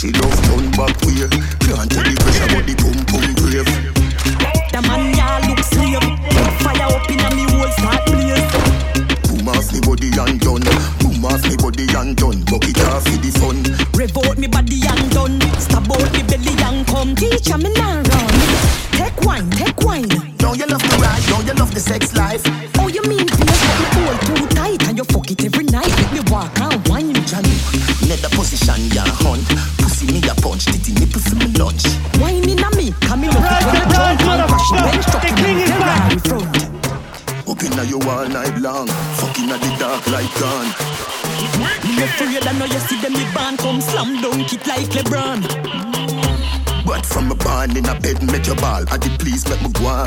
[0.00, 1.59] She love turn back way.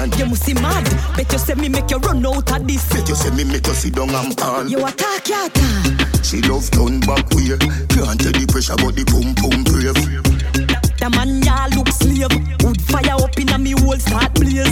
[0.03, 0.19] On.
[0.19, 0.83] You must see mad.
[1.15, 2.87] Bet you say me make you run out of this.
[2.89, 4.67] Bet you say me make you sit down and fall.
[4.67, 6.23] You attack your attack.
[6.23, 7.57] She love turn back way.
[7.89, 9.95] Can't tell the pressure, but the pum pum brave.
[10.99, 12.31] The man ya look slave.
[12.63, 14.69] Wood fire up in a me whole start blaze.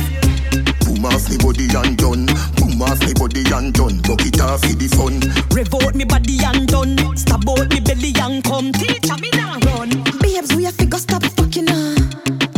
[0.86, 2.25] Boom off me body and done.
[2.59, 3.97] Boom off me body and done.
[4.03, 5.19] Bucket off for the fun.
[5.56, 6.97] Revolt me body and done.
[7.17, 8.72] Stab out me belly and come.
[8.73, 9.89] Teacher me now run.
[10.19, 11.95] Babes, we have figure stop fucking her.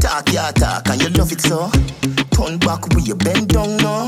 [0.02, 1.72] Talk ya talk and you love it so.
[2.66, 4.08] Back with you bend down now.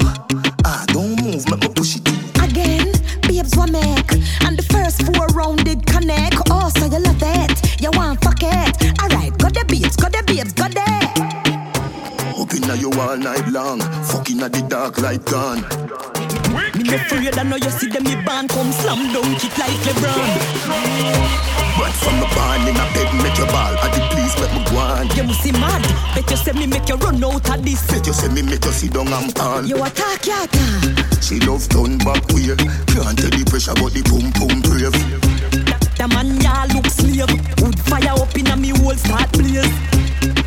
[0.63, 2.07] Ah, don't move, make me push it.
[2.41, 4.11] Again, babes, what make?
[4.45, 6.37] And the first four round did connect.
[6.49, 7.81] Oh, so you love it.
[7.81, 9.01] You want fuck it.
[9.01, 10.85] Alright, got the babes, got the babes, got the.
[12.39, 13.81] Up inna you all night long.
[14.05, 15.84] Fucking at the dark like gun.
[16.95, 20.31] Me afraid I know you see them me band come slam dunk it like LeBron.
[21.75, 23.75] But from the barn in a bed, make your ball.
[23.83, 25.11] I did please make me go on.
[25.11, 25.83] You must see mad.
[26.15, 27.85] Bet you say me make you run out of this.
[27.91, 29.65] Bet you say me make you sit down and fall.
[29.65, 31.19] You attack your attack.
[31.19, 32.55] She love turn back way.
[32.55, 34.95] Can't tell the pressure, but the pum pum brave.
[35.99, 37.27] The man ya look slave.
[37.59, 39.67] Wood fire up in a me whole start blaze.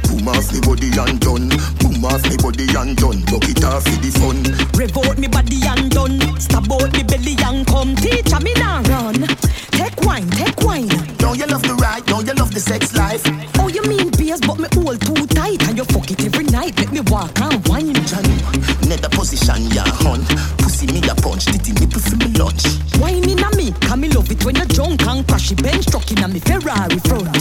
[0.08, 1.52] Boom off me body and done.
[1.76, 3.20] Boom off me body and done.
[3.28, 4.40] Bucket off for the fun.
[4.78, 6.20] Revolt me body and done.
[6.38, 7.96] Stab out me belly and come.
[7.96, 9.26] Teacher me now run.
[9.74, 10.86] Take wine, take wine.
[11.18, 12.06] Don't you love the ride?
[12.06, 13.22] Don't you love the sex life?
[13.58, 16.78] Oh, you mean beers, but me hold too tight and you fuck it every night.
[16.78, 17.92] Make me walk and wine.
[18.06, 18.38] Johnny,
[18.86, 20.22] net position ya hunt.
[20.62, 22.62] Pussy me a punch, titty nipple for me lunch.
[23.02, 25.86] Wine in a me, come me love it when you drunk and crash it bench
[25.86, 27.34] truck in a me Ferrari front.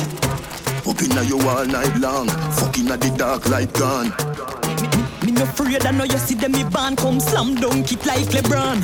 [0.90, 2.28] Up inna you all night long.
[2.58, 4.10] Fucking at the dark like gun.
[5.38, 8.82] No afraid I know you see them me band come slam dunk it like LeBron.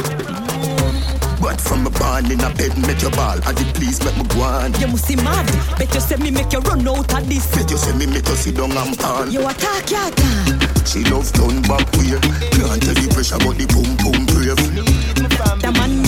[1.42, 3.40] But from a barn in a bed, make your ball.
[3.44, 4.72] I did please make me go on.
[4.80, 5.48] You must see mad.
[5.80, 7.50] Bet you say me make you run out of this.
[7.56, 9.28] Bet you say me make you sit down and fall.
[9.28, 10.86] You attack your attack.
[10.86, 12.22] She love turn back way.
[12.54, 14.62] Can't tell the pressure, but the pum boom brave.
[15.60, 16.04] The man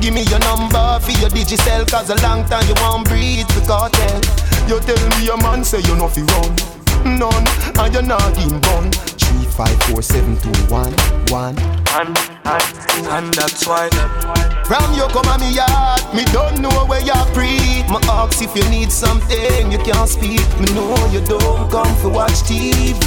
[0.00, 1.30] Give me your number your
[1.86, 4.20] Cause a long time you won't breathe the cartel
[4.66, 6.56] You tell me your man say you no run
[7.04, 7.46] None
[7.78, 8.90] and you not in bun
[9.60, 10.92] five, four, seven, two, one,
[11.28, 11.54] one.
[11.92, 12.16] And,
[12.48, 13.90] and, and that's why
[14.64, 17.84] From you come on me yard Me don't know where you're free.
[17.92, 20.46] Me ask if you need something You can't speak.
[20.60, 23.04] Me know you don't come for watch TV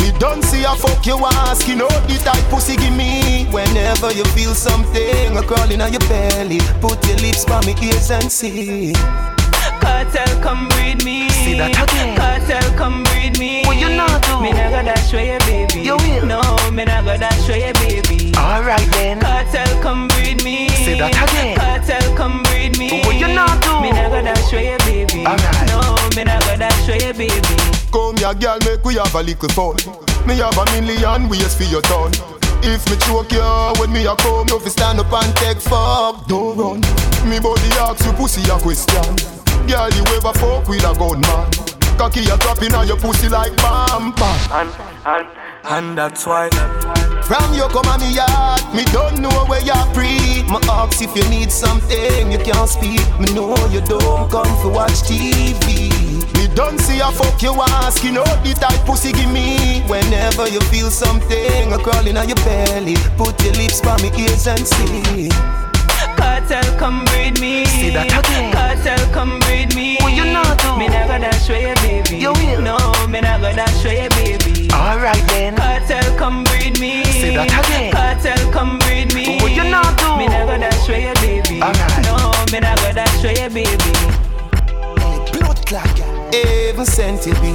[0.00, 3.44] Me don't see a fuck you asking out the type pussy give me.
[3.50, 6.60] Whenever you feel something a crawling on your belly.
[6.80, 8.94] Put your lips by me ears and see.
[9.84, 11.28] Cartel, come breed me.
[11.28, 12.16] See that again?
[12.16, 13.62] Cartel, come breed me.
[13.64, 14.40] What you not do?
[14.40, 15.80] Me not gonna dash away, baby.
[15.80, 16.26] You will?
[16.26, 16.40] No,
[16.70, 18.32] me not gonna dash away, baby.
[18.36, 20.68] Alright then Cartel, come breed me.
[20.68, 21.56] Say that again?
[21.56, 23.00] Cartel, come breed me.
[23.04, 23.80] What you not do?
[23.80, 25.26] Me not gonna dash away, baby.
[25.26, 25.68] Alright.
[25.68, 27.56] No, me not gonna dash away, baby.
[27.92, 29.76] Come here girl make we have a little fun
[30.26, 32.10] Me have a million ways for your turn
[32.66, 33.46] If me choke you
[33.78, 36.80] when me a come You fi stand up and take fuck Don't run
[37.30, 39.14] Me body ask you pussy a question
[39.70, 43.56] Girl you ever fuck with a gun man Cocky a dropping on your pussy like
[43.56, 44.70] bam bam And,
[45.06, 45.28] and,
[45.64, 46.50] and that's why.
[47.22, 50.42] From you come on me yard Me don't know where you're free.
[50.50, 53.00] Me ask if you need something You can't speak.
[53.18, 55.90] Me know you don't come for watch TV
[56.34, 59.82] Me don't see a fuck you asking out the type pussy give me.
[59.86, 62.96] Whenever you feel something a crawling on your belly.
[63.16, 65.63] Put your lips by me ears and see
[66.24, 67.66] Cartel, come breed me.
[67.66, 68.50] See that again.
[68.50, 69.98] Cartel, come breed me.
[70.00, 70.72] Well, you know do?
[70.80, 71.52] Me not gonna show
[71.84, 72.16] baby.
[72.16, 72.62] You will.
[72.64, 72.80] No,
[73.12, 74.72] me not gonna show baby.
[74.72, 75.54] Alright then.
[75.54, 77.04] Cartel, come breed me.
[77.04, 77.92] See that again.
[77.92, 79.36] Cartel, come breed me.
[79.44, 80.16] Well, you know do?
[80.16, 81.60] Me not gonna show baby.
[81.60, 82.00] Alright.
[82.08, 82.16] No,
[82.48, 83.92] me not gonna show you, baby.
[85.36, 86.00] Blood clot,
[86.32, 87.52] even sent it me.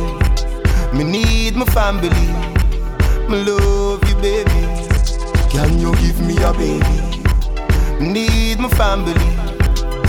[0.93, 2.09] Me need my family.
[3.29, 4.61] Me love you, baby.
[5.49, 7.09] Can you give me a baby?
[7.99, 9.13] Need my family.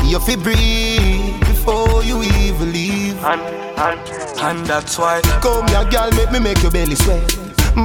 [0.08, 3.18] You fi breathe before you even leave.
[3.24, 3.40] And,
[3.78, 4.00] and,
[4.40, 5.20] and that's why.
[5.42, 7.26] Come here, girl, make me make your belly swell.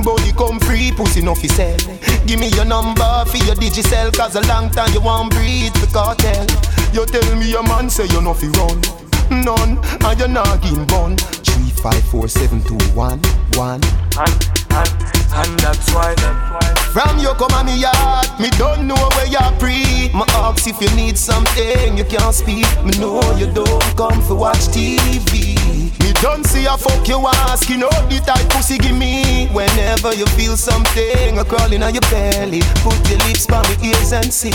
[0.04, 1.78] Body come free, pussy no fi sell.
[2.26, 5.90] Give me your number for your digicel, cause a long time you won't breathe the
[5.92, 6.46] cartel.
[6.94, 8.82] You tell me your man say you no fi run.
[9.30, 11.18] None, and you not in bun.
[11.18, 13.20] Three, five, four, seven, two, one,
[13.54, 13.82] one.
[14.18, 14.90] And, and,
[15.34, 16.75] and that's why.
[16.96, 20.10] From you come on me yard, me don't know where you're pre.
[20.14, 22.72] My ask if you need something, you can't speak.
[22.86, 25.60] Me know you don't come for watch TV.
[26.00, 27.20] Me don't see a fuck you
[27.52, 29.48] asking out the type pussy give me.
[29.48, 34.14] Whenever you feel something a crawling on your belly, put your lips by me ears
[34.14, 34.52] and see.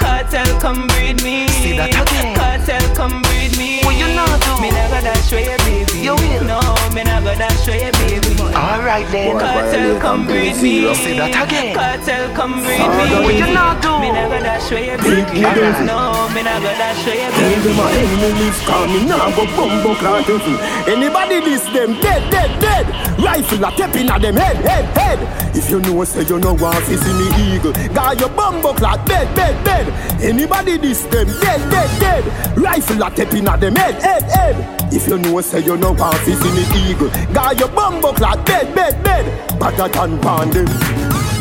[0.00, 1.46] Cartel, come breed me.
[1.48, 2.34] Say that again.
[2.34, 3.81] Cartel, come breed me.
[4.12, 4.62] What you not do?
[4.62, 5.98] Me not gonna show you, baby.
[6.04, 6.44] You will.
[6.44, 6.60] No,
[6.94, 8.36] me not gonna show you, baby.
[8.52, 9.38] Alright then.
[9.38, 10.94] Cartel, come breed me.
[10.94, 11.74] Say that again.
[11.74, 13.24] Cartel, come breed me.
[13.24, 13.98] What you not do?
[14.00, 15.40] Me not gonna show you, baby.
[15.88, 17.72] No, me not gonna show you, Tell baby.
[17.72, 20.56] them a enemy live calm, me nah go bumbo clot devil.
[20.86, 22.84] Anybody this them dead, dead, dead.
[23.18, 25.56] Rifle a tap inna them head, head, head.
[25.56, 29.06] If you know say you know want fi see me eagle, got your bumbo clot
[29.06, 29.86] dead, dead, dead.
[30.20, 32.58] Anybody this them dead, dead, dead.
[32.58, 34.92] Rifle a tap inna them head, head, head.
[34.92, 38.44] If you know say you know want fi see me eagle, got your bumbo clot
[38.44, 39.58] dead, dead, dead.
[39.58, 40.68] Better than bandit.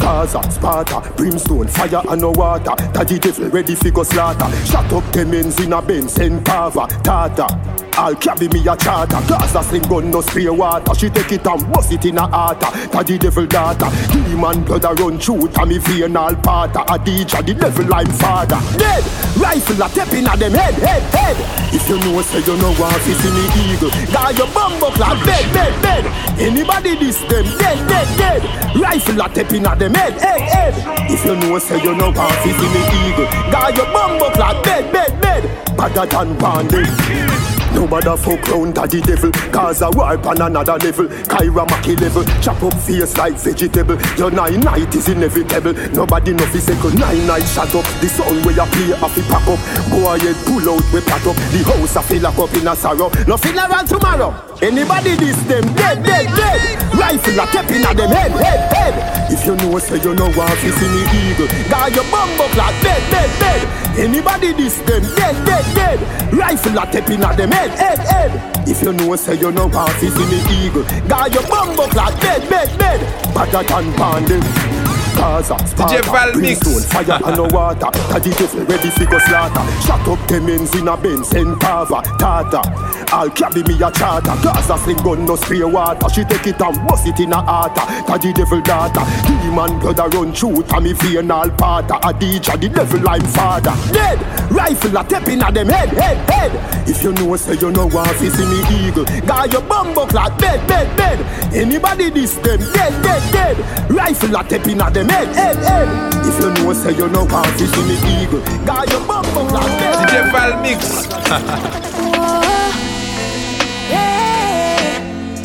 [0.01, 2.73] Gaza, Sparta, brimstone, fire and no water.
[2.91, 4.49] Daddy devil ready fi go slaughter.
[4.65, 7.47] Shut up them ends in a Benz and tata.
[7.93, 9.21] I'll carry me a charter.
[9.27, 10.93] Gaza sling gun no spray water.
[10.95, 12.59] She take it and bust it in a heart.
[12.91, 13.89] Daddy devil daughter.
[14.11, 15.47] Demon blood a run through.
[15.49, 16.75] Tommy vein all part.
[16.75, 18.59] A DJ the devil I'm father.
[18.77, 19.03] Dead.
[19.37, 21.37] Rifle a tap inna them head, head, head.
[21.73, 23.89] If you know say you know want fi see me eagle.
[24.11, 26.05] Got your bumbo clad dead, dead, dead.
[26.39, 28.75] Anybody this them dead, dead, dead.
[28.75, 30.73] Rifle a tap inna them head, head, head.
[31.09, 33.25] If you know say you know want fi see me eagle.
[33.51, 35.77] Got your bumbo clad dead, dead, dead.
[35.77, 37.30] Better than bandit.
[37.73, 39.31] Nobody fuck round to the devil.
[39.51, 41.07] Cause a war on another level.
[41.27, 42.23] Kyra Maki level.
[42.41, 43.97] Chop up face like vegetable.
[44.17, 45.73] Your nine night is inevitable.
[45.93, 47.85] Nobody fi second nine night shut up.
[47.99, 49.59] The sound where you play a fi pack up.
[49.89, 51.35] Go ahead pull out we pack up.
[51.51, 53.09] The house a fill up up in a sorrow.
[53.27, 54.31] No funeral tomorrow.
[54.61, 56.59] Anybody this them dead dead dead.
[56.93, 59.31] Rifle a tap inna them head head head.
[59.31, 61.01] If you know say you know want fi see me
[61.31, 61.47] eagle.
[61.69, 63.61] Got your bumbo clock dead dead dead
[63.97, 66.33] Anybody this them dead dead dead.
[66.33, 68.67] Rifle a tap inna them head head head.
[68.67, 70.83] If you know say you know want fi see me eagle.
[71.07, 73.33] Got your bumbo clock dead dead dead.
[73.33, 74.80] Better than bandit
[75.21, 77.91] Gaza, Sparta, brimstone, fire and no water.
[78.09, 79.61] Daddy devil ready fi go slaughter.
[79.85, 82.61] Shut up them ends in a Benz and cover, tata.
[83.13, 84.33] I'll carry me a charter.
[84.41, 86.09] Gaza sling gun no spray water.
[86.09, 87.75] She take it and bust it in a heart.
[88.07, 89.05] Daddy devil daughter.
[89.27, 90.63] Demon blood a run through.
[90.63, 91.91] Tommy vein all part.
[91.91, 93.75] A DJ the devil I'm father.
[93.93, 94.17] Dead.
[94.51, 96.89] Rifle a tap inna them head, head, head.
[96.89, 99.05] If you know say you know want fi see me eagle.
[99.27, 101.19] Got your bumbo clock dead, dead, dead.
[101.53, 103.91] Anybody this them dead, dead, dead.
[103.91, 105.87] Rifle a tap inna them head, head, head.
[106.27, 108.41] If you know say you know want fi see me eagle.
[108.65, 109.95] Got your bumbo clock dead.
[109.99, 110.81] DJ Val Mix.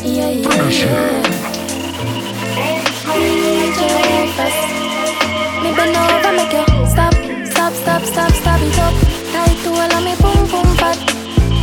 [0.03, 1.47] Yeah, yeah, yeah.
[5.63, 7.13] Me bend over, make you stop,
[7.51, 8.93] stop, stop, stop, stop it up.
[9.33, 10.97] Tight to all of me boom boom fat.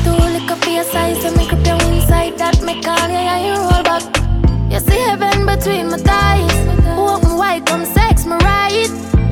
[0.04, 2.37] Two liquor for your size, so me grip you inside.
[2.38, 4.02] That me call you, yeah, you roll back.
[4.70, 6.74] You see heaven between my thighs.
[7.44, 8.88] Wide, come sex me right.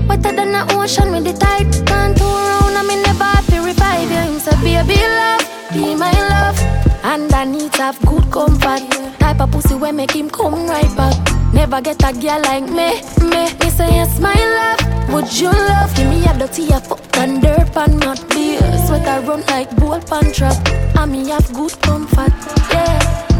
[0.06, 1.72] Wetter than the ocean with the tide.
[1.88, 4.22] Turn around, in the bath to revive you.
[4.28, 6.58] Him baby love, be my love.
[7.02, 8.82] Underneath have good comfort.
[9.18, 11.16] Type of pussy where make him come right back.
[11.54, 13.00] Never get a girl like me,
[13.30, 13.42] me.
[13.60, 14.80] Me say yes, my love.
[15.14, 15.94] Would you love?
[15.96, 18.60] Give me a dirty a fuck and dirt pan not beer.
[18.86, 20.58] Sweater run like bull pan trap.
[20.98, 22.32] And me have good comfort,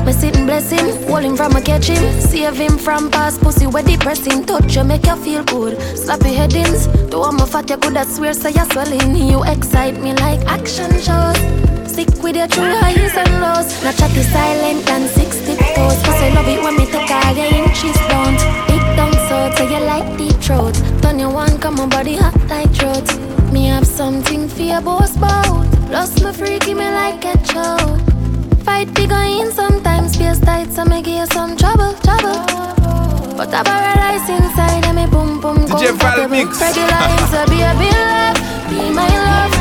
[0.02, 0.06] yeah.
[0.06, 3.66] Me sitting bless him, hold him from a catch him, save him from past pussy
[3.66, 4.44] where depressing.
[4.44, 5.80] Touch you make you feel good.
[5.96, 9.16] slap Slappy headings, to one more fat you could have swear say you're swelling.
[9.16, 11.38] You excite me like action shows.
[11.90, 13.84] Stick with your true highs and lows.
[13.84, 15.98] Not chatty silent and six tiptoes.
[16.02, 18.32] Cause I love it when me take all your inches down.
[18.66, 20.74] Big down so so you like deep throat.
[21.02, 23.06] Turn your one, come on body hot like throat.
[23.52, 25.66] Me have something for your boss bout.
[25.88, 28.11] Plus me freaky me like a chow.
[28.64, 32.38] Fight big in sometimes space tight so me give you some trouble, trouble.
[33.36, 36.28] But I paradise inside and me boom boom DJ Val.
[36.28, 36.60] Mix.
[36.60, 38.38] Regular so be a bill love.
[38.70, 39.54] Be me my love.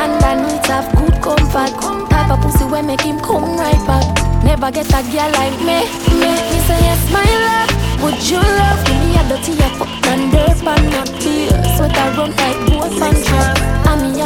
[0.00, 1.72] And I need to have good comfort.
[2.08, 4.06] Type of pussy when make him come right back.
[4.42, 5.84] Never get a girl like me.
[6.16, 7.70] Make me say yes, my love.
[8.02, 9.20] Would you love me?
[9.20, 11.52] A dirty a fuck and dirt and not beer.
[11.76, 13.58] Sweat I run like both and trap.
[13.84, 14.22] And me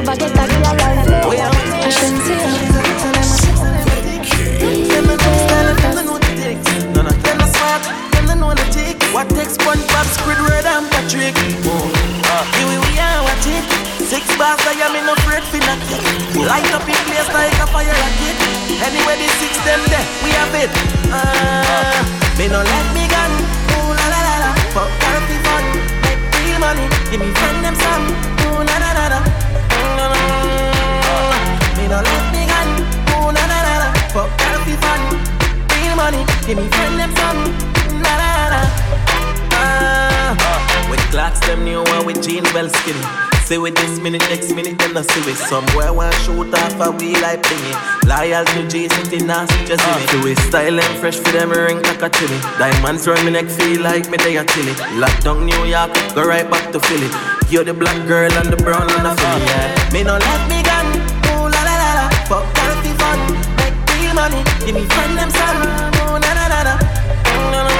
[0.00, 1.76] Never get a girl like me.
[1.76, 2.40] I shouldn't tick.
[9.12, 11.36] What takes SpongeBob, Squidward, and Patrick?
[11.68, 11.84] Oh,
[12.32, 13.60] uh, here we are, watch it.
[14.08, 16.00] Six bars, I am in no afraid for nothing.
[16.48, 18.40] Light up in place like a fire rocket.
[18.80, 20.72] Anyway, the six them there, we have it.
[21.12, 22.00] Uh,
[22.40, 23.32] me no let me gun.
[23.76, 24.50] Ooh la la la la.
[24.72, 25.64] Fuck therapy fun,
[26.08, 26.88] make real money.
[27.12, 28.08] Give me friend them some.
[28.48, 29.39] Ooh la la la la.
[31.80, 32.68] Me no let me gun.
[33.16, 33.88] Ooh la la la la.
[34.12, 35.00] Fuck therapy fun
[35.72, 36.22] real money.
[36.46, 37.40] Give me friend them some.
[38.04, 38.60] Na na na.
[39.56, 43.00] Ah, with clocks them new one with jeans well skinny.
[43.50, 46.80] Say with this minute, next minute, then I see with some boy want shoot off
[46.86, 47.74] a wheel like thingy.
[48.06, 50.10] Loyal to J City, nasty just in it.
[50.12, 52.38] Do it style and fresh for them ring like a chili.
[52.60, 54.74] Diamonds round me neck feel like me they a chilly.
[55.02, 57.10] Lockdown New York, go right back to Philly.
[57.50, 59.42] You're the black girl and the brown and the Philly.
[59.42, 59.92] Yeah.
[59.92, 60.59] Me no let me
[64.20, 64.42] money.
[64.66, 65.60] Give me friend them some.
[66.00, 66.74] Ooh na na na na.
[67.32, 67.72] Mm, na, na.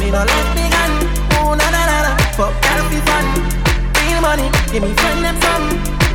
[0.00, 0.92] Me no let me gun.
[1.36, 2.12] Ooh na na na na.
[2.36, 3.26] Fuck healthy fun.
[4.00, 4.48] Real money.
[4.72, 6.07] Give me friend them some.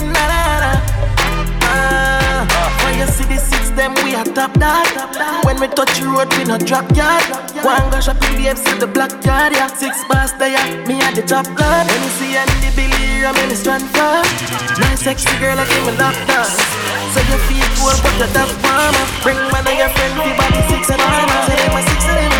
[3.03, 4.87] You see the six them we are top dog.
[5.43, 7.23] When we touch the road we no drop yard.
[7.59, 9.51] One go shopping babes in the black yard.
[9.51, 10.63] Yeah, six bars there.
[10.87, 11.47] Me at the top.
[11.47, 14.23] When you see Andy Billy, I'm in the strand for.
[14.79, 16.55] Nice sexy girl, I give me love dance.
[17.11, 19.05] So you feel cool, but you're that warmer.
[19.23, 21.39] Bring one of your friends, the body six and armor.
[21.47, 22.32] Say a six and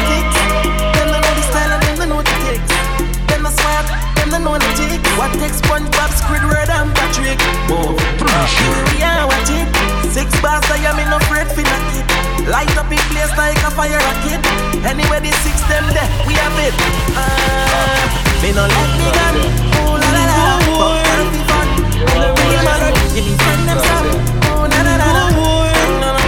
[4.34, 5.02] smart, them don't the tick.
[5.18, 7.40] What takes SpongeBob, Squidward and Patrick?
[7.70, 9.68] Whoa, here we are, watch it.
[10.12, 12.48] Six bars, I am in no afraid for it.
[12.48, 14.42] Light up in place like a fire rocket.
[14.86, 16.74] Anyway, the six them there, we have it.
[17.16, 19.36] Ah, me no let me gun.
[19.80, 21.68] Ooh la la la, fuck healthy fun.
[22.04, 24.10] Real man, give me friend them some.
[24.54, 25.24] Ooh na na na na.
[25.24, 26.22] Na, na, na, na.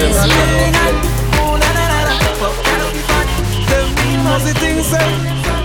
[0.00, 0.94] Me no let me gun.
[1.38, 3.26] Ooh na na na fuck healthy fun.
[3.68, 3.88] Them
[4.42, 5.10] the things say,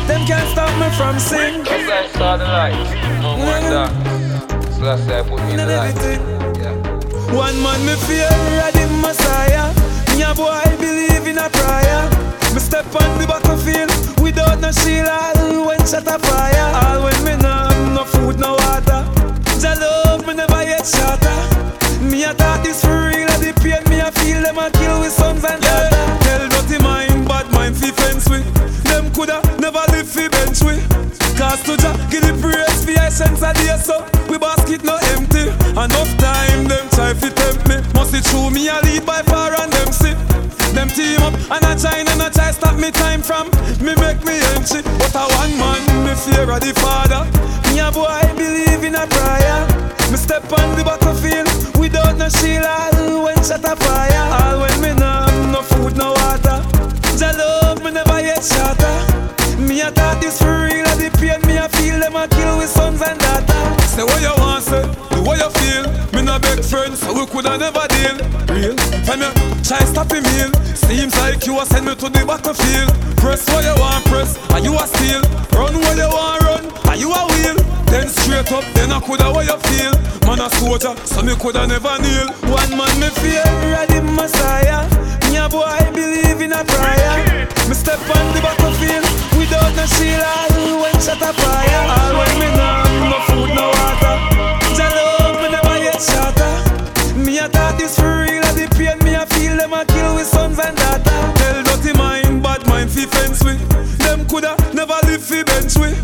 [0.09, 1.63] them can't stop me from sing.
[1.63, 2.73] That's I saw the light.
[3.21, 3.85] No wonder.
[4.73, 5.95] So that's why I put me in the light.
[6.57, 6.73] Yeah.
[7.37, 8.29] One man me fear
[8.73, 9.69] the Messiah.
[10.17, 12.09] Me a boy believe in a prayer.
[12.53, 15.07] Me step on the battlefield without no shield.
[15.07, 16.67] All when shot a fire.
[16.81, 19.05] All when me no no food, no water.
[19.61, 21.37] Jah love me never yet shatter.
[22.01, 23.08] Me a thought this for
[31.69, 35.45] to Jah give the praise fi essence a day so we basket no empty.
[35.77, 37.77] Enough time them try fi tempt me.
[37.93, 40.15] Must it true me a lead by far and them see.
[40.73, 43.49] Them team up and I try and I try stop me time from
[43.85, 44.81] me make me entry.
[44.97, 47.21] But a one man me fear of the father.
[47.69, 49.61] Me a boy believe in a prayer.
[50.09, 52.65] Me step on the battlefield without no shield.
[52.65, 54.25] All when shot a fire.
[54.41, 55.13] All when me no
[55.53, 56.65] no food, no water.
[57.13, 58.97] Jah love me never yet shatter.
[59.61, 60.58] Me a thought this for
[63.99, 64.83] Say what you want, say
[65.27, 65.83] what you feel.
[66.15, 68.15] Me no beg friends, so we coulda never deal.
[68.47, 68.71] Real
[69.03, 70.23] time you try stop me.
[70.71, 72.95] Seems like you a send me to the battlefield.
[73.19, 75.19] Press what you want, press, and you a steal.
[75.51, 77.59] Run what you want, run, and you a wheel.
[77.91, 79.91] Then straight up, then I coulda what you feel.
[80.23, 82.31] Man a soldier, so me coulda never kneel.
[82.47, 83.43] One man me fear,
[83.91, 84.87] the Messiah.
[85.27, 87.51] Me a boy I believe in a prayer.
[87.67, 89.03] Me step on the battlefield
[89.35, 90.23] without no shield.
[90.23, 91.83] All when shot a fire.
[91.99, 92.88] All when me no
[94.03, 94.75] have no food, no water.
[94.75, 96.53] Jah love me never yet shatter.
[97.19, 98.43] Me a thought this for real.
[98.43, 101.39] and The pain me a feel them a kill with sons and daughters.
[101.39, 103.59] Tell dirty mind, bad mind fi fence with.
[103.99, 105.97] Them coulda never live fi bench with.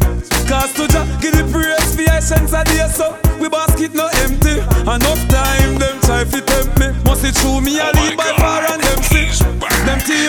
[0.48, 4.60] Cause to Jah give the praise fi essence a day so we basket no empty.
[4.86, 6.88] Enough time them try fi tempt me.
[7.06, 8.32] Must it true me a oh lead by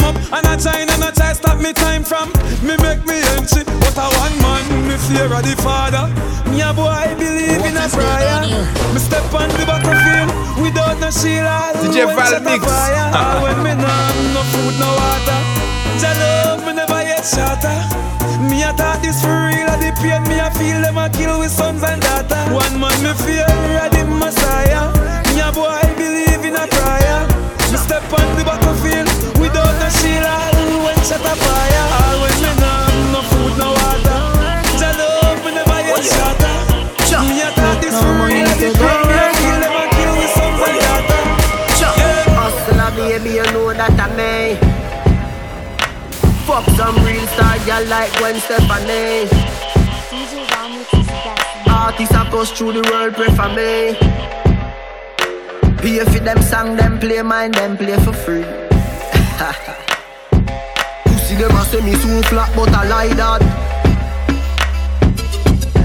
[0.07, 2.31] up and I try and I try stop me time from
[2.63, 3.67] me make me entry.
[3.83, 6.07] But a one man me fear of the father.
[6.51, 8.41] Me a boy believe in a prayer.
[8.95, 10.31] Me step on the battlefield
[10.63, 11.47] without no shield.
[11.47, 12.63] All DJ when Val shot a Mix.
[12.63, 13.07] fire.
[13.19, 13.91] All when me no
[14.35, 15.41] no food, no water.
[15.99, 17.77] Jah love me never yet shatter.
[18.47, 19.67] Me a thought this for real.
[19.67, 22.47] and The pain me a feel them a kill with sons and daughters.
[22.55, 23.47] One man me fear
[23.83, 24.87] a the Messiah.
[25.35, 27.27] Me a boy believe in a prayer.
[27.73, 29.36] Me step on the battlefield
[29.87, 30.27] Oh, oh, a seal
[30.83, 32.75] when set a fire Always me no
[33.15, 34.19] no food, no water
[34.83, 36.59] The love me never get shatter
[37.23, 41.23] Me a thought this fool let it Kill them and kill me some way later
[42.35, 44.59] Hustler baby you know that I'm me.
[46.47, 47.55] Fuck some real star
[47.87, 49.31] like Gwen Stefani
[51.69, 53.95] Artists a push through the world pray for me.
[55.79, 58.66] Pay for them song, them play mine, them play for free.
[61.05, 63.43] Pussy them a say me soon flat, but I lie that.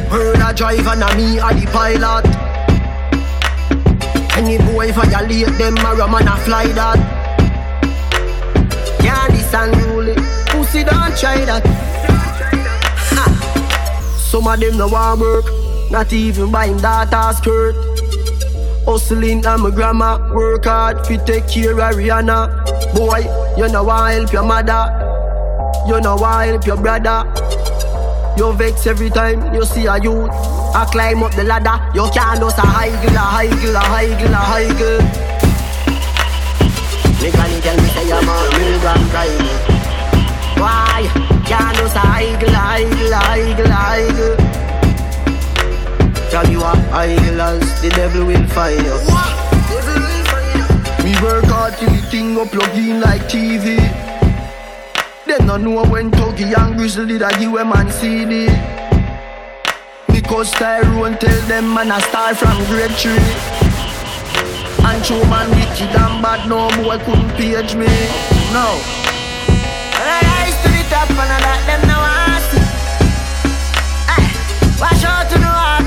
[0.09, 2.25] Heard a drive and a me a the pilot.
[4.37, 6.97] Any boy violate them, a man a fly that.
[9.01, 10.15] Can't this unruly,
[10.47, 11.63] pussy don't try that.
[13.11, 13.25] Ha.
[14.17, 15.45] Some of them no want work,
[15.91, 17.75] not even buy him daughter skirt.
[18.85, 22.60] Hustling and my grandma work hard fi take care of Rihanna.
[22.93, 23.23] Boy,
[23.57, 24.85] you know want help your mother,
[25.87, 27.23] you know want help your brother.
[28.37, 30.29] You vex every time you see a youth.
[30.73, 33.79] I climb up the ladder, you can't just a high girl, a high girl, a
[33.79, 35.01] high girl, a high girl.
[37.21, 39.43] Nigga, tell me say I'm a real grand driver.
[40.59, 41.07] Why?
[41.45, 44.35] Can't just a high girl, a high girl, a high girl, a high girl.
[46.29, 49.40] Tell you a high girl the devil will find you.
[51.11, 53.75] Me work hard till the thing go plug in like TV.
[55.27, 58.47] Them no know when Tuggy and Grizzly that give a man CD.
[60.07, 63.19] Because Tyrone tell them man a star from grade three.
[64.87, 67.91] And true man wicked and bad, no boy couldn't page me.
[68.55, 68.79] No.
[69.99, 72.67] I rise to the top and I let them know I see.
[74.07, 74.31] Hey,
[74.79, 75.80] watch out to the heart,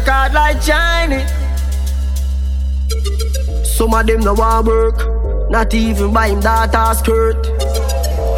[0.00, 1.30] work hard like Chinese.
[3.66, 7.46] Some of them no want work, not even buy him daughter skirt.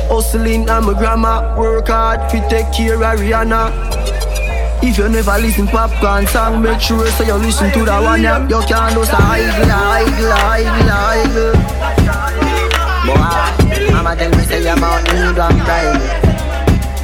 [0.09, 3.71] Hustling and my grandma work hard fi take care of Rihanna.
[4.83, 8.23] If you never listen popcorn song, make sure so you listen to that one.
[8.23, 8.49] Yeah.
[8.49, 11.53] You can't just a idle, idle, idle, idle.
[13.07, 16.01] Boy, mama tell me say I'm out in the bride.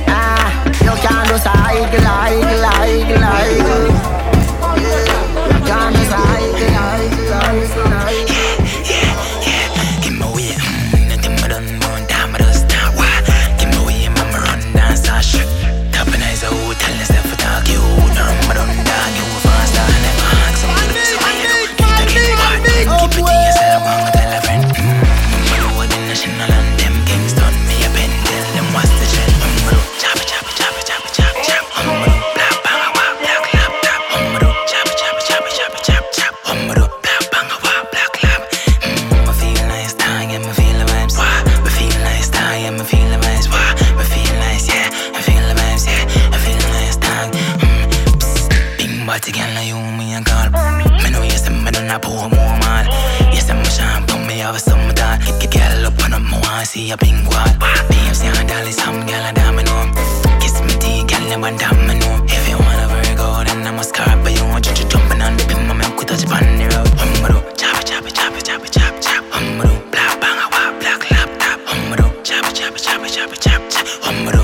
[0.08, 4.27] Ah, you can't just a idle, idle, idle, idle.
[54.94, 55.18] That.
[55.40, 57.46] Get girl up on me wanna see a pink wall.
[57.90, 59.90] Damn, see a dolly, some girl a damn me know.
[60.40, 60.74] Kiss me,
[61.30, 62.24] never damn me know.
[62.28, 65.44] If you wanna Virgo, then I'm a scar, but you want you to on the
[65.48, 66.90] pin, my milk with touch upon the road.
[67.00, 69.22] Humma chop chop chop chop chop chop.
[69.34, 69.66] Humma
[70.80, 71.58] black laptop.
[71.70, 74.37] Humma chop it, chop it, chop it, chop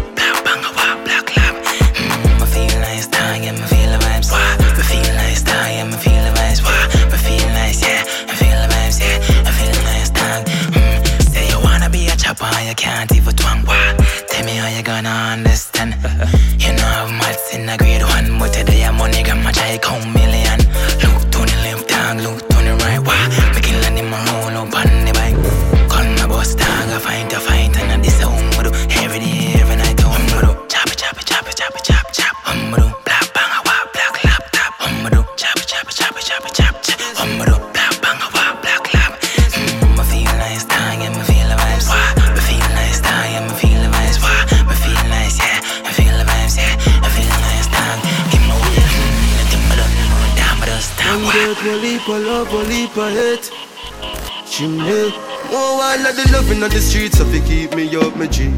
[57.14, 58.48] so they keep me up, my G.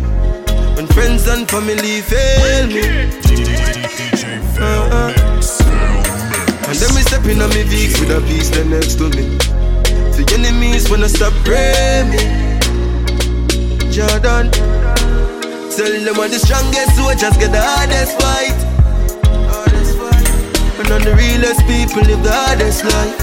[0.77, 2.85] When friends and family fail me.
[4.59, 5.12] Uh-uh.
[6.69, 9.37] And then me stepping on me Vicks with a piece there next to me.
[10.16, 12.25] The enemies wanna stop praying me.
[13.92, 14.51] Jordan.
[15.77, 18.57] Tell them what the strongest soldiers get the hardest fight.
[20.81, 23.21] And on the realest people live the hardest life.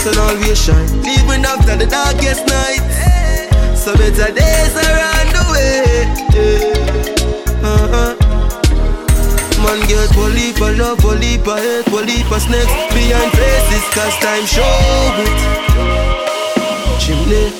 [0.00, 2.93] Sun always shine, even after the darkest night.
[3.84, 6.08] So better days are on the way.
[6.32, 7.60] Yeah.
[7.60, 8.16] Uh-uh.
[9.60, 14.46] man get police for love, police for hate, police for snakes behind faces, cause time
[14.48, 14.64] show
[15.20, 15.36] it.
[16.96, 17.52] Chimney.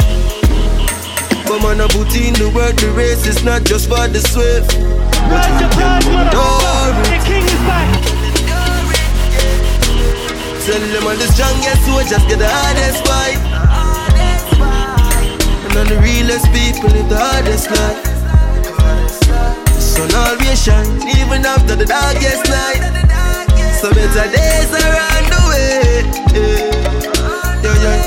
[1.45, 4.81] But man, I put in the work, the race is not just for the swift.
[5.29, 6.33] But who can it?
[7.05, 8.01] The king is back.
[10.65, 13.54] Tell them all the strongest soldiers get the hardest fight.
[15.77, 17.99] All the realest people live the hardest life.
[19.67, 20.87] The Sun always shine,
[21.19, 22.79] even after the darkest night.
[23.83, 26.07] So better days around the way.
[27.59, 27.99] Yeah, yeah,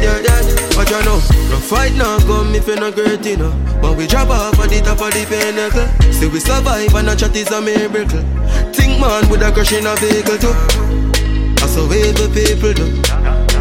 [0.00, 0.40] yeah, yeah.
[0.74, 1.20] But you know,
[1.52, 3.52] no fight now come if you're not great, know.
[3.84, 7.14] When we drop off at the top of the pinnacle, still we survive and a
[7.14, 8.24] chat is a miracle.
[8.72, 10.54] Think man with a crash in a vehicle too.
[11.60, 13.02] That's how evil people do.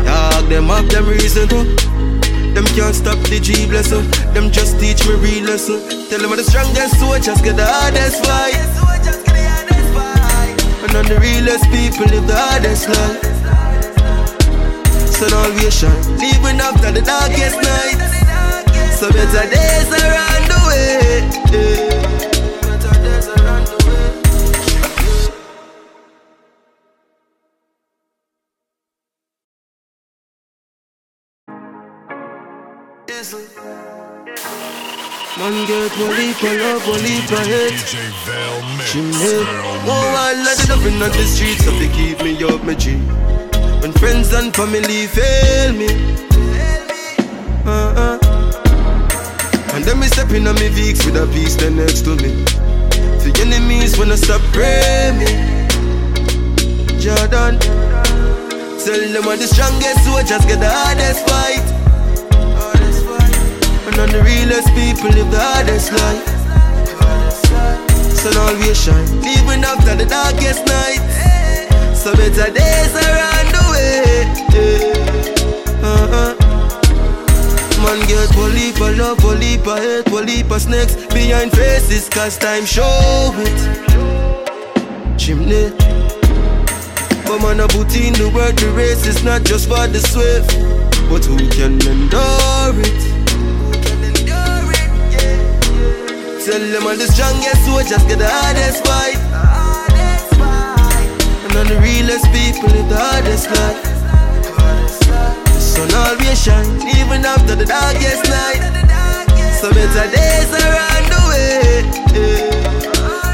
[0.08, 1.76] Dog them up, them reason too.
[2.56, 4.08] Them can't stop the G blessing.
[4.34, 5.84] Them just teach me real lesson.
[6.08, 8.56] Tell them I'm the strongest soldiers get the hardest fight.
[10.88, 13.20] And on the realest people live the hardest life.
[15.12, 18.00] So Sun always shine, even after the darkest night.
[18.96, 21.85] So better days around the way.
[35.38, 37.76] Man get one leap of love, one leap of hate
[38.88, 39.36] Chimney
[39.84, 42.96] Oh, I let it up in the streets So they keep me up, my G.
[43.82, 45.90] When friends and family fail me.
[47.68, 48.18] Uh-uh.
[49.74, 52.32] And then me step in on me Vicks with a piece there next to me.
[53.20, 55.28] The enemies wanna stop pray me.
[56.98, 57.60] Jordan.
[58.80, 61.75] Tell them I'm the strongest soldiers get the hardest fight
[63.98, 66.28] and on the realest people live the hardest life.
[68.12, 71.00] Sun always shine, even after the darkest night.
[71.96, 74.26] So better days around the way.
[75.82, 76.34] Uh-uh.
[77.84, 82.66] Man get police for love, police for hate, police for snakes behind faces, cause time
[82.66, 83.60] show it.
[85.18, 85.72] Chimney.
[87.26, 90.52] But man, I put in the work, the race is not just for the swift,
[91.10, 93.15] but who can endure it?
[96.46, 99.18] Tell them all the strongest soldiers get the hardest fight.
[101.42, 103.82] And all the realest people live the hardest life.
[105.50, 106.70] The sun always shine,
[107.02, 108.62] even after the darkest night.
[109.58, 111.82] So better days around the way.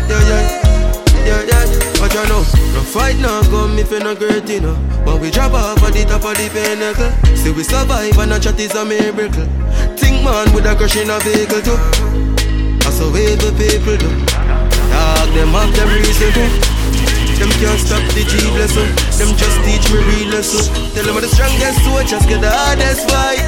[0.08, 0.44] Yeah, yeah,
[1.28, 1.68] yeah, yeah.
[2.00, 4.76] But you know, no fight now come if you're not great, you know.
[5.04, 8.40] When we drop off at the top of the pinnacle, still we survive and a
[8.40, 9.52] chat is a miracle.
[10.00, 12.31] Think man with a crash in a vehicle too.
[13.02, 14.10] That's how the people do.
[14.94, 16.30] Dog, them have them reason.
[17.42, 18.94] Them can't stop the G blessing.
[19.18, 20.70] Them just teach me real lesson.
[20.94, 23.42] Tell them I'm the strongest soldiers get the hardest fight.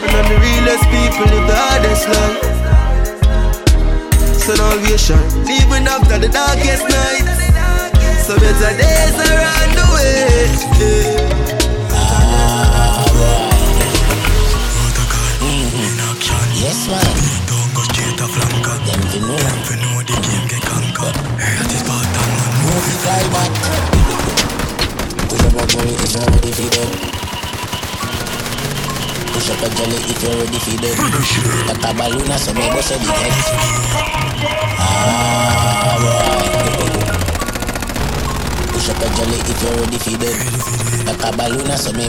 [0.00, 2.40] And I'm the realest people live the hardest life.
[4.40, 7.28] Sun always shine, even after the darkest night.
[8.24, 10.48] So better days around the way.
[10.80, 11.55] Yeah.
[16.56, 17.04] Yes, man.
[17.44, 18.80] Don't go straight to flanker.
[18.88, 19.36] Them fi know.
[19.36, 21.12] Them fi know the game get conquer.
[21.36, 22.64] That is Spartan man.
[22.64, 23.52] Move it right back.
[25.28, 26.88] Push up a jelly if you're ready for dead.
[29.36, 30.96] Push up a jelly if you're ready for dead.
[30.96, 33.36] Got a balloon so me bust a the head.
[34.80, 36.96] Ah, boy.
[38.72, 40.40] Push up a jelly if you're ready for dead.
[41.04, 42.08] Got a balloon so me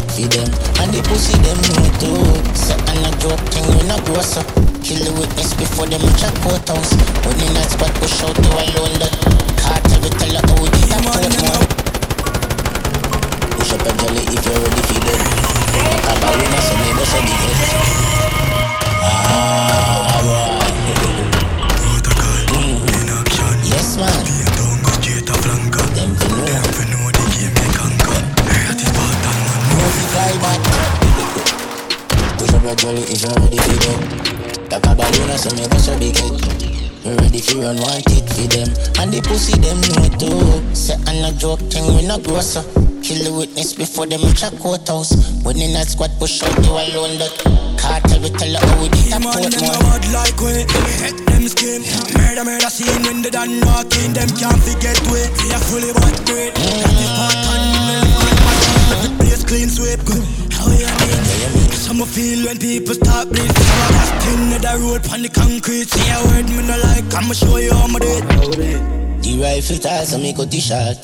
[0.11, 0.47] for them.
[0.83, 2.19] And the pussy them know too
[2.57, 4.47] So I'm a joke thing we not gross up
[4.83, 6.91] Kill the witness before them check out house
[7.23, 9.13] When in that spot push out to alone that
[9.55, 11.63] Cartel we tell her how we did that Portmore
[13.55, 15.21] Push up a jelly if you're ready for them.
[15.79, 17.71] Like a balloon so me bust a big head
[19.31, 19.80] Ah
[32.71, 36.15] Your jelly if you're ready for dead Like a balloon so me bust a big
[36.15, 36.39] head
[37.03, 38.71] We ready fi run want it for them.
[38.95, 40.63] And the pussy them know too.
[40.71, 42.63] Say I'm a joke thing, we no gross up.
[43.03, 45.11] Kill the witness before them reach a courthouse.
[45.43, 47.35] When in that squad push out you alone that.
[47.75, 50.63] Cartel we tell her how we did a Man, port them a bad like we
[51.03, 51.83] Head them scheme
[52.15, 56.13] Murder, murder scene When they done knocking Them can't forget we We are fully bad
[56.29, 57.97] great That is part on the
[58.95, 60.21] Every place clean sweep good
[60.53, 61.60] How you mean?
[62.01, 65.29] Some feel when people start bleed So I got thing in the road on the
[65.29, 69.37] concrete See a word me no like I'ma show you how me do it The
[69.37, 70.97] rifle toss and me cut the shot.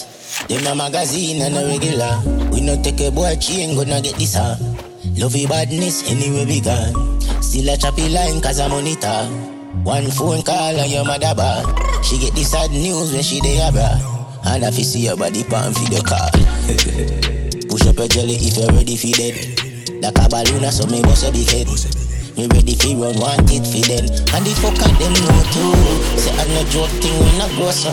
[0.49, 2.17] Them a magazine and a regular.
[2.49, 4.57] We no take a boy chain gonna get this hard.
[5.21, 7.21] Love your badness anywhere we gone.
[7.45, 9.29] Still a choppy line cause I monitor.
[9.85, 11.61] One phone call and your mother bad.
[12.01, 14.01] She get the sad news when she dey abroad.
[14.49, 16.33] And if you see your body pan for the car.
[17.69, 19.56] Push up your jelly if you're ready for dead.
[19.89, 21.67] Like a balloon so me bust a big head.
[22.35, 25.73] Me ready fi run want it fi them And the fuck of them know too.
[26.19, 27.89] Say I'm no joke thing when I grow so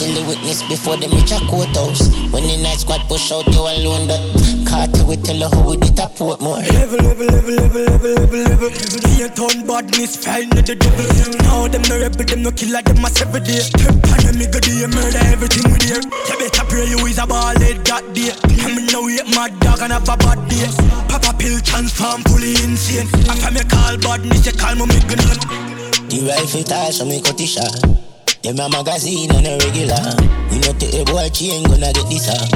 [0.00, 2.08] Kill the witness before them reach a courthouse.
[2.32, 5.76] When the night squad push out you alone that Carter we tell her how we
[5.76, 8.70] did Portmore Level, level, level, level, level, level, level.
[9.06, 11.06] They ain't on badness, fine with the devil.
[11.46, 13.62] Now them no rebel, them no killer, them a seven day.
[14.02, 16.02] Pandemic, go day, murder everything we there.
[16.02, 18.34] You better pray you is a ball head that day.
[18.66, 20.66] I'm in no wait, mad dog and have a bad day.
[21.06, 23.06] Papa pill transform, fully insane.
[23.30, 25.38] After me call badness, you call me make name.
[26.10, 28.13] The rifle toss so me cut the shot
[28.44, 30.04] Them a magazine and a regular.
[30.52, 32.52] We no take a boy chain gonna get this hard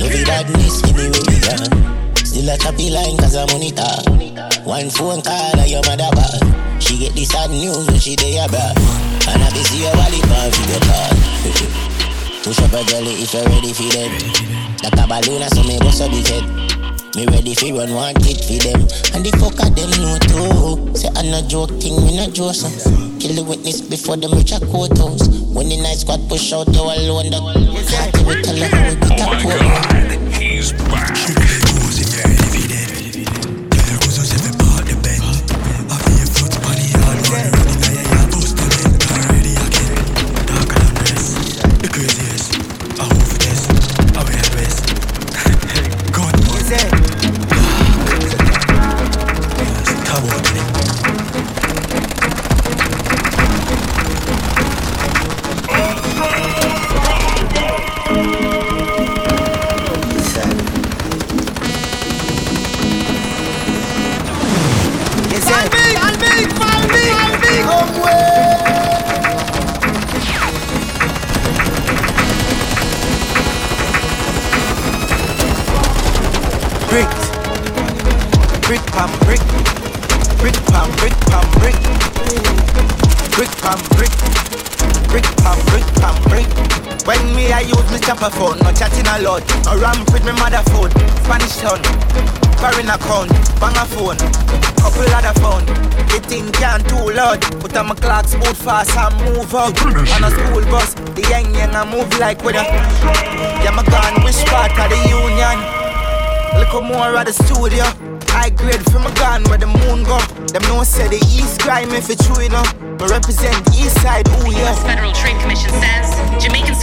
[0.00, 3.84] Love your badness anywhere we gone Still a choppy line cause I monitor
[4.64, 8.40] One phone call and your mother bad She get the sad news when she dey
[8.42, 8.72] abroad
[9.28, 11.12] And I be see your body pan for the call
[12.42, 14.10] Push up a jelly if you're ready for them
[14.82, 16.77] Like a balloon so me bust a big head
[17.16, 18.80] me ready fi run want it for them.
[19.14, 20.94] And the fuck of them know too?
[20.94, 22.68] Say I'm not joke thing, me not joke so.
[23.18, 25.28] Kill the witness before them reach a courthouse.
[25.52, 28.96] When the night squad push out you alone that Party we tell her how we
[28.96, 31.67] oh get a port He's back.
[46.68, 47.07] God,
[78.98, 79.42] pam brick.
[80.42, 81.78] Brick pam brick pam brick.
[83.38, 84.10] Brick pam brick.
[85.06, 86.48] Brick pam brick pam brick.
[87.06, 89.46] When me I use me chopper phone, no chatting a lot.
[89.64, 90.90] No ramp with me mother phone.
[91.22, 91.78] Spanish town.
[92.58, 93.30] Foreign account,
[93.62, 94.18] bang a phone.
[94.82, 95.64] Couple other phone.
[96.10, 97.40] The thing can't too loud.
[97.62, 99.78] Put on my clocks, boot fast and move out.
[99.86, 102.64] On a school bus, the young young I move like with a.
[103.62, 105.58] Yeah, my gun, which part of the union?
[106.58, 108.07] Look more at the studio.
[108.48, 110.16] I grade from a gun where the moon go.
[110.56, 112.72] Them no say the east crime if it's true enough.
[112.96, 114.72] But represent east side, ooh yeah.
[114.88, 116.08] Federal Trade Commission says
[116.40, 116.80] Jamaicans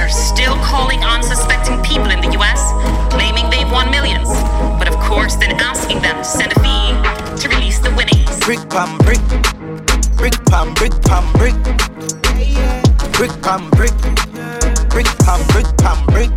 [0.00, 2.64] are still calling unsuspecting people in the U.S.,
[3.12, 4.24] claiming they've won millions,
[4.80, 6.96] but of course then asking them to send a fee
[7.44, 8.32] to release the winnings.
[8.40, 9.20] Brick pam brick.
[10.16, 11.60] Brick pam brick pam brick.
[13.20, 13.92] Brick pam brick.
[14.88, 16.32] Brick pam brick pam brick.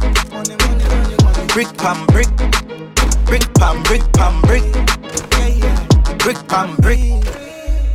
[1.55, 2.27] Brick pam brick.
[2.27, 2.84] Brick pam brick
[3.25, 4.03] pam brick.
[4.13, 4.63] Pam, brick
[6.19, 6.99] Brick pam brick.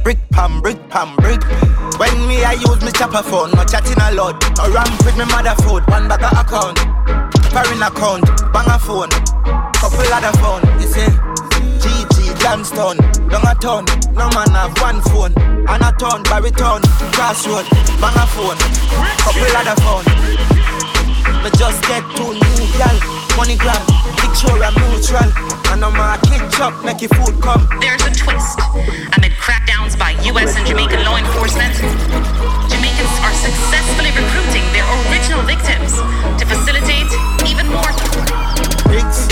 [0.05, 1.43] Brick pam brick pam brick.
[1.99, 4.39] When me I use me chopper phone, no chatting a lot.
[4.57, 6.79] No ramp with me mother phone, one bag of account.
[7.53, 9.11] Foreign account, bang a phone.
[9.75, 11.11] Couple other phone, you see.
[11.83, 12.97] GG Johnstone,
[13.29, 15.35] down a town, no man have one phone.
[15.69, 17.67] And a town, baritone, crossroad,
[18.01, 18.59] bang a phone.
[19.21, 20.07] Couple other phone.
[21.43, 23.79] Me just get two new gal, money gram,
[24.19, 25.29] picture I'm neutral.
[25.71, 27.67] And I'm a kid chop, make your food come.
[27.81, 28.59] There's a twist.
[29.17, 30.57] Amid crackdowns by U.S.
[30.57, 31.75] and Jamaican law enforcement,
[32.71, 35.95] Jamaicans are successfully recruiting their original victims
[36.39, 37.11] to facilitate
[37.47, 37.93] even more.
[38.89, 39.29] Bricks,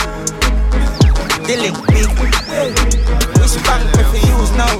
[1.46, 2.08] dealing big.
[3.38, 4.74] Which bank me for use now?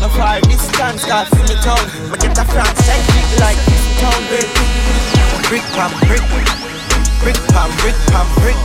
[0.00, 1.84] No far distance, start from the town.
[2.10, 3.00] But get a France check
[3.40, 4.48] like this town, brick.
[5.48, 6.69] Brick pam brick.
[7.20, 8.56] Brick pam brick pam brick.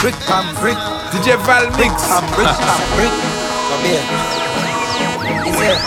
[0.00, 0.78] Brick pam brick.
[1.12, 3.14] DJ Val Brick pam brick pam brick.
[3.68, 4.04] Come here.
[5.48, 5.78] Is it?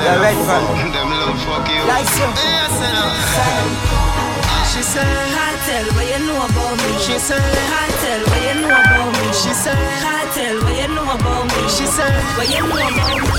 [0.00, 0.64] a red van.
[0.92, 1.80] Them love fuck you.
[1.88, 2.26] Like so.
[2.40, 4.00] Yes, I know.
[4.70, 6.90] She said, I tell what you know about me.
[7.00, 9.26] She said, I tell what you know about me.
[9.32, 11.68] She said, I tell what you know about me.
[11.68, 13.34] She said, what you know about me.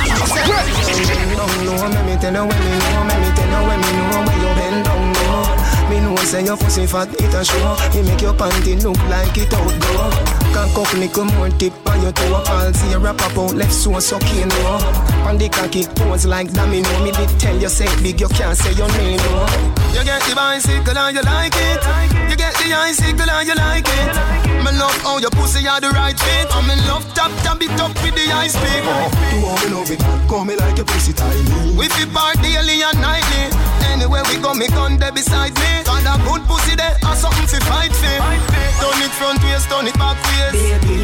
[0.92, 3.62] She said, Don't know, let me tell you when me know, let me tell you
[3.68, 5.01] when me know where you bend down low.
[5.92, 7.76] Me know say your pussy fat, it a show.
[7.92, 10.08] You make your panty look like it outdoor.
[10.56, 12.44] Cock up, nickel more tip on your toe.
[12.48, 14.80] I'll see you wrap up out left so sucking no.
[15.28, 16.88] On the cocky toes like domino.
[17.04, 19.44] Me did tell you say big, you can't say your name no.
[19.92, 21.84] You get the bicycle and you like it.
[22.32, 24.16] You get the icicle and you like it.
[24.64, 26.48] Me love how your pussy are the right fit.
[26.56, 28.80] And me love tap tap it up with the ice pick.
[29.36, 30.00] You want me love it,
[30.30, 31.76] call me like your pussy tiny.
[31.76, 33.71] We fi part daily and nightly.
[34.02, 35.86] Anywhere we go, me gun there beside me.
[35.86, 38.18] Got a good pussy there, and something to fight fi.
[38.82, 40.58] Turn it front waist, turn it back waist.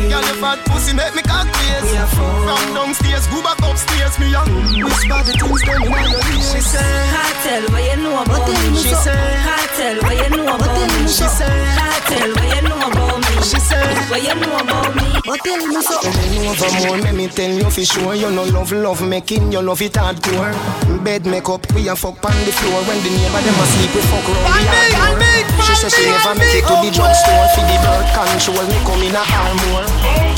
[0.09, 1.93] Girl, your fat pussy make me cock waist.
[2.17, 4.41] From downstairs, go back upstairs, me a
[4.81, 6.41] whisper the things them in your ear.
[6.41, 6.81] She said,
[7.13, 8.81] I tell what you know about me.
[8.81, 9.13] She said,
[9.45, 11.05] I tell what you know about me.
[11.05, 13.33] She said, I tell what you know about me.
[13.45, 14.96] She said, what you know about me.
[15.27, 15.99] But tell me so.
[15.99, 18.15] Bend over more, let me tell you for sure.
[18.15, 20.55] You no love love making, you love it hardcore
[21.03, 22.79] Bed make up, we a fuck on the floor.
[22.87, 26.31] When the neighbor them a sleep, we fuck round the hardcore She say she never
[26.39, 29.83] make it to the drugstore For the birth control, me come in a armor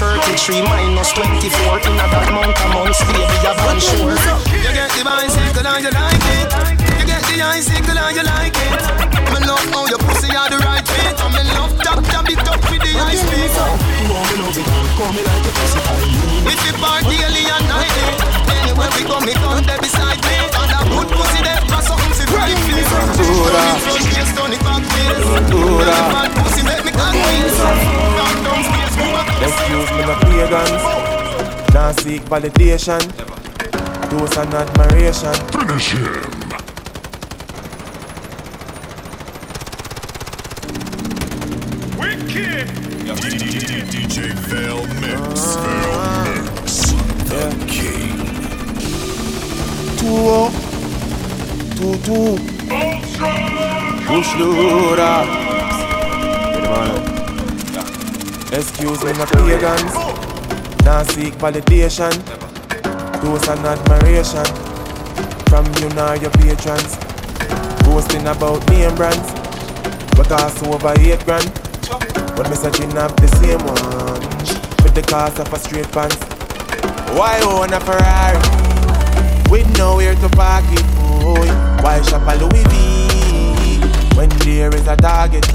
[0.02, 4.10] 33 minus 24 In a that month a month, baby, a ban sure.
[4.58, 6.49] You get the bicycle and you like it.
[6.97, 8.82] You get the icicle and you like it.
[9.38, 10.58] Me love how your pussy are the
[14.10, 14.65] want me love it,
[14.98, 16.10] call me like your pussy tiny
[16.45, 18.06] We fi part daily and nightly.
[18.50, 20.36] Anywhere we go, me come there beside me.
[20.50, 22.82] And a good pussy there, and something fi fight me.
[23.19, 23.60] Dura.
[23.60, 25.30] Turn it front waist, turn it back waist.
[25.52, 25.86] Dura.
[25.86, 27.60] Your fat pussy make me cock waist.
[27.60, 30.84] From downstairs, go back Excuse me, no pagans.
[31.74, 33.02] Now seek validation.
[34.10, 35.38] Dose and admiration.
[35.54, 36.39] Finish him.
[42.00, 42.88] Wicked.
[43.15, 45.56] DJ Val Mix.
[45.56, 46.91] Val Mix.
[47.26, 48.17] The King.
[49.98, 50.52] Two.
[51.76, 52.38] Two two.
[54.06, 55.26] Push Dura.
[58.52, 59.93] Excuse me, no pagans.
[60.86, 62.13] Now seek validation.
[63.24, 64.45] Dose and admiration.
[65.50, 66.98] From you now your patrons.
[67.84, 69.32] Boasting about name brands.
[70.15, 71.68] But cost over eight grand.
[72.39, 74.23] But me searching up the same one.
[74.82, 76.15] With the cost of a straight pants.
[77.12, 78.39] Why own a Ferrari?
[79.52, 81.47] With nowhere to park it, boy.
[81.84, 84.15] Why shop a Louis V?
[84.15, 85.45] When there is a target.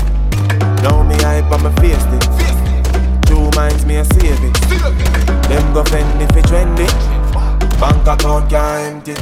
[0.84, 3.24] Now me hype on my face it.
[3.24, 4.52] Two minds me a save it.
[5.48, 6.86] Them go fend if it trendy.
[7.80, 9.16] Bank account can't empty.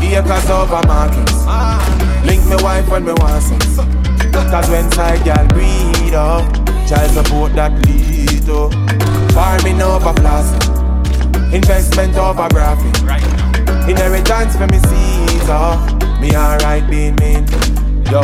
[0.00, 1.44] Acres over markets.
[1.44, 4.05] Ah, Link me wife when me want sex.
[4.50, 6.44] Cause when side girl breed up,
[6.88, 8.72] child support that lead up.
[9.32, 10.70] Farming over plastic,
[11.52, 12.94] investment over graphic.
[13.88, 17.46] Inheritance for me Caesar, me alright being mean.
[18.10, 18.22] Yo,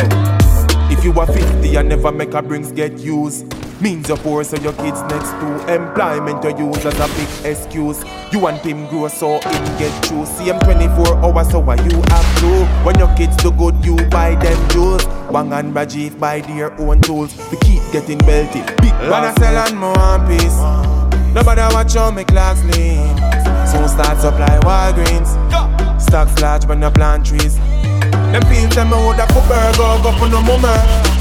[0.90, 3.52] if you are 50 and never make a brings get used.
[3.80, 8.04] Means you're poor, so your kids next to employment you use as a big excuse.
[8.32, 10.26] You and him grow so him get through.
[10.26, 12.64] See him 24 hours, so why you have to?
[12.84, 15.04] When your kids do good, you buy them jewels.
[15.30, 17.36] Wang and Rajiv buy their own tools.
[17.50, 18.66] We keep getting belted.
[18.78, 20.58] Big I sell on more one piece.
[21.34, 23.16] Nobody watch how me clocks lean.
[23.66, 26.00] Soon start supply Walgreens.
[26.00, 27.56] Stocks large when you plant trees.
[27.56, 31.11] Them fields them would have put burger go for no mummer.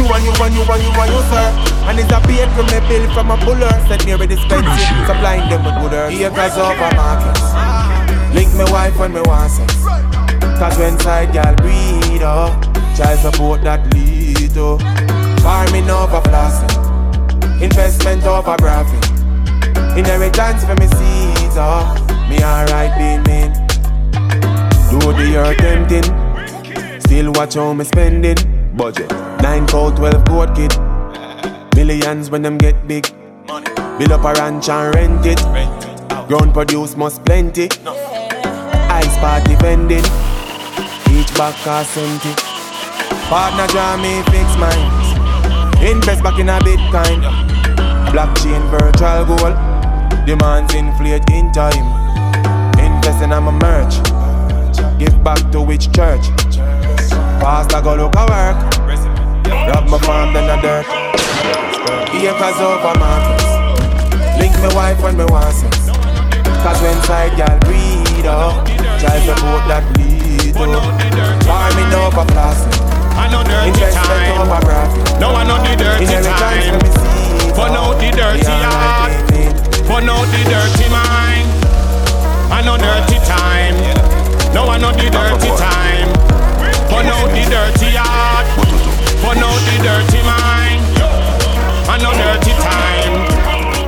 [0.00, 1.46] You and you and you and you and you, sir.
[1.84, 3.68] And it's a bait from me bill from a buller.
[3.84, 6.12] Set me with expensive, supplying them with good earth.
[6.16, 7.44] Acres over markets.
[8.32, 9.76] Link me wife when me want sex.
[10.56, 14.80] Cause when side girl breed up, oh, child support that lead up.
[15.42, 16.80] Farming over plastic,
[17.60, 19.04] investment over graphic.
[19.98, 22.00] Inheritance for me seeds up.
[22.30, 23.52] Me alright being mean.
[24.88, 27.00] Do the earth tempting.
[27.02, 28.59] Still watch how me spending.
[28.80, 29.10] Budget.
[29.42, 30.72] 9 cold 12 goat kid.
[31.76, 33.04] Millions when them get big.
[33.46, 33.68] Money.
[33.98, 35.38] Build up a ranch and rent it.
[36.28, 37.68] Ground produce must plenty.
[38.88, 40.06] Ice party vending.
[41.12, 42.32] Each back cost empty.
[43.28, 44.88] Partner draw me fix mine.
[45.84, 47.20] Invest back in a Bitcoin.
[48.08, 49.56] Blockchain virtual gold.
[50.24, 51.84] Demands inflate in time.
[52.80, 53.94] Invest in my merch.
[54.98, 56.24] Give back to which church?
[57.40, 58.56] Pastor go look a work.
[59.72, 60.84] Rob my farm then a dirt.
[62.12, 63.48] Acres over markets.
[64.36, 65.88] Link me wife when me want sex.
[66.60, 68.68] Cause when side gal breed up,
[69.00, 70.84] drive the boat that lead up.
[71.48, 72.76] Farming over plastic.
[73.16, 74.40] I know dirty Investment time.
[74.44, 75.20] over graphic.
[75.20, 76.76] No, I know the dirty time.
[76.76, 77.56] from the seeds.
[77.56, 79.16] Burn out the dirty heart.
[79.88, 81.48] Burn out the dirty mind.
[82.52, 83.80] I know dirty time.
[84.52, 86.19] No, I know the dirty time.
[87.00, 88.44] Burn out the dirty heart.
[89.24, 90.84] Burn out the dirty mind.
[91.88, 93.24] I know dirty time.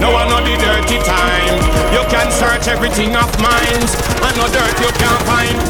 [0.01, 1.61] No, I know the dirty time.
[1.93, 4.01] You can search everything of minds.
[4.25, 5.61] I know dirt you can't find.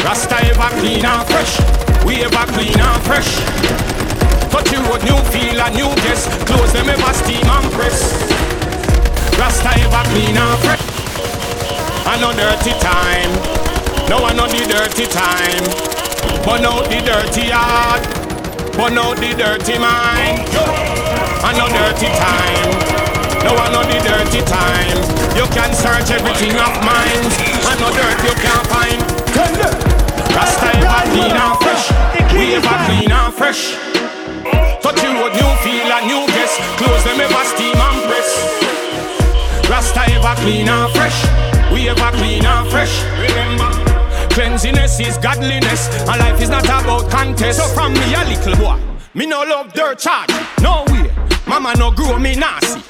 [0.00, 1.60] Rasta ever clean and fresh.
[2.08, 3.28] We ever clean and fresh.
[4.48, 6.24] Touch you road, new feel and new guess.
[6.48, 8.00] Close them ever steam and press.
[9.36, 10.88] Rasta ever clean and fresh.
[12.08, 13.28] I know dirty time.
[14.08, 15.93] No, I know the dirty time.
[16.44, 18.04] Burn out the dirty heart.
[18.76, 20.44] Burn out the dirty mind.
[21.40, 22.94] I know dirty time.
[23.44, 25.24] No, I know the dirty time.
[25.36, 27.24] You can search everything of mine,
[27.68, 29.00] I know dirt you can't find.
[30.36, 31.84] Rasta ever clean and fresh.
[32.32, 33.76] We ever clean and fresh.
[34.80, 36.56] Touch you road, new feel and new guess.
[36.76, 38.30] Close them ever steam and press.
[39.68, 41.24] Rasta ever clean and fresh.
[41.72, 43.02] We ever clean and fresh.
[43.20, 43.93] Remember.
[44.34, 47.60] Cleanliness is godliness, and life is not about contest.
[47.60, 48.80] So from me a little boy,
[49.14, 50.28] me no love dirt charge.
[50.60, 51.08] No way,
[51.46, 52.82] mama no grow me nasty.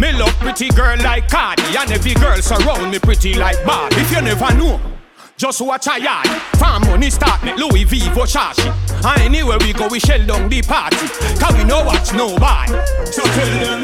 [0.00, 3.96] Me love pretty girl like Cardi, and every girl surround me pretty like Barbie.
[3.96, 4.80] If you never know,
[5.36, 6.26] just watch a yard.
[6.56, 8.64] Farm money start make Louis V Versace.
[9.04, 11.08] And anywhere we go, we shell down the party.
[11.38, 12.72] Cause we no watch nobody.
[13.12, 13.82] So tell them,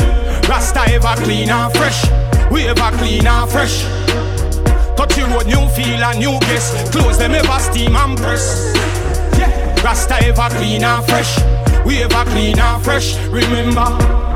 [0.48, 2.06] Rasta ever clean and fresh.
[2.50, 3.84] We ever clean and fresh.
[5.16, 6.90] You road, new feel and new guess.
[6.90, 8.72] Close them ever steam and press.
[9.38, 9.50] Yeah.
[9.82, 11.38] Rasta ever clean and fresh.
[11.84, 13.16] We ever clean and fresh.
[13.28, 13.86] Remember,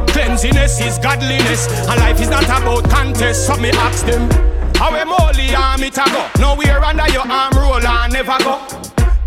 [0.09, 3.47] cleanliness is godliness, and life is not about contest.
[3.47, 4.29] So me ask them,
[4.77, 6.29] how am only arm it a go?
[6.41, 8.61] Nowhere under your arm roll and never go.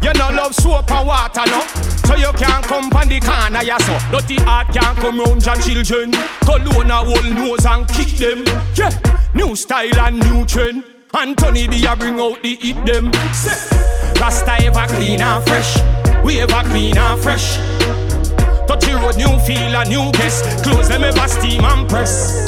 [0.02, 1.90] You no love soap and water, no.
[2.10, 5.56] So you can't come on the corner, yeah, so Dirty heart can't come round your
[5.58, 8.44] children Cologne a hold nose and kick them
[8.74, 8.90] Yeah,
[9.36, 10.84] new style and new trend
[11.18, 13.12] Anthony B a bring out the eat them.
[14.22, 15.78] Rasta ever clean and fresh.
[16.24, 17.58] We ever clean and fresh.
[18.68, 20.42] Touch the road, new feel and new guess.
[20.62, 22.46] Close them ever steam and press.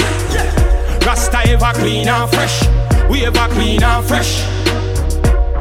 [1.06, 2.62] Rasta ever clean and fresh.
[3.10, 4.46] We ever clean and fresh.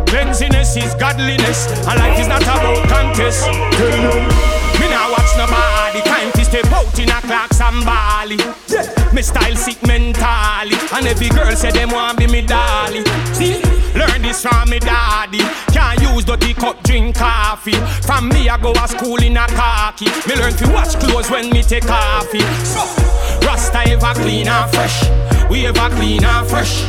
[0.07, 3.49] Cleanliness is godliness, and life is not about contest.
[3.49, 6.03] Me now watch nobody,
[6.51, 8.37] step out in a clocks and Bali.
[9.15, 13.05] Me style sick mentally, and every girl say them want be me dolly.
[13.33, 13.63] See,
[13.95, 15.39] learn this from me daddy.
[15.73, 17.79] Can't use dirty cup, drink coffee.
[18.03, 20.07] From me I go to school in a khaki.
[20.27, 22.43] Me learn to watch clothes when me take coffee.
[22.65, 22.83] So,
[23.47, 25.09] Rasta ever clean and fresh,
[25.49, 26.83] we ever clean and fresh.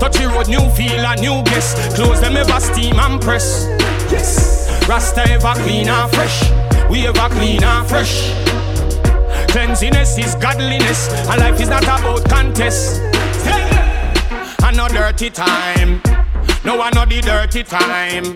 [0.00, 1.94] Touch the road, new feel and new guess.
[1.94, 3.66] Close them ever steam and press.
[4.10, 4.88] Yes.
[4.88, 6.65] Rasta ever clean and fresh.
[6.90, 8.32] We ever clean and fresh.
[9.48, 13.00] Cleanliness is godliness, and life is not about contest.
[14.62, 16.00] I know dirty time.
[16.64, 18.34] No, I know the dirty time.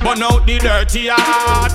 [0.00, 1.74] Burn out the dirty heart.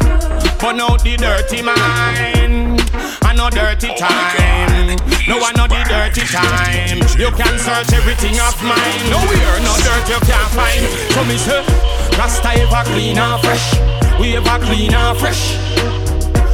[0.59, 2.81] Burn out the dirty mind.
[3.23, 4.97] I dirty time.
[5.27, 6.99] No, I know the dirty time.
[7.19, 9.09] You can search everything of mine.
[9.09, 10.85] No, we're no dirt you can't find.
[11.13, 11.63] So me say,
[12.17, 14.04] Rasta ever clean and fresh.
[14.19, 15.55] We ever clean and fresh.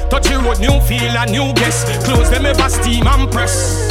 [0.09, 1.85] Touch the road, new feel and new guess.
[2.05, 3.87] Close them ever steam and press.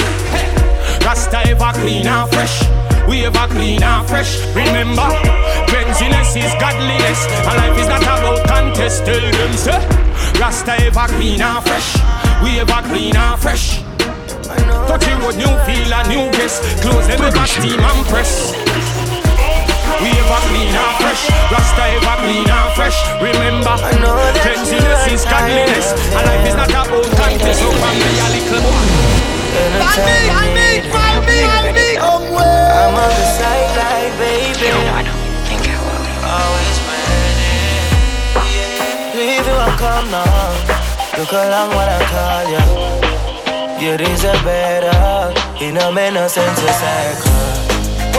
[1.04, 2.62] Rasta ever clean and fresh.
[3.08, 4.38] We ever clean and fresh.
[4.54, 5.08] Remember,
[5.66, 9.04] cleanliness is godliness, and life is not about contest.
[9.04, 9.80] Tell them, say,
[10.38, 11.96] Rasta ever clean and fresh.
[12.42, 13.82] We ever clean and fresh.
[14.88, 16.60] Touch the road, new feel and new guess.
[16.82, 18.89] Close them ever steam and press.
[20.00, 21.28] We ever clean and fresh.
[21.52, 22.96] Rasta ever clean and fresh.
[23.20, 23.76] Remember,
[24.40, 27.60] cleanliness is godliness, and life is not about contest.
[27.60, 29.20] So from me a little boy.
[29.60, 34.72] I need, I need, I need, I'm on the sideline, baby.
[34.72, 36.04] I don't think I will.
[36.32, 37.60] Always ready.
[39.36, 40.48] If you want come now,
[41.18, 42.64] look along when I call you.
[43.84, 45.34] You deserve better.
[45.62, 46.26] You know me no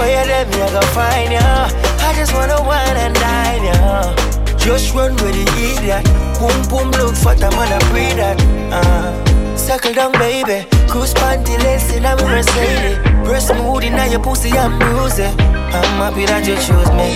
[0.01, 1.37] Where you let me, I go find you.
[1.37, 4.57] I just wanna wine and dine you.
[4.57, 6.03] Just run with the idiot.
[6.41, 8.41] Boom boom, look for the man, I breathe that.
[8.73, 9.55] Uh.
[9.55, 10.65] Circle down, baby.
[10.89, 12.97] Cruise panty lace in a Mercedes.
[13.23, 15.37] Breast mood in your pussy, I'm bruising.
[15.69, 17.13] I'm happy that you choose me.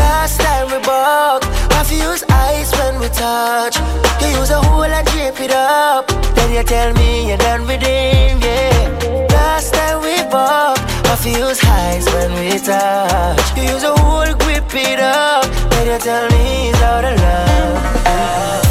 [0.00, 1.44] Last time we buck,
[1.76, 3.76] I use ice when we touch.
[4.22, 6.08] You use a hole and drape it up.
[6.34, 9.28] Then you tell me you're done with him, yeah.
[9.28, 10.78] Last time we buck,
[11.14, 13.56] I I feel highs when we touch.
[13.56, 15.46] You use a whole grip it up.
[15.70, 18.66] Then you tell me it's out of love.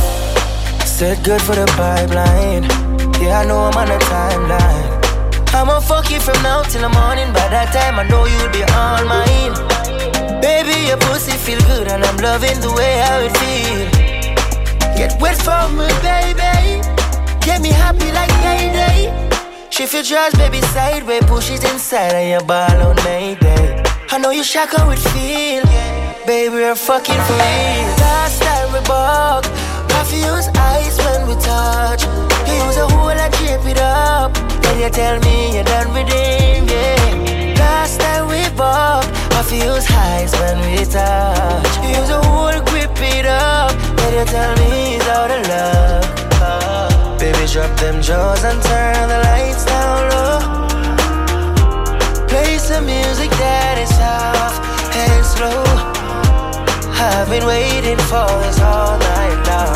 [0.85, 2.63] Said good for the pipeline.
[3.23, 4.91] Yeah, I know I'm on a timeline.
[5.55, 7.31] I'ma fuck you from now till the morning.
[7.31, 9.55] By that time, I know you'll be all mine.
[10.41, 13.87] Baby, your pussy feel good, and I'm loving the way how it feel.
[14.99, 16.83] Get wet for me, baby.
[17.39, 19.22] Get me happy like payday.
[19.73, 21.23] Shift your dress, baby, sideways.
[21.23, 23.81] Push it inside, and your ball on Mayday.
[24.11, 25.63] I know you shock how it feel.
[26.27, 27.89] Baby, we're fucking real.
[27.97, 29.43] Last time we buck,
[29.89, 32.03] confused eyes when we touch.
[32.45, 34.35] You use a hole and drape it up.
[34.61, 37.55] Then you tell me you're done with him, yeah.
[37.57, 41.73] Last time we buck, confused eyes when we touch.
[41.81, 43.71] You use a hole, grip it up.
[43.97, 46.92] Then you tell me it's out of love.
[47.43, 50.39] Baby, drop them jaws and turn the lights down low.
[52.27, 54.63] Play some music that is soft
[54.95, 55.63] and slow.
[56.95, 59.75] I've been waiting for this all night long.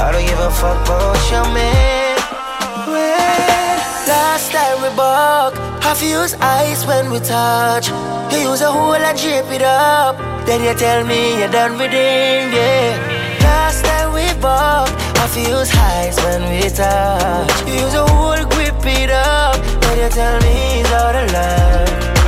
[0.00, 2.16] I don't give a fuck about your man.
[2.88, 3.76] Well,
[4.08, 5.52] Last time we buck,
[5.84, 7.88] I fuse ice when we touch.
[8.32, 10.16] You use a hole and drape it up.
[10.46, 12.96] Then you tell me you're done with him, yeah.
[13.44, 14.88] Last time we buck,
[15.32, 17.66] Fuse highs when we touch.
[17.66, 19.56] Use a hole, grip it up.
[19.80, 22.21] Then you tell me it's out of love.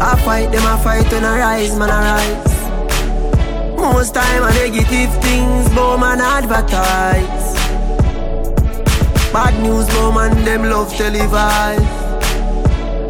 [0.00, 2.54] I fight them, I fight when I rise, man, I rise.
[3.76, 7.54] Most time I negative things, but man advertise.
[9.32, 12.02] Bad news, but man them love televise.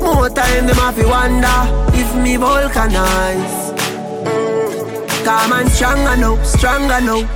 [0.02, 1.60] More time them have to wonder
[1.94, 3.72] if me vulcanize.
[4.24, 7.26] Mm, calm and strong I know, strong I know.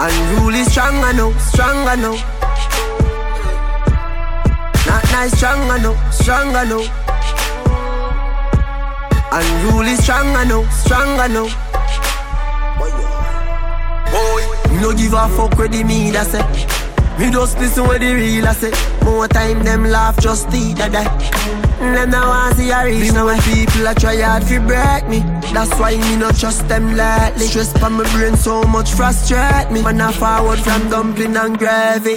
[0.00, 2.16] Unruly strong I know, strong I know.
[4.86, 6.97] Not nice strong I know, strong I know.
[9.30, 11.48] Unruly strong I know, strong I know.
[14.10, 16.78] Boy, me no give a fuck with the me that say.
[17.18, 18.72] Me just listen what the real I say.
[19.04, 21.04] More time them laugh just that die.
[21.78, 23.42] Them now want see a reach now when eh.
[23.42, 25.20] people a try hard fi break me.
[25.52, 27.48] That's why me not trust them lately.
[27.48, 29.82] Stress for my brain so much frustrate me.
[29.82, 32.16] Man I forward from dumpling and gravy.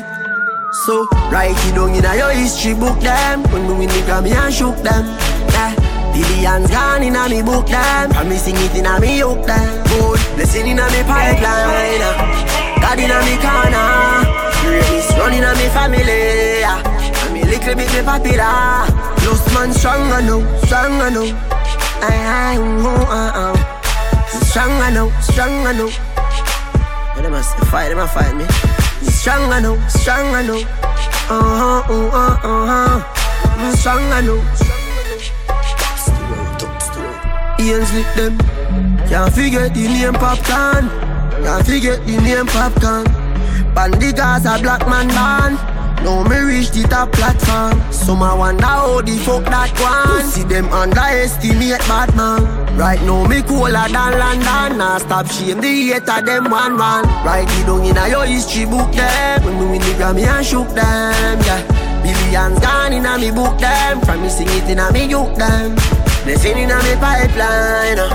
[0.86, 3.44] So write it down in your history book them.
[3.52, 5.04] When me win the Grammy and shook them.
[5.52, 5.91] Yeah.
[6.22, 8.12] Billions gone in a me book them.
[8.12, 9.84] Promising it in a me hook them.
[9.90, 12.02] Good blessing in a me pipeline.
[12.78, 14.22] God in a me corner.
[14.62, 16.62] Grace running a me family.
[16.62, 18.86] And me little bit me popular.
[19.26, 21.26] Lost man strong I know, strong I know.
[22.04, 24.44] I, oh, uh, uh.
[24.46, 25.90] Strong I know, strong I know.
[27.16, 28.46] Yeah, they must fight, they must fight me.
[29.10, 30.62] Strong I know, strong I know.
[31.30, 33.76] Uh huh, uh huh, uh huh.
[33.76, 34.81] Strong know.
[37.62, 38.38] Ian's lick them.
[39.08, 40.90] Can't forget the name popcorn.
[41.44, 43.06] Can't forget the name popcorn.
[43.76, 45.56] Bandy Gaza black man band.
[46.04, 47.80] Now me reach the top platform.
[47.92, 50.26] Some I wonder how the fuck that one.
[50.26, 52.42] See them underestimate Batman.
[52.76, 54.80] Right now me cooler than London.
[54.80, 57.06] Now stop shame the hater them one one.
[57.24, 59.46] Write it down in a your history book them.
[59.46, 61.38] When me win the Grammy and shook them.
[61.46, 61.62] Yeah.
[62.02, 64.02] Billions gone in a me book them.
[64.02, 66.01] From me sing it in a me juke them.
[66.24, 68.00] Blessing in a me pipeline.
[68.00, 68.10] uh.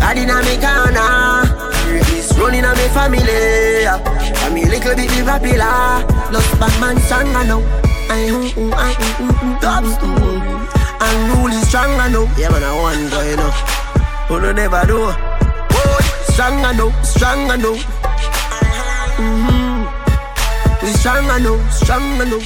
[0.00, 1.44] God in a me corner.
[1.84, 3.82] Grace running a me family.
[3.82, 3.98] yeah.
[4.44, 6.04] And me little bit me popular.
[6.32, 7.60] Lost bad man strong I know.
[8.08, 8.92] I ooh I
[9.22, 10.40] ooh dubs ooh.
[11.00, 12.26] And rule strong I know.
[12.38, 13.50] Yeah man I want go you know.
[14.28, 15.12] Who no never do.
[16.32, 17.74] Strong I know, strong I know.
[19.18, 20.86] Mm-hmm.
[20.86, 22.40] We strong I know, strong I know.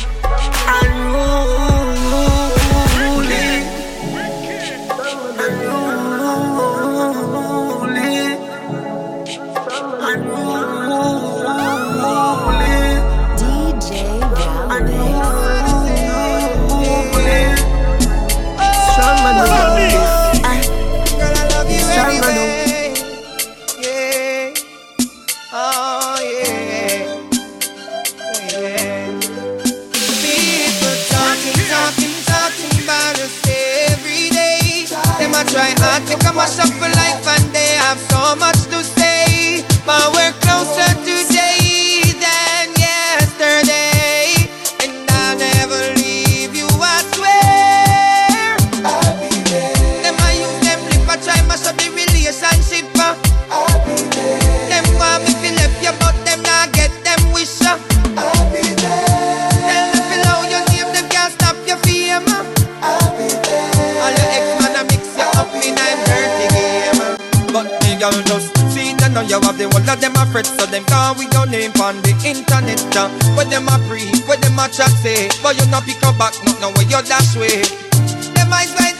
[0.66, 1.63] Unruly.
[38.14, 38.53] all my
[71.54, 72.82] name on the internet.
[72.96, 76.18] Uh, where them a pre, where them a chat say, but you not pick up
[76.18, 77.62] back, not know where you dash way.
[78.34, 78.93] Them eyes like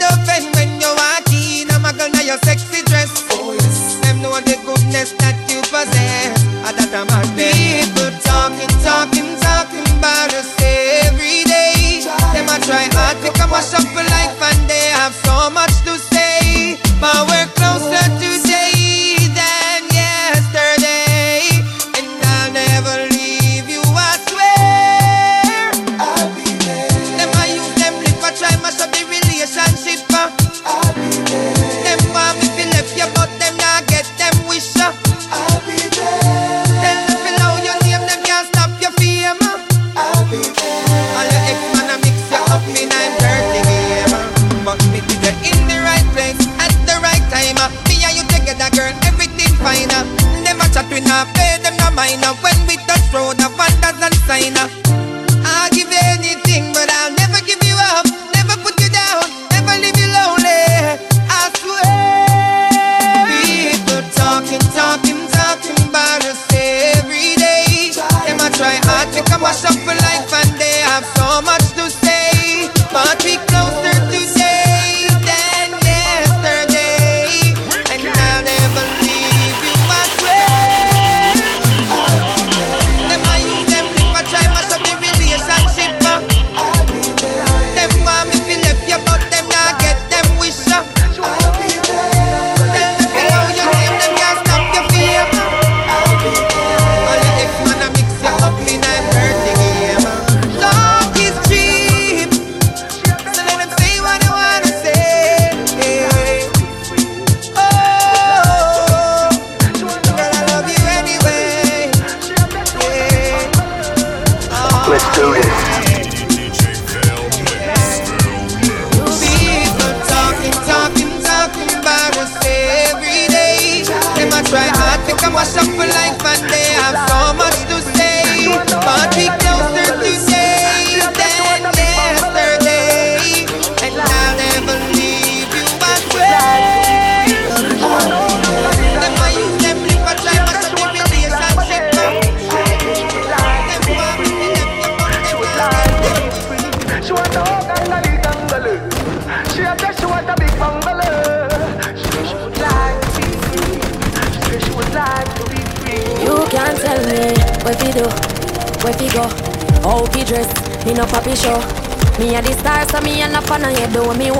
[163.95, 164.34] Though I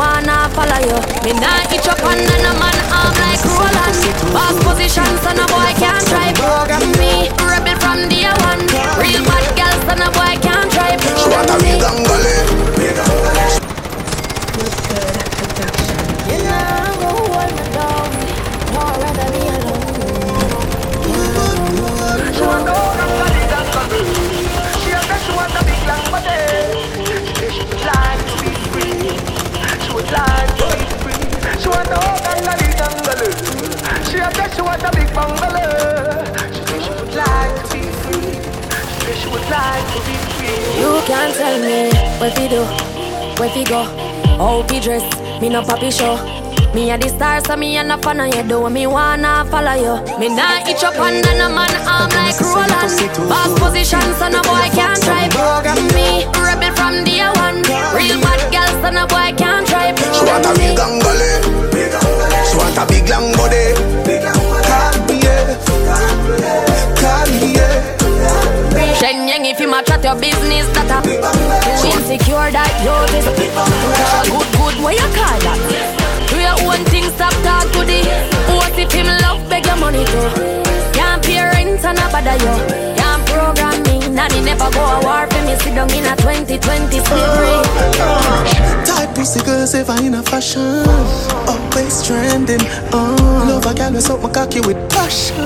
[44.61, 45.03] tighty dress,
[45.41, 46.15] me no poppy show.
[46.73, 48.43] Me a the star, so me a no fan of you.
[48.43, 49.95] Do me wanna follow you.
[50.19, 52.71] Me nah itch up under no man arm like Roland.
[53.29, 55.27] Boss position, so no boy can't try
[55.95, 56.25] me.
[56.39, 57.63] Rebel from day one.
[57.95, 60.03] Real bad girl, so no boy can't try me.
[60.15, 61.31] She want a real gangbale.
[62.47, 64.04] She want a big long body.
[69.45, 70.99] thing if you a chat your business that a
[71.81, 73.25] Too insecure that you this
[74.25, 75.59] Good, good, what you call that?
[76.29, 78.01] Do your own thing, stop talk to the
[78.55, 80.29] What if him love beg your money too?
[80.93, 82.55] Can't pay rent and a bother you.
[82.97, 85.55] Can't program me, nanny never go a war for me.
[85.59, 87.55] Sit down in a 2020 slavery
[88.85, 90.87] Type pussy girls ever in a fashion.
[91.45, 93.15] Always trending, oh
[93.47, 95.37] Love a gal with something cocky with passion.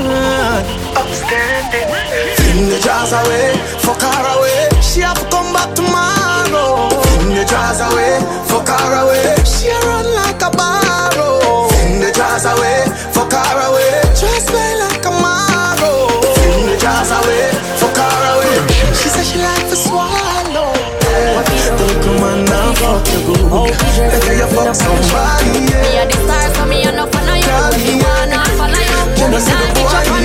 [0.96, 2.39] Upstanding.
[2.50, 4.82] Fling the jars away, fuck her away.
[4.82, 6.90] She have to come back tomorrow.
[6.90, 8.18] Fling the jars away,
[8.50, 9.38] fuck her away.
[9.46, 11.70] She run like a barrow.
[11.70, 14.02] Fling the jars away, fuck her away.
[14.18, 16.10] Dress way like a marrow.
[16.42, 18.58] Fling the jars away, fuck her away.
[18.98, 20.74] She said she like to swallow.
[21.78, 23.78] Don't come on now, fuck oh, you good.
[24.10, 26.02] Better you fuck somebody, Me yeah.
[26.02, 27.46] a the star, so me a no follow you.
[27.78, 28.90] Me, Me wanna follow you.
[29.30, 30.19] I see the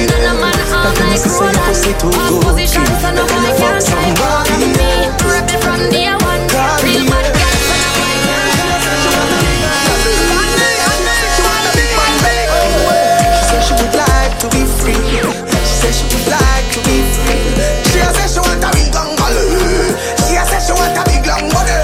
[1.85, 2.01] say, Roland.
[2.01, 2.45] pussy too One good.
[2.45, 4.73] position, so no Better boy you can fuck try to somebody, me.
[4.81, 5.29] yeah.
[5.29, 6.43] Rebel from day one.
[6.49, 8.15] Call me, Real bad girl, so no boy
[13.35, 15.21] She said she would like to be free.
[15.65, 17.45] She said she would like to be free.
[17.91, 19.39] She a say she want a big gangle.
[20.27, 21.77] She a say she want a big long body.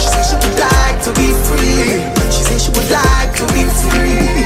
[0.00, 2.02] She said she would like to be free.
[2.30, 4.44] She said she would like to be free.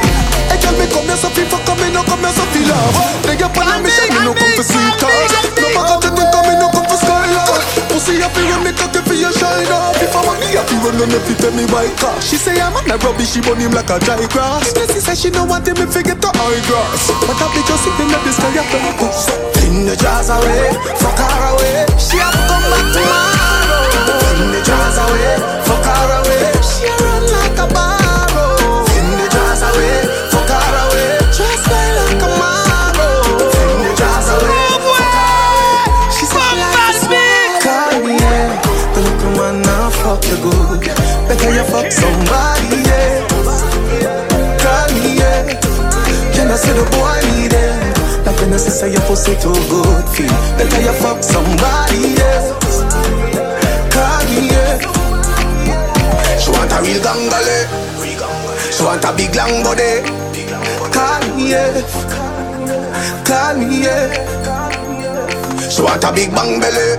[0.51, 2.97] Hey, girl, me come here so feel fuck, me no come here so feel love.
[3.27, 5.33] They get on a mission, me no come for sweet cars.
[5.57, 7.65] No matter the thing, come me no come for skyline.
[7.89, 9.97] Pussy happy when me cocky for your shine up.
[9.97, 12.13] If I'm money happy when me fi tell me why car.
[12.21, 14.75] She say I'm on a rubbish, she burn him like a dry grass.
[14.77, 17.09] Missy say she no want him if he get the high grass.
[17.25, 19.09] But I be just sitting at the sky up and go.
[19.57, 21.89] Fling the jars away, fuck her away.
[21.97, 23.81] She have to come back tomorrow.
[23.97, 25.35] Fling the jars away,
[41.91, 43.27] somebody, yeah.
[44.63, 45.43] Call me, yeah.
[46.35, 48.27] Can I see the boy need it?
[48.27, 50.31] Like when I say your pussy too good, feel.
[50.57, 52.55] Better you fuck somebody, yeah.
[53.91, 54.79] Call me, yeah.
[56.39, 57.59] She want a real gangale.
[58.73, 60.03] She want a big long body.
[60.95, 61.83] Call me, yeah.
[63.27, 64.09] Call me, yeah.
[65.69, 66.99] She want a big bang belly.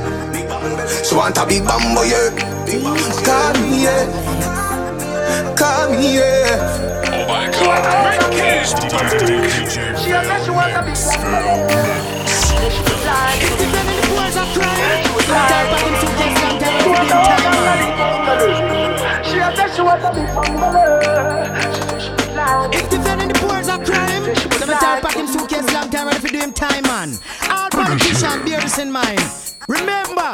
[1.04, 2.30] She want a big bambo, yeah.
[3.26, 4.61] Call me, yeah.
[5.62, 6.58] Call me, yeah.
[7.14, 8.34] Oh my god.
[8.34, 10.98] He's DJ She a say she want a big
[19.30, 20.30] She a say she want a big
[22.74, 26.08] If defending the poor is a crime, let me tell pack him suitcase long time
[26.08, 27.20] ready for do him time, man.
[27.52, 29.22] All politicians bear this in mind.
[29.68, 30.32] Remember,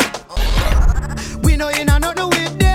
[1.43, 2.66] we know you know nothing with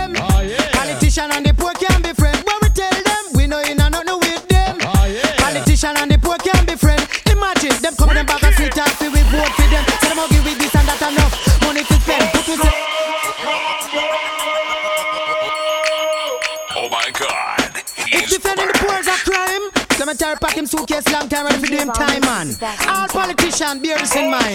[20.22, 22.46] let me tell pack him suitcase long time ready for do him time, man.
[22.86, 24.54] All politicians bear this in mind.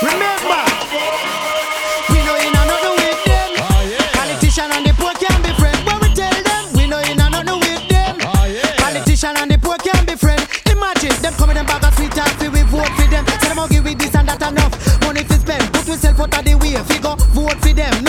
[0.00, 0.62] Remember,
[2.10, 3.50] we know you know nothing with them.
[4.14, 7.28] Politician and the poor can be friends, but we tell them we know you know
[7.28, 8.14] nothing with them.
[8.78, 10.46] Politician and the poor can be friends.
[10.70, 13.24] Imagine them coming them back and sweet talk, we vote for them.
[13.26, 15.66] Tell them I'll give we this and that enough money to spend.
[15.72, 18.07] Put yourself out of the way, figure vote for them.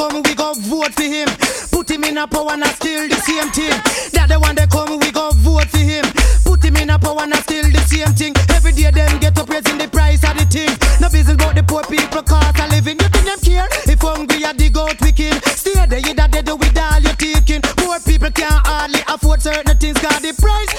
[0.00, 1.28] Come, we go vote for him.
[1.70, 3.76] Put him in a power and a still the same thing.
[4.16, 6.04] That the one they come, we go vote for him.
[6.44, 8.32] Put him in a power and a still the same thing.
[8.56, 10.72] Every day them get up raising the price of the thing.
[11.00, 12.96] No business about the poor people cost of living.
[12.96, 13.68] You think them care?
[13.84, 15.36] If hungry a dig out wicked.
[15.52, 17.60] Stay there, you that they do with all your taking.
[17.76, 20.00] Poor people can't hardly afford certain things.
[20.00, 20.72] Cause the price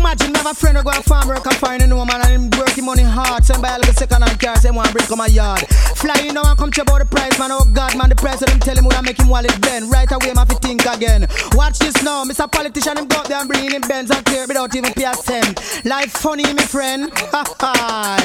[0.00, 0.32] Politician and the poor can be friends.
[0.32, 2.84] Imagine never friend who go a farm work and find a woman and him working
[2.84, 3.26] money hard.
[3.28, 3.44] heart.
[3.44, 5.60] Send by a little second hand car, say one bring come my yard.
[5.96, 7.52] Flying now and come to about the price, man.
[7.52, 9.90] Oh God, man, the president tell him would I make him wallet bend.
[9.90, 11.26] Right away, man, fi think again.
[11.52, 12.50] Watch this now, Mr.
[12.50, 15.14] Politician, him go up there and bring in Benz and clear without even pay a
[15.14, 15.60] cent.
[15.84, 17.12] Life funny, me friend.
[17.30, 17.72] Ha ha.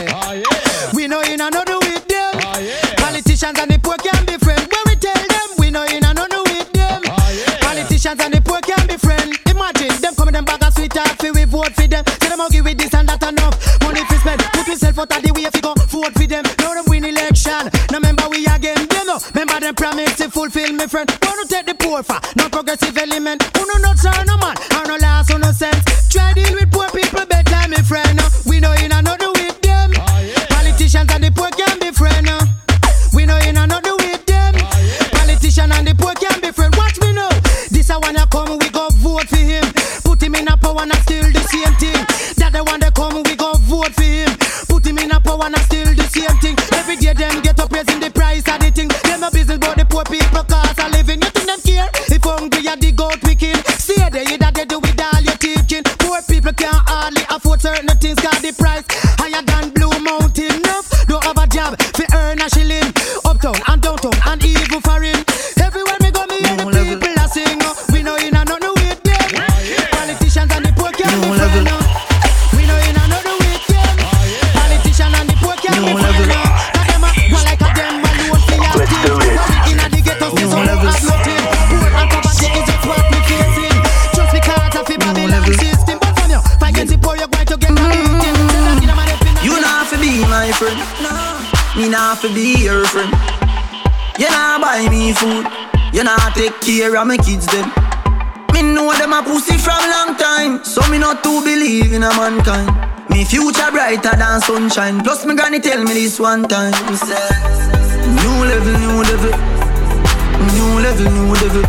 [0.10, 2.34] Ah, we know you know do with them.
[2.42, 2.58] Ah,
[2.98, 4.66] Politicians and the poor can be friends.
[4.66, 7.02] When we tell them, we know you know do with them.
[7.06, 7.30] Ah,
[7.62, 9.35] Politicians and the poor can be friends.
[9.56, 12.04] Imagine them coming them bag of sweet taffy, we vote for them.
[12.20, 13.56] Say them give with this and that enough.
[13.82, 16.44] Money fi spend, put yourself out of the way you go vote for them.
[16.60, 17.72] Now them win election.
[17.88, 19.16] Now remember we again, them no.
[19.32, 21.08] Remember them promise to fulfill me friend.
[21.24, 23.48] Want to take the poor for, no progressive element.
[23.56, 24.35] Who no not sorry no
[56.56, 57.90] can't hardly afford certain
[96.06, 97.66] Not take care of my kids them.
[98.54, 102.14] Me know them a pussy from long time, so me not to believe in a
[102.14, 102.70] mankind.
[103.10, 105.02] Me future brighter than sunshine.
[105.02, 106.74] Plus me granny tell me this one time.
[108.22, 109.34] New level, new level,
[110.54, 111.66] new level, new level,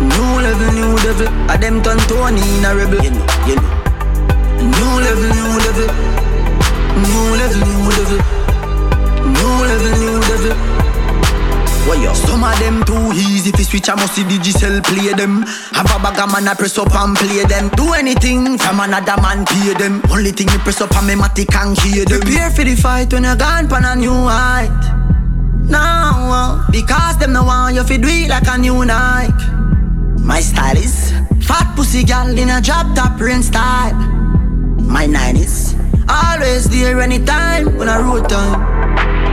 [0.00, 1.28] new level, new level.
[1.52, 3.04] A them turn Tony in a rebel.
[3.04, 3.68] You know, you know.
[4.64, 5.88] New level, new level.
[7.04, 7.75] New level, new level.
[11.86, 12.12] What yo?
[12.14, 13.88] Some of them too easy If fi switch.
[13.88, 15.42] I must see digital play them.
[15.72, 17.68] Have a bag of man I press up and play them.
[17.76, 20.02] Do anything from another man pay them.
[20.10, 22.20] Only thing you press up and me matic and hear them.
[22.20, 24.70] Prepare for the fight when you're gone pan a new height.
[25.68, 29.34] Now, uh, because them no want you fi do it like a new Nike.
[30.22, 31.12] My style is
[31.46, 33.94] fat pussy gal in a drop top rain style.
[34.78, 35.74] My 90s
[36.08, 38.60] always there anytime when I road time.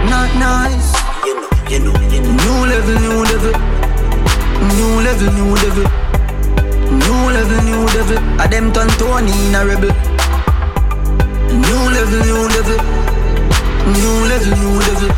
[0.10, 0.94] Not nice.
[1.26, 2.13] You know, you know.
[2.44, 3.54] New level, new level.
[4.76, 5.86] New level, new level.
[7.04, 8.18] New level, new level.
[8.42, 9.92] A them turn Tony in a rebel.
[11.66, 12.80] New level, new level.
[13.96, 15.10] New level, new level.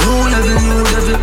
[0.00, 1.18] New level, new level.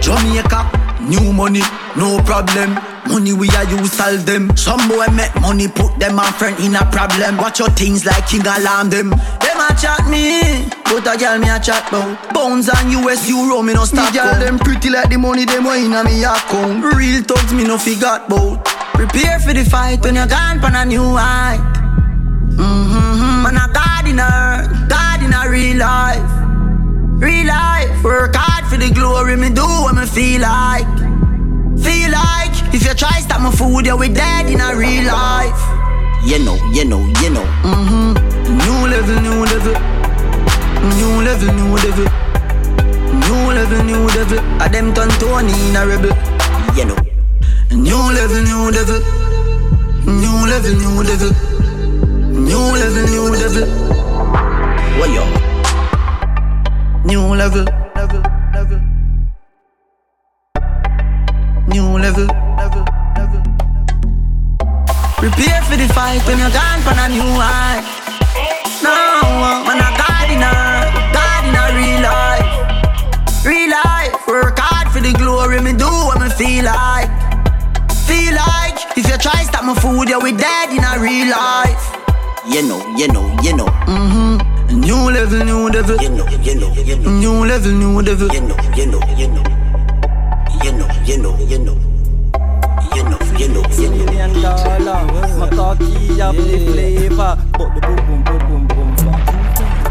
[0.00, 0.60] Jamaica,
[1.00, 1.62] new money,
[1.96, 2.78] no problem.
[3.08, 4.54] Money we are use solve them.
[4.56, 7.36] Some boy make money put them on friend in a problem.
[7.38, 9.14] Watch your things like king alarm them.
[9.76, 12.16] Them a chat me, but a girl me a chat bout.
[12.32, 14.12] Pounds and US euro me no stop.
[14.12, 16.82] Me girl them pretty like the money them wine a me account.
[16.94, 18.64] Real thugs me no forgot bout.
[18.94, 21.60] Prepare for the fight when you're gone pan a new height.
[22.56, 26.24] Mm-hmm, man a God in her, God in a real life.
[27.20, 30.88] Real life, work hard for the glory, me do what me feel like.
[31.76, 35.60] Feel like if you try stop my food, you we dead in a real life.
[36.24, 37.44] You know, you know, you know.
[37.62, 38.45] Mm-hmm.
[38.66, 39.74] New level, new level.
[40.98, 42.06] New level, new level.
[43.22, 44.38] New level, new level.
[44.60, 46.10] A them turn Tony in a rebel.
[46.74, 46.98] You know.
[47.70, 48.98] New level, new level.
[50.02, 51.30] New level, new level.
[52.42, 53.66] New level, new level.
[54.98, 55.24] What yo?
[57.04, 57.64] New level.
[61.68, 62.26] New level,
[62.58, 63.42] level, level.
[65.18, 68.05] Prepare for the fight when you're gone from a new high.
[76.36, 77.10] Feel like.
[78.06, 81.96] Feel like if you try stop my food, you we dead in a real life.
[82.46, 83.66] You know, you know, you know.
[83.86, 84.80] Mm-hmm.
[84.80, 85.96] New level, new level.
[86.00, 87.10] You know, you know, you know.
[87.10, 88.28] New level, new level.
[88.32, 89.42] You know, you know, you know.
[90.62, 91.76] You know, you know, you know.
[92.94, 93.96] You know, you know, you know.
[94.06, 95.04] Million dollar,
[95.38, 98.75] my cocky have the flavor, but the boom boom boom boom boom fat.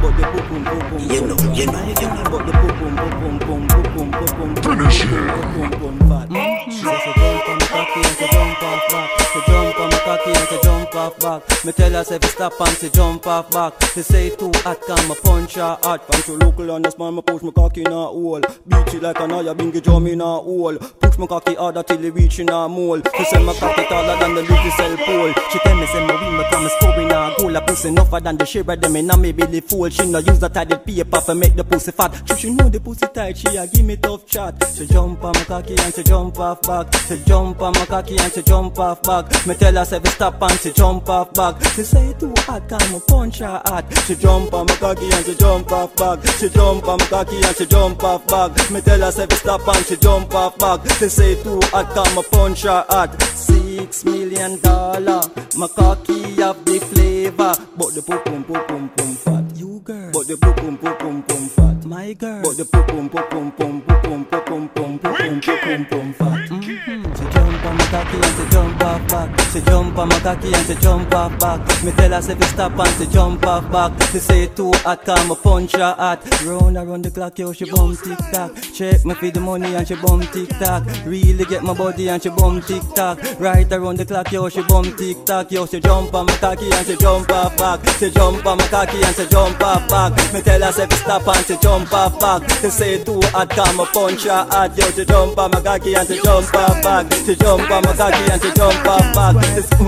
[0.06, 1.00] But the boom boom boom boom.
[1.10, 2.24] You know, you know, you know.
[2.30, 5.10] But the boom boom boom boom boom boom boom boom boom Finish it.
[5.10, 6.28] boom boom boom fat.
[6.70, 9.10] So so jump on my cocky and so jump off back.
[9.34, 11.44] So jump on my cocky and so jump off back.
[11.66, 13.74] Me tell her say stop and she jump off back.
[13.94, 16.06] She say too hot, come a punch her hot.
[16.06, 18.40] From she local on the man, me push my cocky in a hole.
[18.40, 20.78] Beat it like a naya, bingy drum in a hole.
[20.78, 23.02] Push my cocky harder till it reach in a mole.
[23.18, 25.34] She say my cocky taller than the little cell pole.
[25.52, 27.56] She tell me say me win, me come scoring a goal.
[27.56, 29.90] A pussy enougher than the share them in a me belly full.
[29.90, 32.12] She no use that tidy paper for make the pussy fat.
[32.28, 34.54] She she know the pussy tight, she a give me tough chat.
[34.76, 36.94] She jump on my cocky and she jump off back.
[37.08, 39.26] She jump on my cocky and she jump off back.
[39.48, 41.64] Me tell her say stop and she jump off back.
[41.74, 43.86] She say it too hot, come a punch her hot.
[44.06, 46.26] She jump on my cocky and she jump off back.
[46.38, 48.72] She jump on my cocky and she jump off back.
[48.72, 50.82] Me tell her say fi stop and she jump off back.
[51.00, 53.22] She say it too hot, come a punch her hot.
[53.22, 55.22] Six million dollar,
[55.58, 59.58] my cocky have the flavor, but the pum pum pum pum pum fat.
[59.58, 61.86] You girl, but the pum pum pum pum pum fat.
[61.86, 65.56] My girl, but the pum pum pum pum pum pum pum pum pum pum pum
[65.56, 66.50] pum pum fat.
[66.50, 67.18] Mhm.
[67.18, 69.42] She jump on cocky and she jump off back.
[69.52, 71.60] She jump on my cocky and she jump off back.
[71.84, 73.92] Me tell her say fi stop and she jump off back.
[74.12, 76.20] She say too hot, come a punch her hot.
[76.46, 78.52] Round around the clock, yo she bum tick tock.
[78.74, 80.84] Check me for the money and she bum tick tock.
[81.06, 83.20] Really get my body and she bum tick tock.
[83.40, 85.52] Right around the clock, yo she bum tick tock.
[85.52, 87.86] Yo she jump on my cocky and she jump off back.
[88.00, 90.34] She jump on my cocky and she jump off back.
[90.34, 92.50] Me tell her say fi stop and she jump off back.
[92.62, 94.78] She say too hot, come a punch her hot.
[94.78, 97.14] Yo she jump on my cocky and she jump off back.
[97.26, 99.36] She jump on my cocky and she jump off back.
[99.56, 99.80] This It's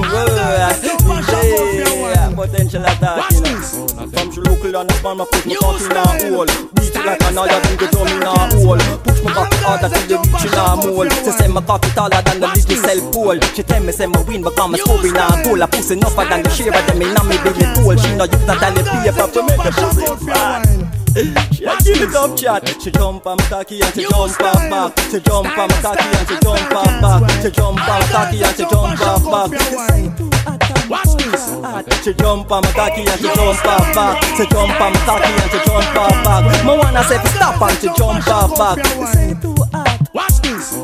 [1.08, 3.88] yeah, potential attack, you know.
[3.98, 6.52] Oh, From she local on the span, my push my cocky in a hole.
[6.76, 8.84] Beat it like another thing, the drum in a hole.
[9.08, 11.10] Push my cocky harder till the reach in a mole.
[11.24, 13.40] She say my cocky taller than the little cell pole.
[13.56, 15.64] She tell me say my win, but I'm a score in a goal.
[15.64, 17.96] I pussy enough than the share of them in a me belly pool.
[17.96, 21.07] She know use that tally paper to make the pussy fat.
[21.18, 22.62] She a give it up chat.
[22.80, 25.00] She jump on my cocky and she jump off back.
[25.10, 27.42] She jump on my cocky and she jump off back.
[27.42, 29.50] She jump on my cocky and she jump off back.
[30.88, 32.06] Watch this.
[32.06, 34.24] She jump on my cocky and she jump off back.
[34.38, 36.66] She jump on my cocky and she jump off back.
[36.66, 38.78] My wanna say stop and she jump off back.
[40.14, 40.78] Watch this.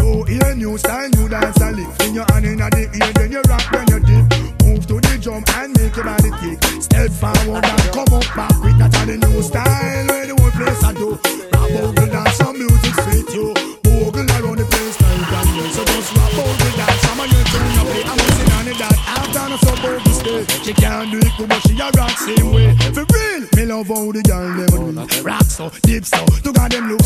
[0.00, 2.02] Oh, you hear new style, new dance and lift.
[2.02, 4.29] In your hand in the ear, then you rock, then you dip.
[5.20, 6.82] Jump and make your body kick.
[6.82, 10.50] Step forward and come up back with That's how the new style where the whole
[10.50, 11.10] place I do.
[11.52, 13.52] Rap bogle dance, some music sweet you.
[13.84, 15.68] Bogle around the place you can hear.
[15.76, 17.88] So just rap bogle dance, some of you tune up.
[18.08, 18.96] I'm missing on it that.
[19.12, 20.40] I've done a so bogle stay.
[20.64, 22.72] She can't do it but she a rock same way.
[22.96, 25.22] For real, me love how the girl them do.
[25.22, 26.99] Rock so, dip so, to God them look.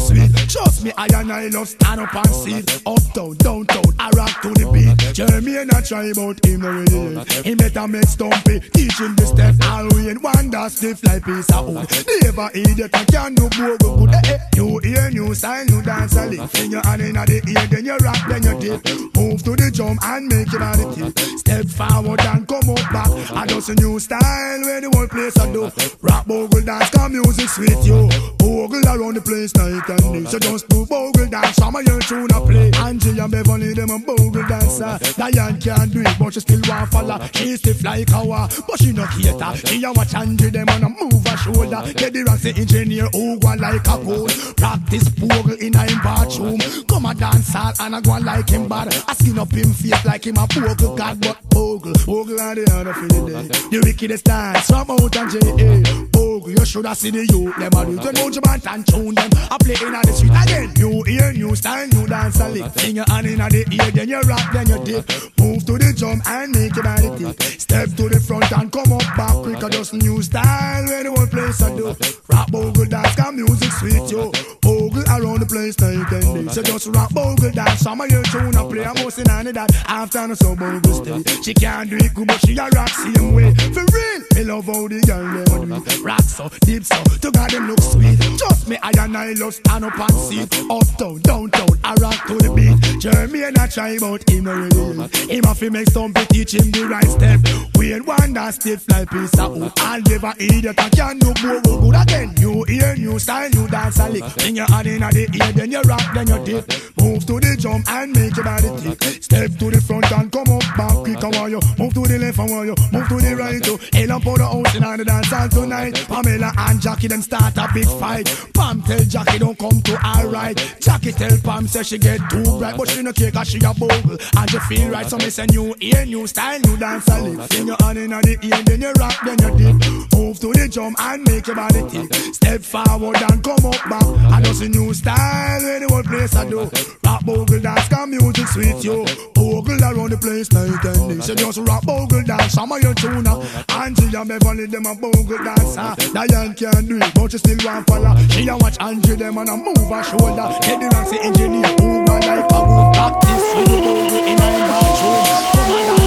[0.55, 2.83] Trust me, I and I love stand up and sit.
[2.87, 4.95] Uptown, downtown, I rock to the beat.
[5.13, 7.27] Jeremy and I try about him already.
[7.43, 9.57] He better make stumpy, teach him the step.
[9.67, 11.91] All we in wonder stiff like piece of wood.
[12.23, 14.15] Never idiot, I can do more good.
[14.15, 14.39] Eh, eh.
[14.55, 16.55] New ear, new style, new dance a lick.
[16.63, 18.79] In your hand in the ear, then you rock, then you dip.
[19.19, 21.19] Move to the jump and make your body tip.
[21.43, 23.11] Step forward and come up back.
[23.35, 25.67] I just a new style where the whole place I do.
[26.01, 28.07] Rock bogle dance, come music sweet you.
[28.39, 30.31] Bogle around the place night and day.
[30.31, 32.71] So just do bogle dance, some of your tune a play.
[32.77, 34.85] Angie and Beverly, them a bogle dancer.
[34.85, 34.99] Uh.
[35.17, 37.19] Diane can't do it, but she still want follow.
[37.35, 39.57] She stiff like war, but she no cater.
[39.67, 41.83] She a watch Angie, them on a move her shoulder.
[41.95, 44.29] Get the engineer, who go like a pole.
[44.57, 46.59] Practice bogle in a him bathroom.
[46.89, 48.89] Come a dance hall and a go like him bad.
[49.09, 52.65] I skin up him face like him a bogle god, but bogle, bogle are the
[52.75, 53.49] other for the day.
[53.71, 56.07] The wickedest dance from out and J.A.
[56.13, 59.31] Bogle, you shoulda seen the youth, them a do mojo band and tune them.
[59.51, 60.73] I play in the street again.
[60.75, 62.73] New ear, new style, new dance a lick.
[62.73, 65.09] Finger your hand in the ear, then you rock, then you dip.
[65.39, 67.61] Move to the jump and make your body tick.
[67.61, 69.61] Step to the front and come up back quick.
[69.73, 71.95] Just new style where the whole place I do.
[72.31, 74.31] Rock bogle dance, got music sweet yo.
[74.61, 76.53] Bogle around the place night and day.
[76.53, 77.81] So just rock bogle dance.
[77.81, 78.85] Some of your tune I play.
[78.85, 79.71] I'm most in on that.
[79.87, 81.43] After no so bogle stay.
[81.43, 83.55] She can't do it good, but she a rock same way.
[83.75, 86.05] For real, me love how the girl them do.
[86.05, 88.19] Rock so, deep so, to God them look sweet.
[88.39, 90.53] Just me, I and I love stand up and sit.
[90.71, 93.01] Uptown, downtown, I rock to the beat.
[93.01, 95.35] Jeremy and I try about him already.
[95.35, 97.41] Him have to make stumpy, teach him the right step.
[97.77, 99.73] We ain't one that stiff like piece of.
[99.79, 102.35] I'll never idiot, I can do more good again.
[102.39, 104.25] New ear, new style, new dance a lick.
[104.47, 106.69] In your hand in the ear, then you rock, then you dip.
[106.99, 109.23] Move to the jump and make your body tick.
[109.23, 111.23] Step to the front and come up back quick.
[111.23, 111.61] I want you.
[111.79, 112.77] Move to the left, I want you.
[112.93, 113.79] Move to the right, too.
[113.93, 115.95] Ella pour the house in the dance tonight.
[116.09, 118.27] Pamela and Jackie them start a big fight.
[118.55, 120.77] Pam tell Jackie don't come to alright.
[120.81, 123.75] Jackie tell Pam say she get too bright, but she no care cause she a
[123.75, 124.19] bogle.
[124.37, 127.51] And you feel right, so me say new ear, new style, new dance a lift.
[127.51, 130.15] Then you on inna the ear, then you rock, then you dip.
[130.15, 132.15] Move to the jump and make your body tick.
[132.35, 134.07] Step forward and come up back.
[134.33, 136.71] I just a new style any the place I do.
[137.05, 139.05] Rock bogle dance, come music sweet yo.
[139.35, 141.21] Bogle around the place night and day.
[141.21, 143.39] So just rock bogle dance, some of your tuna.
[143.71, 145.95] Angie and Beverly them a bogle dancer.
[146.13, 148.17] Diane can't do it, but she still want follow.
[148.29, 150.49] She a watch Angie them and a move over shoulder.
[150.61, 153.45] Get the Ramsey engineer, who life, I won't practice.
[153.71, 156.04] You know, in my bathroom.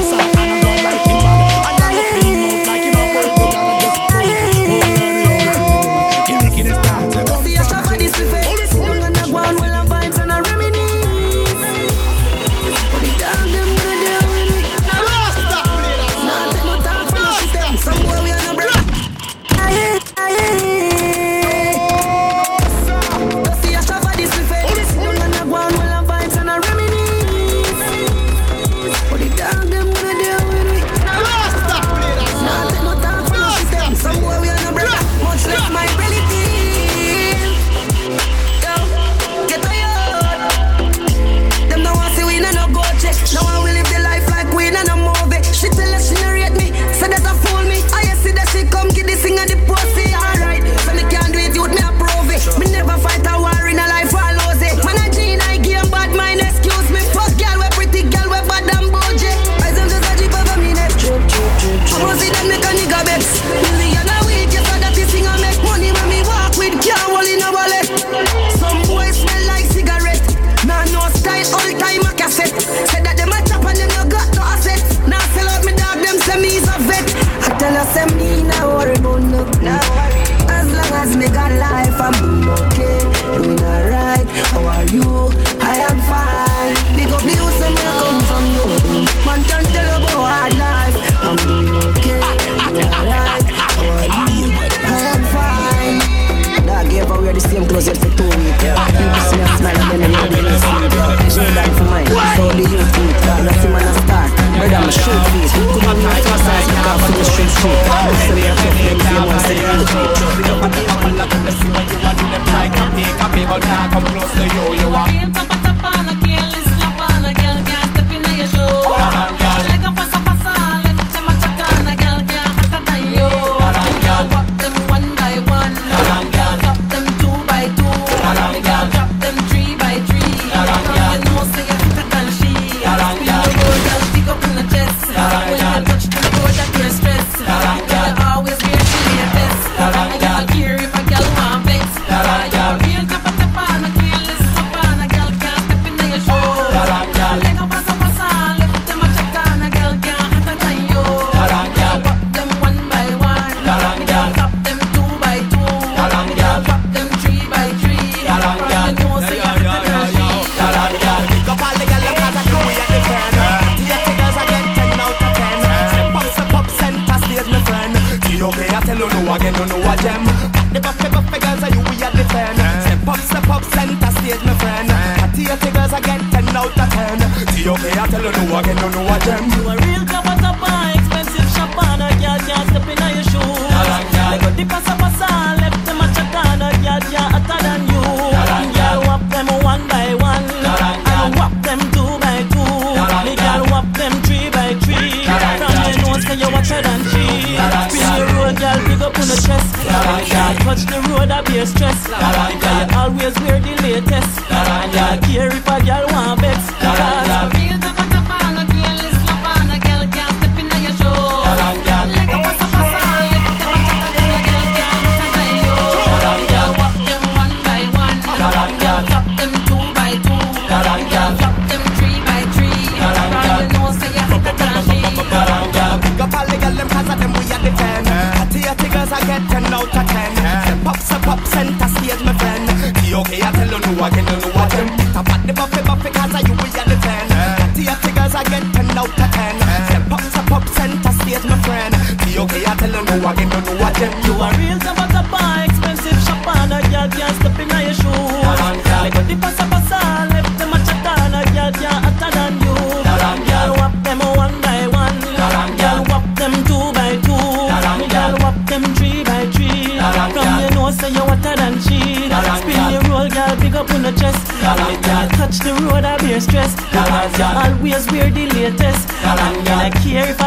[49.38, 49.87] King of the post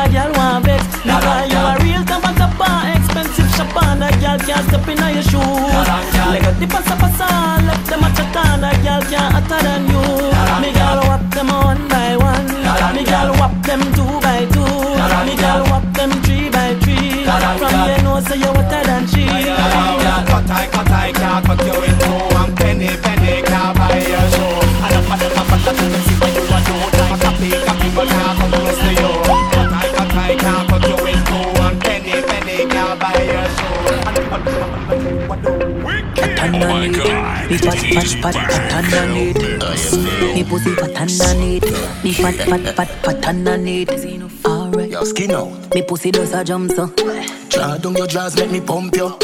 [0.01, 4.05] a girl want vex Because you a real top and top and expensive shop And
[4.05, 5.87] a girl can't step in your shoes.
[6.33, 7.29] Leg out the pasta pasta
[7.67, 10.05] Left them a chat and a girl can't hotter than you.
[10.63, 12.49] Me girl whap them one by one.
[12.97, 13.31] Me girl.
[13.41, 14.73] whap them two by two.
[15.27, 17.25] Me girl whap them three by three.
[17.61, 19.27] From your nose say you hotter than she.
[19.27, 21.90] Cut I, cut I, can't cut you
[37.51, 39.37] Me fat, fat, fat, fat underneath.
[40.35, 42.05] Me pussy fat underneath.
[42.05, 43.91] Me fat, fat, fat, fat underneath.
[44.47, 44.91] Alright.
[44.91, 45.75] Your skin out.
[45.75, 46.87] Me pussy does a jump so.
[47.49, 49.19] Draw down your jaws, make me pump you.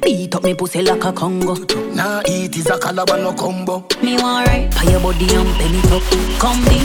[0.00, 1.54] Beat up me pussy like a Congo.
[1.94, 3.84] Nah, eat is a calabar no combo.
[4.02, 4.74] Me want right.
[4.74, 6.02] Pay your body and penny top.
[6.40, 6.78] Come be.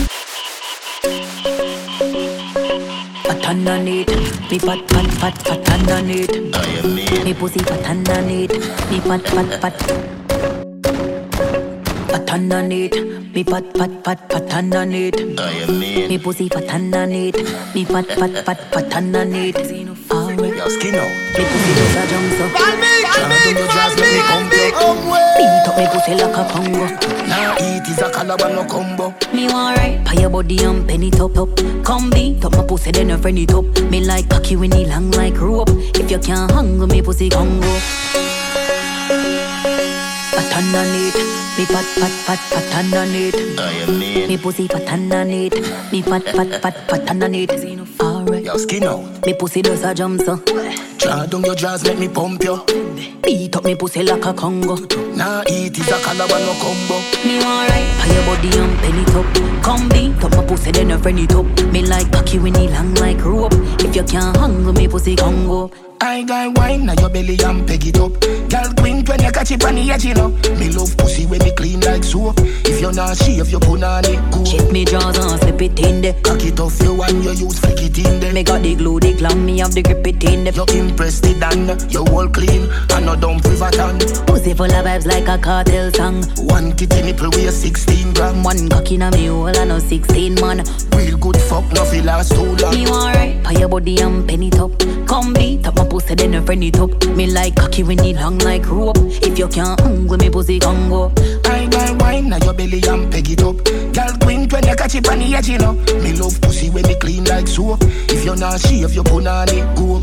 [3.22, 4.50] Fat underneath.
[4.50, 7.24] Me fat, fat, fat, fat underneath.
[7.24, 8.52] Me pussy fat underneath.
[8.90, 10.21] Me fat, fat, fat.
[12.32, 12.96] Fat underneath.
[13.34, 15.20] Me fat, fat, fat, fat underneath.
[16.08, 17.36] Me pussy fat underneath.
[17.74, 19.56] Me fat, fat, fat, fat underneath.
[20.10, 20.56] Alright.
[20.56, 21.12] Your skin out.
[21.36, 22.48] Me pussy does a jump so.
[22.48, 24.72] Draw down your jaws, make me pump you.
[25.36, 26.86] Beat up me pussy like a Congo.
[27.28, 29.14] Nah, eat is a calabar no combo.
[29.34, 30.02] Me want right.
[30.06, 31.54] Pay your body and penny top up.
[31.84, 33.66] Come beat up my pussy then a friend it up.
[33.90, 35.68] Me like cocky when he long like rope.
[35.68, 37.78] If you can't hang me pussy Congo.
[40.52, 41.16] Fat underneath.
[41.56, 44.28] Me fat fat fat fat underneath.
[44.28, 45.54] Me pussy fat underneath.
[45.90, 47.50] Me fat fat fat fat underneath.
[48.00, 48.44] Alright.
[48.44, 49.24] Your skin out.
[49.24, 50.36] Me pussy does a jump so.
[50.98, 52.62] Draw down your jaws, make me pump you.
[53.22, 54.76] Beat up me pussy like a Congo.
[55.16, 57.00] Nah, eat is a calabar no combo.
[57.24, 57.88] Me want right.
[58.02, 59.64] Pay your body and penny top.
[59.64, 61.46] Come beat up my pussy then a friend it up.
[61.72, 63.54] Me like cocky when he long like rope.
[63.80, 65.70] If you can't hang with me pussy Congo.
[66.00, 68.12] I got wine now your belly and peg it up.
[68.52, 70.28] Girl queen when you catch it on the edge, you know.
[70.60, 72.36] Me love pussy when me clean like soap.
[72.68, 74.44] If you're not shave, you put on it go.
[74.44, 76.12] Chip me jaws and slip it in there.
[76.20, 78.34] Cock it off you and you use flick it in there.
[78.34, 80.52] Me got the glue, the glam, me have the grip it in there.
[80.52, 83.98] You impressed it and you all clean and no dumb Riverton.
[84.26, 86.22] Pussy full of vibes like a cartel song.
[86.44, 88.42] One titty nipple weigh 16 gram.
[88.42, 90.62] One cock in a me hole and no 16 man.
[90.92, 92.74] Real good fuck, no feel last too long.
[92.74, 94.72] Me want right, pay your body and penny top.
[95.08, 96.92] Come beat up my pussy then a friend it up.
[97.16, 98.96] Me like cocky when it long like rope.
[98.98, 101.12] If you can't with me pussy Congo.
[101.46, 103.56] I got wine now your belly and peg it up.
[103.64, 105.72] Girl queen when you catch it on the edge, you know.
[106.02, 107.78] Me love pussy when me clean like soap.
[107.82, 110.01] If you're not shave, you put on it go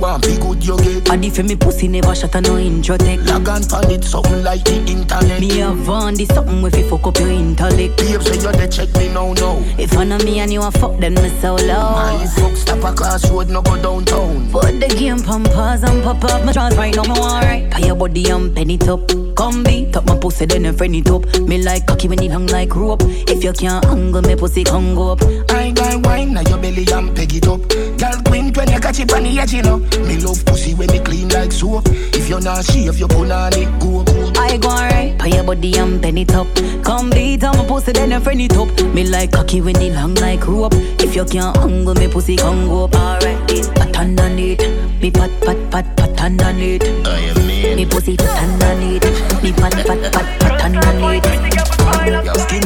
[0.00, 1.10] want, be good you get.
[1.10, 3.20] And if me pussy never shut a no intro tech.
[3.24, 5.40] Log on pan it something like the internet.
[5.40, 7.96] Me have on this something if you fuck up your intellect.
[7.96, 9.56] Babes say you dey check me now now.
[9.78, 11.90] If I know me and you a fuck then me so low.
[11.92, 14.50] My fuck stop across road no go downtown.
[14.50, 17.70] Put the game pause and pop up my trance right now me want right.
[17.70, 19.10] Pay your body and penny top.
[19.36, 21.24] Come beat up my pussy then a friend it up.
[21.40, 23.02] Me like cocky when it hang like rope.
[23.04, 25.20] If you can't angle me pussy can go up.
[25.66, 27.60] I got wine now your belly and peg it up.
[27.98, 29.78] Girl queen when you catch it on the edge, you know.
[30.06, 31.82] Me love pussy when me clean like soap.
[32.14, 34.32] If you're not shave, you put on it go go.
[34.36, 35.18] I go right.
[35.18, 36.46] Pay your body and penny top.
[36.84, 38.68] Come beat up my pussy then a friend it up.
[38.94, 40.72] Me like cocky when it long like rope.
[41.02, 42.94] If you can't angle me pussy can go up.
[42.94, 44.60] Alright, fat underneath.
[45.02, 46.84] Me fat fat fat fat underneath.
[46.84, 47.74] I am mean.
[47.74, 49.02] Me pussy fat underneath.
[49.42, 52.24] Me fat fat fat fat underneath.
[52.24, 52.62] Your skin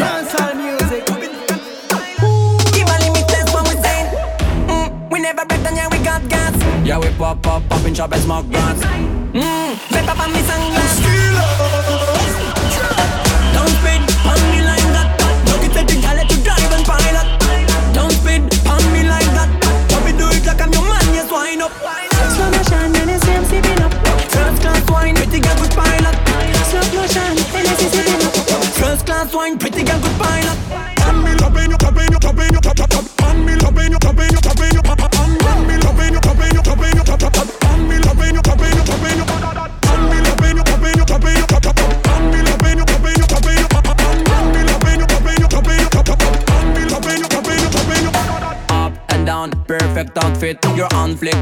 [8.01, 8.82] up, pop in shop and smoke blunts.
[9.32, 10.80] Mm, step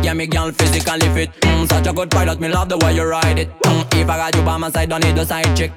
[0.08, 1.30] yeah, me girl physically fit.
[1.42, 3.48] Mm, such a good pilot, me love the way you ride it.
[3.60, 5.70] Mm, if I got you by my side, don't need a side chick.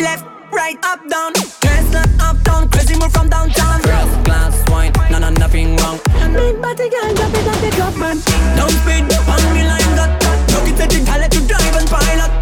[0.00, 1.32] Left, right, up, down.
[1.60, 3.82] Dress like uptown, crazy move from downtown.
[3.82, 6.00] First class wine, no, no, nothing wrong.
[6.32, 8.16] Big body girl, drop it like a drop man.
[8.56, 10.10] Don't speed on me like that.
[10.56, 12.32] Look at the thing, I let you drive and pilot.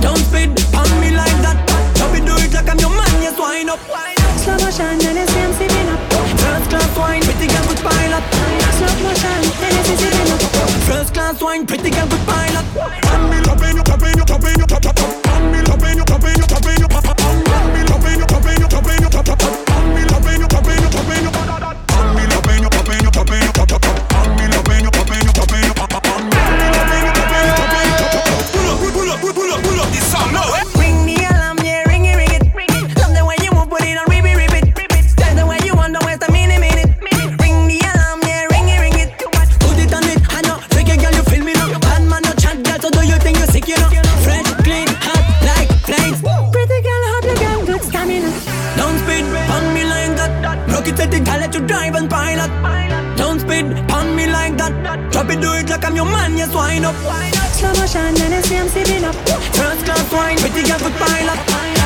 [0.00, 1.60] Don't speed on me like that.
[2.00, 3.80] Let me do it like I'm your man, yes, wind up.
[4.40, 6.00] Slow motion, and it's him sipping up.
[6.40, 8.24] First class wine, pretty girl good pilot.
[8.80, 10.29] Slow motion, and it's him sipping up.
[10.90, 12.66] First class wine, pretty girl good pilot.
[12.74, 14.98] You, loving you, tap tap tap.
[14.98, 14.99] And
[60.70, 61.38] girl with pilot.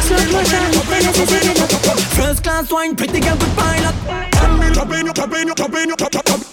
[0.04, 0.64] Slow motion,
[1.08, 1.98] up.
[2.16, 3.94] First class wine, pretty girl with pilot.
[4.72, 6.43] Drop in, drop in, drop in, drop in, drop.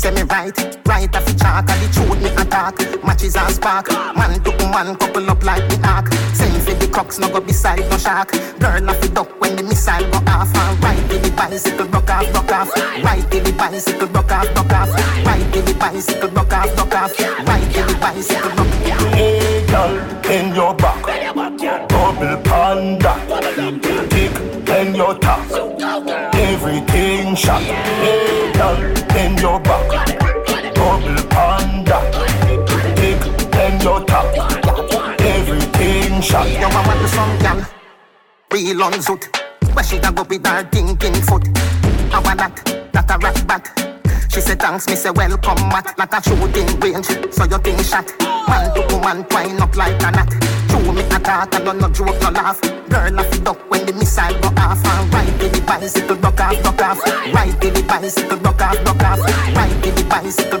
[0.00, 0.56] Say me right,
[0.86, 2.74] right off the chalk And the truth me attack,
[3.04, 3.88] matches and spark.
[4.16, 6.08] Man to man couple up like the ark.
[6.32, 8.32] Send for the crooks, no go beside no shark.
[8.58, 10.48] Girl off the duck when the missile go off.
[10.56, 12.76] And ride till the bicycle rock off, rock off.
[13.04, 14.90] Ride till the bicycle rock off, rock off.
[15.26, 17.20] Ride till the bicycle rock off, rock off.
[17.20, 18.70] Ride till the bicycle rock
[19.12, 19.94] Hey girl,
[20.30, 21.04] in your back.
[21.88, 23.14] Bubble panda.
[24.08, 24.34] Tick
[24.78, 25.44] in your top.
[26.34, 27.62] Everything shot.
[27.62, 29.09] Hey girl,
[29.40, 29.88] your back.
[30.74, 31.98] Bubble panda.
[32.96, 33.22] Tick
[33.56, 34.26] in your top.
[35.20, 36.48] Everything shot.
[36.48, 37.66] Yo, I want to some gal
[38.52, 39.24] Real on zoot.
[39.74, 41.46] Where she da go with her thinking foot.
[42.12, 43.64] I want that, that a rat bat.
[44.30, 48.06] She said thanks, me say welcome mat Like a shooting range, so you think shot.
[48.20, 50.59] Man to woman twine up like a knot
[51.00, 52.60] True me attack, I don't no joke, no laugh.
[52.60, 54.84] Girl I the duck when the missile go off.
[54.84, 57.32] And ride till the bicycle rock off, rock off.
[57.32, 59.20] Ride till the bicycle rock off, rock off.
[59.56, 60.60] Ride till the bicycle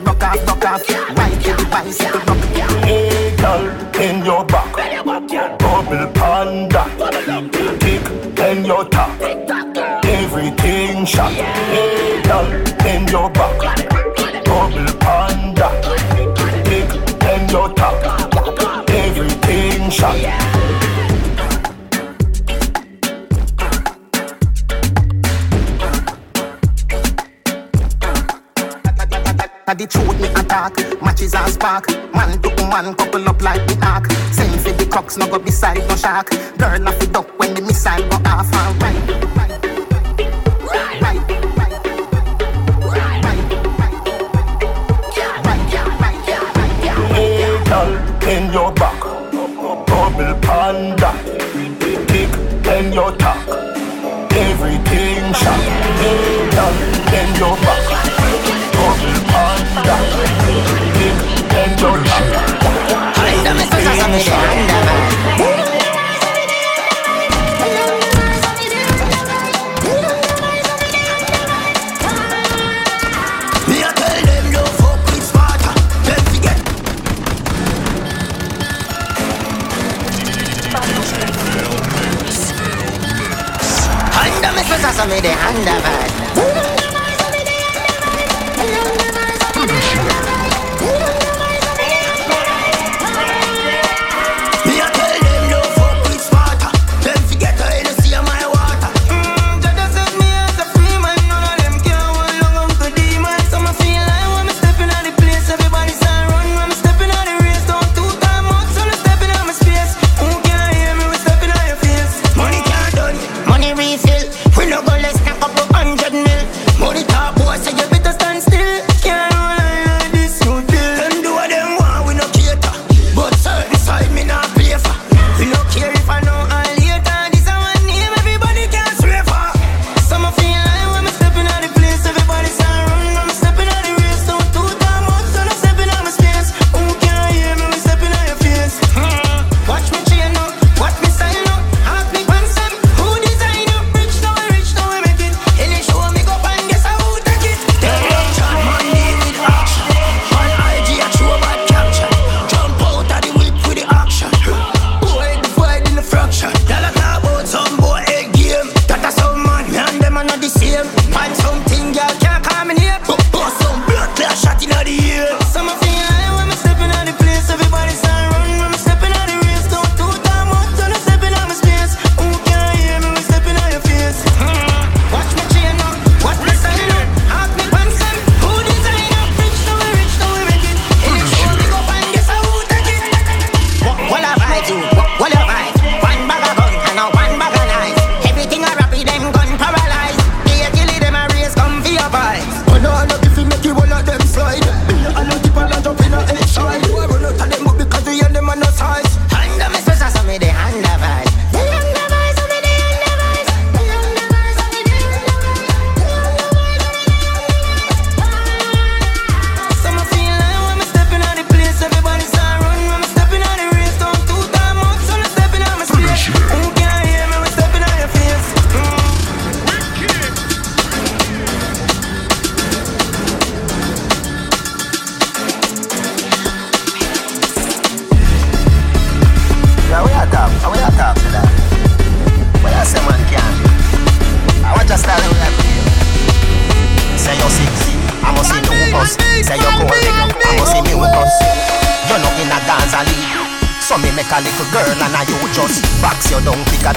[36.00, 37.29] Girl off the duck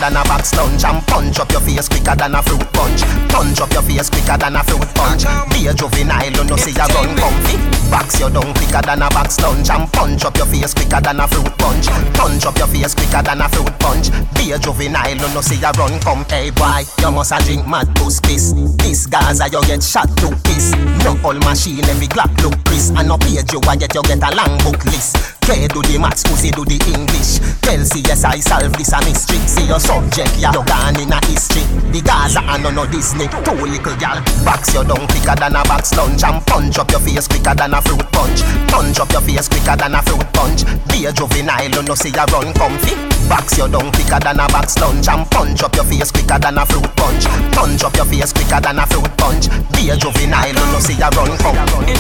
[0.04, 3.08] than a box lunch and punch up your face quicker than a fruit punch.
[3.32, 5.24] Punch up your face quicker than a fruit punch.
[5.56, 7.56] Be a juvenile, you know see you run comfy.
[7.88, 11.22] Box your down quicker than a box lunch and punch up your face quicker than
[11.24, 11.88] a fruit punch.
[12.20, 14.12] Punch up your face quicker than a fruit punch.
[14.36, 16.26] Be a juvenile, you know see you run come.
[16.28, 18.52] Hey boy, you must a drink mad puss piss.
[18.84, 20.76] This Gaza you get shot to piss.
[21.08, 24.20] No old machine every Glock look Chris and no page you a get you get
[24.20, 25.16] a long book list.
[25.44, 27.44] Play do the maths, pussy do the English.
[27.60, 29.40] Tell yes I solve this a mystery.
[29.44, 31.68] See your subject, yeah, gone in a history.
[31.92, 33.28] The Gaza and no no Disney.
[33.28, 37.04] Two little gal, box you down quicker than a box lunch and punch up your
[37.04, 38.40] face quicker than a fruit punch.
[38.72, 40.64] Punch up your face quicker than a fruit punch.
[40.88, 42.96] Be a juvenile, you know see you run comfy.
[43.28, 46.56] Box you down quicker than a box lunch and punch up your face quicker than
[46.56, 47.28] a fruit punch.
[47.52, 49.52] Punch up your face quicker than a fruit punch.
[49.76, 52.00] Be a juvenile, you know see you run comfy.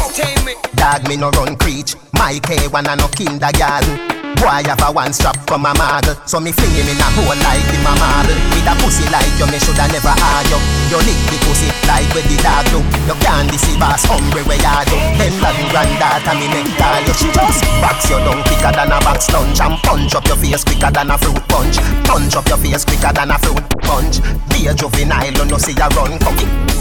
[0.79, 1.95] Dog me no run creech.
[2.13, 4.22] My K1 and no kindergarten.
[4.39, 7.37] Boy have a one strap from a model So me fling him in a hole
[7.45, 8.39] like him a marble.
[8.53, 10.99] With a pussy like you, me shoulda never argue You.
[11.03, 12.79] Lick the pussy like where the dog do.
[13.09, 17.13] You can't deceive us, hombre where you do Then loving granddaughter me make call you
[17.13, 19.59] She just box you down quicker than a box lunch.
[19.59, 21.77] And punch up your face quicker than a fruit punch.
[22.07, 24.23] Punch up your face quicker than a fruit punch.
[24.49, 26.37] Be a juvenile, you know see you run come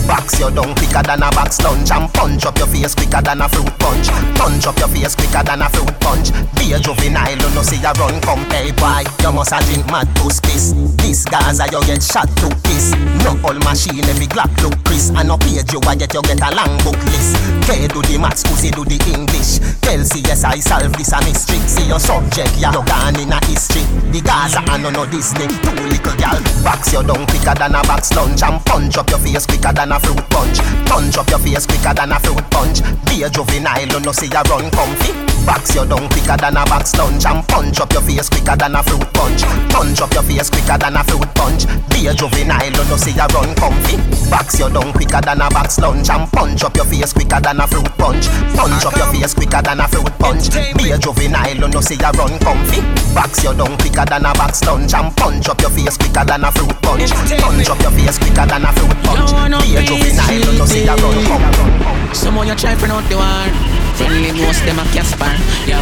[0.06, 1.90] Box you down quicker than a box lunch.
[1.90, 4.08] And punch up your face quicker than a fruit punch.
[4.38, 6.30] Punch up your face quicker than a fruit punch.
[6.58, 9.86] Be a juvenile, you know see you run come Hey boy, you must a drink
[9.90, 10.72] mad puss piss.
[11.02, 12.94] This Gaza you get shot to piss.
[13.26, 15.10] No old machine every Glock look Chris.
[15.10, 17.34] And no page you a get you get a long book list.
[17.66, 19.58] K do the maths, pussy do the English?
[19.82, 20.02] Tell
[20.44, 21.58] I solve this a mystery.
[21.66, 23.82] See your subject, yeah, you gone in a history.
[24.14, 27.82] The Gaza and no no Disney Two little gal, box you down quicker than a
[27.82, 28.42] box lunch.
[28.42, 30.58] And punch up your face quicker than a fruit punch.
[30.86, 32.82] Punch up your face quicker than a fruit punch.
[33.06, 36.64] Be a juvenile, you know see you run comfy Box you down quicker than a
[36.66, 39.40] box lunch And punch up your face quicker than a fruit punch.
[39.72, 41.64] Punch up your face quicker than a fruit punch.
[41.88, 43.96] Be a juvenile, you know see you run comfy.
[44.28, 47.60] Box you down quicker than a box lunch And punch up your face quicker than
[47.60, 48.28] a fruit punch.
[48.52, 50.52] Punch up your face quicker than a fruit punch.
[50.76, 52.84] Be a juvenile, you know see you run comfy.
[53.16, 56.44] Box you down quicker than a box lunch And punch up your face quicker than
[56.44, 57.10] a fruit punch.
[57.16, 59.32] Punch up your face quicker than a fruit punch.
[59.64, 62.12] Be a juvenile, you know see you run comfy.
[62.12, 65.32] Someone you try for not the war Friendly most them a Casper
[65.68, 65.78] Yo.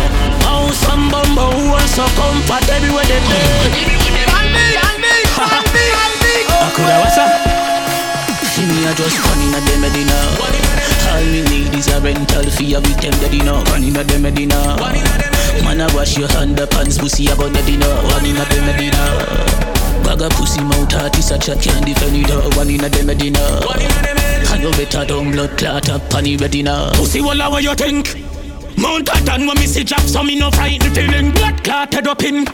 [0.51, 3.39] Oh some bumbo who are so comfort everywhere they go
[6.61, 7.31] I coulda what's up?
[8.53, 10.19] See me a just one in a dem medina
[11.09, 14.23] All me need is a rental fee a weekend daddy no One in a dem
[14.23, 14.77] medina
[15.65, 18.45] Man a wash your hand up pants pussy a go daddy no One in a
[18.51, 19.03] dem medina
[20.05, 23.07] Bag a pussy mouth artist a chat can't defend it uh, One in a dem
[23.07, 23.41] medina
[24.49, 28.17] And you better don't blood clot up on the retina Pussy walla what you think?
[28.77, 31.31] Mount Titan when me see drop so me no frightened feeling.
[31.33, 32.45] Blood clotted up in.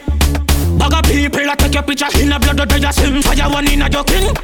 [0.77, 3.21] Bag of people that take your picture in a blood that you swim.
[3.21, 4.35] Fire one in a joking.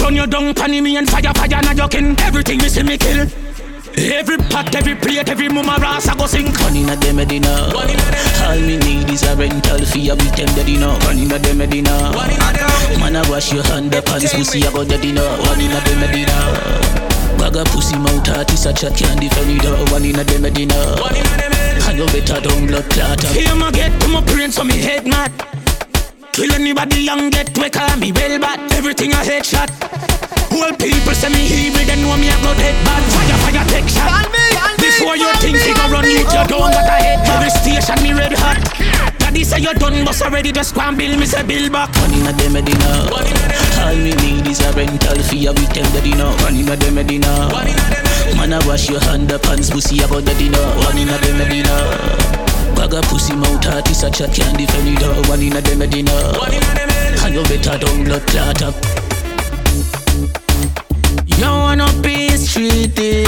[0.00, 2.14] Run your down panny me and fire fire na joking.
[2.20, 3.26] Everything me see me kill.
[3.98, 6.54] Every pot, every plate, every mama ras I go sink.
[6.60, 10.76] One in a dem medina All me need is a rental fee a weekend daddy
[10.76, 12.12] no One in a dem medina
[13.38, 16.34] wash your hand up and pussy a go daddy no One in a dem medina
[17.38, 20.42] Bag a pussy mouth artist a chat can't defend it uh, One in a dem
[20.42, 20.74] medina
[21.86, 23.22] And you better don't blood clot.
[23.22, 25.30] Up Here ma get to my brain so me head mad.
[26.32, 28.58] Kill anybody young get we call me well bad.
[28.72, 29.70] Everything a headshot
[30.50, 33.02] Whole people say me evil, they know me a go dead bad.
[33.14, 34.26] Fire, fire, take shot.
[34.82, 37.22] Before you think you go run, you just don't got a head.
[37.22, 41.14] Every station me red hot Daddy say you done, but already just go and bill
[41.18, 41.94] me say bill back.
[41.96, 46.14] One in a dem medina All me need is a rental fee a weekend daddy
[46.14, 47.52] no One in a dem medina
[48.38, 51.18] Man a wash your hand up pants pussy a go daddy no One in a
[51.20, 51.76] dem medina
[52.74, 55.78] Bag a pussy mouth artist a chat can't defend it uh, One in a dem
[55.78, 56.10] medina
[57.20, 58.74] And you better don't blood clot up
[61.26, 63.24] You wanna peace treaty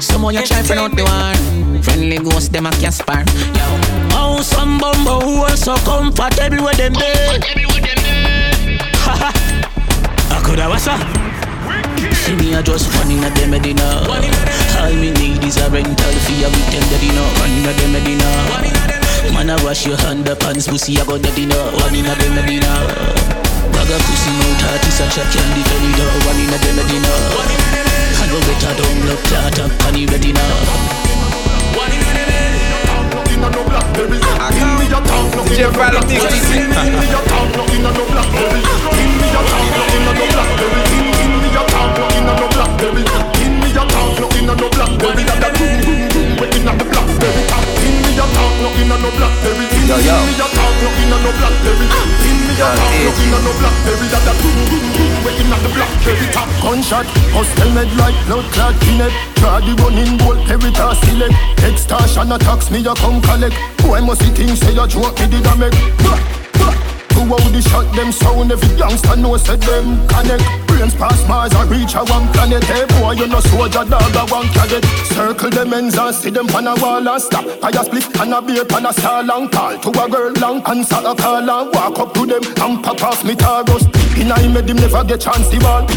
[0.00, 3.24] Someone you try for not the one Friendly ghost them a Casper
[3.56, 3.66] Yo.
[4.14, 7.40] Oh some bumbo who are so comfortable with them day
[9.08, 11.00] I coulda what's up?
[12.14, 16.12] See me a just one in a dem medina All me need is a rental
[16.26, 18.28] fee a weekend daddy no One in a dem medina
[19.34, 22.14] Man a wash your hand up pants pussy a go daddy no One in a
[22.14, 23.47] dem medina
[23.78, 26.74] Bag a pussy mouth artist a chat can't defend it uh, One in a dem
[26.74, 27.14] medina
[28.18, 30.42] And go better down blood clot up on the retina
[31.78, 32.26] One in a dem
[35.46, 37.22] DJ Friday Dick Give me your
[48.34, 49.64] tongue, no in a no blackberry.
[49.68, 49.88] In in in.
[49.88, 50.08] That in in.
[50.08, 50.16] Yo, yo.
[50.26, 51.86] Me a talk no inna no blackberry.
[52.28, 54.06] In me a talk no inna no blackberry.
[54.12, 55.12] That a boom boom boom.
[55.24, 56.48] We inna the blackberry top.
[56.62, 59.12] Gunshot, hostel med like blood clot kinet.
[59.38, 61.34] Try the running bolt, peritas select.
[61.62, 63.56] Extortion attacks me a come collect.
[63.82, 65.76] Boy must see things say a joke me did a make.
[67.18, 68.52] Who how the shot them sound?
[68.52, 72.62] Every youngster know say them connect Brains pass Mars and reach a one planet.
[72.62, 76.46] Hey boy you know soldier dog a one cadet Circle them ends and see them
[76.46, 77.42] pan a wall and stop.
[77.58, 80.62] I a split and a beer pan a star long call To a girl long
[80.70, 83.82] answer a call and walk up to them And pop off me targos
[84.14, 85.90] In I made him never get chance the ball.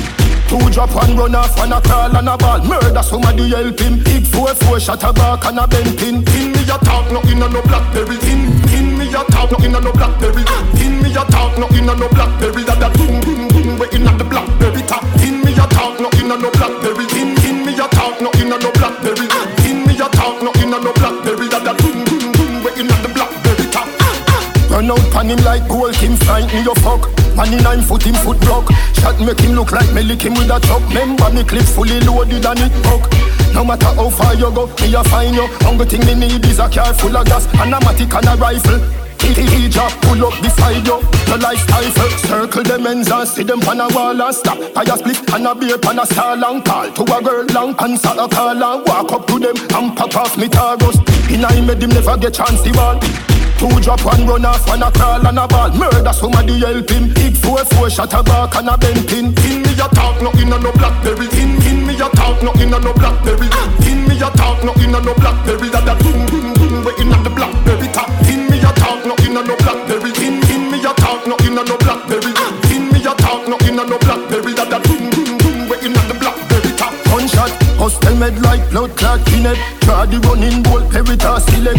[0.50, 2.66] Two drop one run off and a crawl and a ball.
[2.66, 6.52] Murder somebody help him Big four four shot a back and a bent pin In
[6.52, 9.80] me a talk no in a no blackberry In, in a talk no in a
[9.80, 10.44] no blackberry.
[10.80, 12.64] In me a talk no in a no blackberry.
[12.64, 15.04] That a boom boom boom we in a the blackberry top.
[15.22, 17.06] In me a talk no in a no blackberry.
[17.20, 19.28] In, in me a talk no in a no blackberry.
[19.68, 21.48] In me a talk no in a no blackberry.
[21.52, 23.88] That a boom boom boom we in a the blackberry top.
[24.72, 27.10] Run out pan him like gold, him fight me your fuck.
[27.36, 30.34] Man in nine foot, him foot block Shot make him look like me lick him
[30.34, 33.08] with a chop Remember me clip fully loaded and it buck
[33.54, 35.48] No matter how far you go, me a find you.
[35.66, 38.36] Only thing me need is a car full of gas And a matic and a
[38.42, 38.80] rifle.
[39.22, 41.00] He drop pull up beside you.
[41.30, 44.58] The lifestyle first Circle them ends and see them on a wall and stop.
[44.60, 48.10] A split and a beer pan a star long call To a girl long answer
[48.10, 50.98] a call and walk up to them And pop off me targos
[51.32, 53.00] In I made him never get chance the ball
[53.62, 55.70] Two drop one run off and a crawl and a ball.
[55.78, 59.62] Murder somebody help him Big four four shot a back and a bent pin In
[59.62, 61.30] me a talk no in a no blackberry.
[61.38, 63.46] In, in me a talk no in a no blackberry.
[63.86, 65.70] In me a talk no in a no blackberry.
[65.70, 68.10] That a boom boom boom we in a the blackberry top.
[68.26, 70.10] In me a talk no in a no blackberry.
[70.26, 72.34] In, in me a talk no in a no blackberry.
[72.74, 74.58] In me a talk no in a no blackberry.
[74.58, 76.98] That a boom boom boom we in a the blackberry top.
[77.14, 81.78] Gunshot Hostel med like blood clot kinet Try the running bolt, peritas select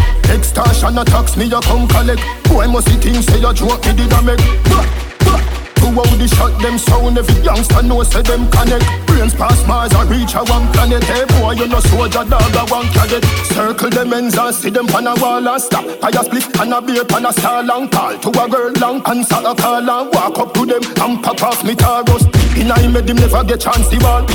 [0.82, 2.20] Extortion attacks me a come collect.
[2.50, 4.40] Boy must see things say a joke me did a make?
[5.78, 8.82] How the shot them sound Every youngster know say them connect?
[9.06, 11.04] Brains pass Mars and reach a one planet.
[11.04, 13.22] Hey boy you know soldier dog a one cadet
[13.54, 15.86] Circle them ends and see them pan a wall and stop.
[16.02, 19.02] I a split and a beer pan a star long call To a girl long
[19.06, 22.26] answer a call and walk up to them And pop off me targos
[22.58, 24.26] In I made him never get chance the ball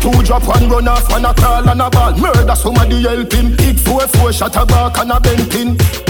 [0.00, 2.16] Two drop one run off and a crawl and a ball.
[2.16, 3.56] Murder somebody help him.
[3.56, 6.07] Big four four shot a back and a bent pin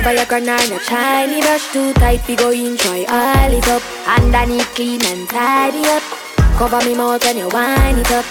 [0.00, 2.26] Never your granite, no shiny brush too tight.
[2.26, 3.82] We go try all it up.
[4.08, 6.02] Underneath clean and tidy up.
[6.56, 8.24] Cover me mouth when you wind it up.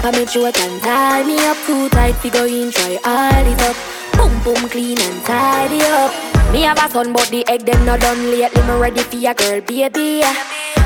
[0.00, 2.16] Pa me throat and tie me up too tight.
[2.24, 3.76] We go try all it up.
[4.16, 6.16] Boom boom clean and tidy up.
[6.50, 8.62] Me have a son, but the egg them not done lately.
[8.62, 10.22] Me ready for your girl, baby.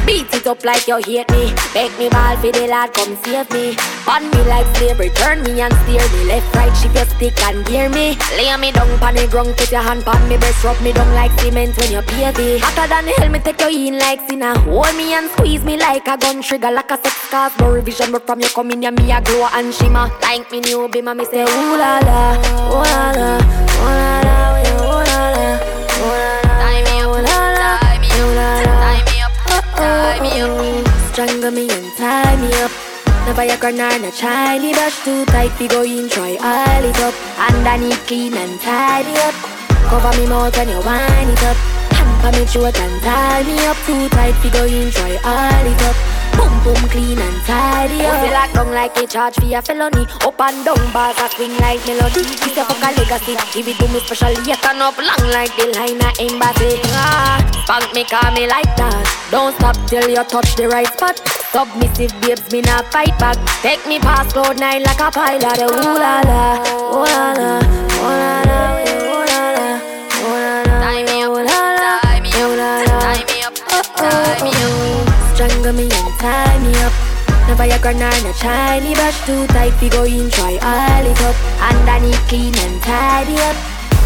[0.07, 1.53] Beat it up like you hate me.
[1.75, 3.77] Make me ball for the lad, come save me.
[4.07, 6.31] On me like slavery, turn me and steer me.
[6.31, 8.17] Left, right, shift your stick and gear me.
[8.39, 11.13] Lay me down pon the ground, put your hand pon me breast, rub me down
[11.13, 12.03] like cement when you
[12.39, 12.59] me.
[12.63, 14.57] Hotter than hell, me take you in like sinner.
[14.61, 17.53] Hold me and squeeze me like a gun trigger, like a sex cars.
[17.59, 20.09] No revision, but from you coming here, me a glow and shimmer.
[20.23, 22.39] Like me new bima, me say ooh la la,
[22.71, 23.39] ooh la la,
[23.83, 24.56] ooh la la
[30.27, 30.89] me up.
[31.13, 32.71] Strangle me and tie me up.
[33.27, 35.53] Your granite, no shiny brush too tight.
[35.59, 37.15] We go in, try all it up.
[37.39, 39.35] Underneath clean and tidy up.
[39.91, 41.57] Cover me mouth when you wind it up.
[42.23, 44.35] Hand me throat and tie me up too tight.
[44.43, 45.97] We go in, try all it up.
[46.37, 48.23] Boom boom clean and tidy up.
[48.33, 50.07] Like down like a charge for a felony.
[50.23, 52.23] Up and down bars a swing like melody.
[52.23, 53.37] This a fuck a legacy.
[53.53, 54.41] Give it to me specially.
[54.45, 56.81] You turn up long like the line of embassy.
[56.93, 59.05] Ah, spank me, call me like that.
[59.31, 61.19] Don't stop till you touch the right spot.
[61.53, 63.37] Submissive babes, me not fight back.
[63.63, 65.59] Take me past cloud nine like a pilot.
[65.63, 66.61] Ooh la la,
[66.93, 67.61] ooh la la,
[67.97, 68.61] ooh la la,
[69.09, 69.69] ooh la la,
[70.21, 70.77] ooh la la.
[70.85, 73.55] Tie me up, tie me up, tie me up,
[73.97, 74.96] tie me up.
[75.37, 76.97] Strangle me and tie me up.
[77.47, 79.79] Never your granite, no shiny brush too tight.
[79.83, 81.37] We go in, try all it up.
[81.61, 83.55] Underneath clean and tidy up.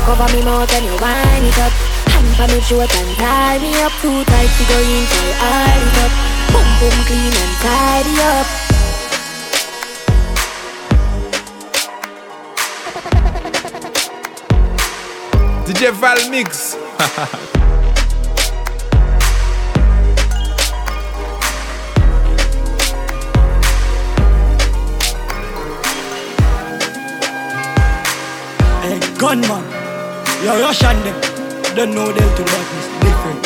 [0.02, 1.70] Cover me mouth when you wind it up.
[2.10, 4.50] Hand pa me throat and tie me up too tight.
[4.58, 6.10] We go in, try all it up.
[6.50, 8.46] Boom boom clean and tidy up.
[15.70, 16.74] DJ Val Mix.
[29.20, 29.62] gunman,
[30.40, 31.16] you rush on them.
[31.76, 33.42] Don't know them to darkness, different.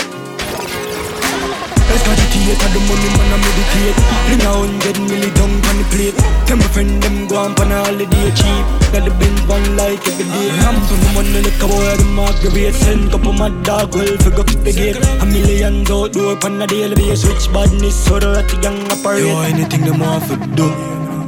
[1.90, 3.98] Let's meditate on the money, man, I meditate.
[4.26, 6.16] Bring a hundred milli down on the plate.
[6.46, 8.64] Tell my friend them go on on a holiday cheap.
[8.94, 10.48] Got the Benz one like every day.
[10.62, 14.46] Ram to the money, look a boy, the market Send couple my dog, well, figure
[14.46, 15.02] up the gate.
[15.22, 17.26] A million outdoor on a daily basis.
[17.26, 19.26] Switch badness, so that the young operate.
[19.26, 20.70] Yo, anything them want to do.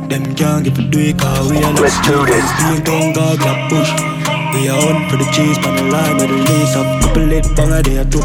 [0.07, 2.47] Them can't get to do it, cause we are Let's do this.
[2.63, 4.36] Being down, God, got push.
[4.57, 7.03] We are on for the cheese, on the line with the lace up.
[7.03, 8.25] Couple lit banger, they are two.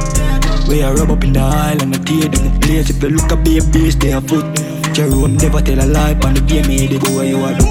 [0.69, 2.89] We are rub up in the aisle and the tear in the place.
[2.89, 4.45] If you look at babies, they are foot.
[4.93, 7.65] Jerome never tell a lie, on the game, they go where you are do.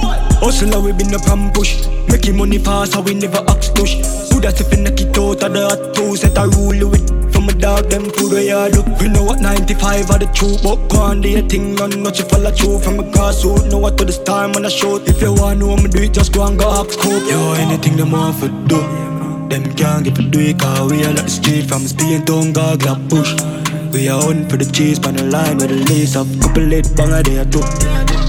[0.44, 1.86] Hustle, we been up and push.
[2.08, 3.94] Making money fast, so we never ask push.
[4.30, 7.19] Who that's if you knock it out of the hot two, set a rule with
[7.40, 8.82] from a dog, them food where do.
[9.00, 12.18] We know what 95 are the truth, but go on, do your thing, none not
[12.18, 12.80] you follow through.
[12.80, 15.08] From a grassroots, know what to the star, when I shoot.
[15.08, 17.24] If you want me do it, just go and go ask scope.
[17.30, 18.80] Yo, anything them want for do.
[19.48, 22.52] Them can't get to do it, cause we are like the street from Spain to
[22.52, 23.32] Gaga push.
[23.92, 26.28] We are on for the cheese, on the line with the lace up.
[26.40, 27.64] Couple lit banger, they are two.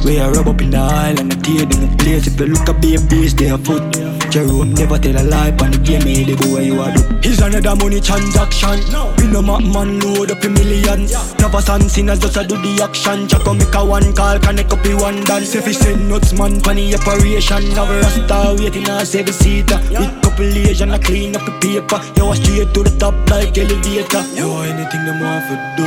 [0.05, 2.27] We are rub up in the aisle and the tear in the place.
[2.27, 3.83] If you look at babies, they are foot.
[4.31, 7.03] Jerome never tell a lie, on the game, eh, they go you are do.
[7.21, 8.79] He's another money transaction.
[9.19, 11.11] We no map man load up a millions.
[11.35, 13.27] Never son sinners just a do the action.
[13.27, 15.53] Jack make a one call, connect up the one dance.
[15.53, 17.75] If he send nuts, man, funny operation.
[17.75, 19.75] Now we're a star waiting on save a seater.
[19.99, 21.99] With couple Asian, I clean up the paper.
[22.15, 24.23] Yo, straight to the top like elevator.
[24.31, 25.83] Yo, anything them want for do.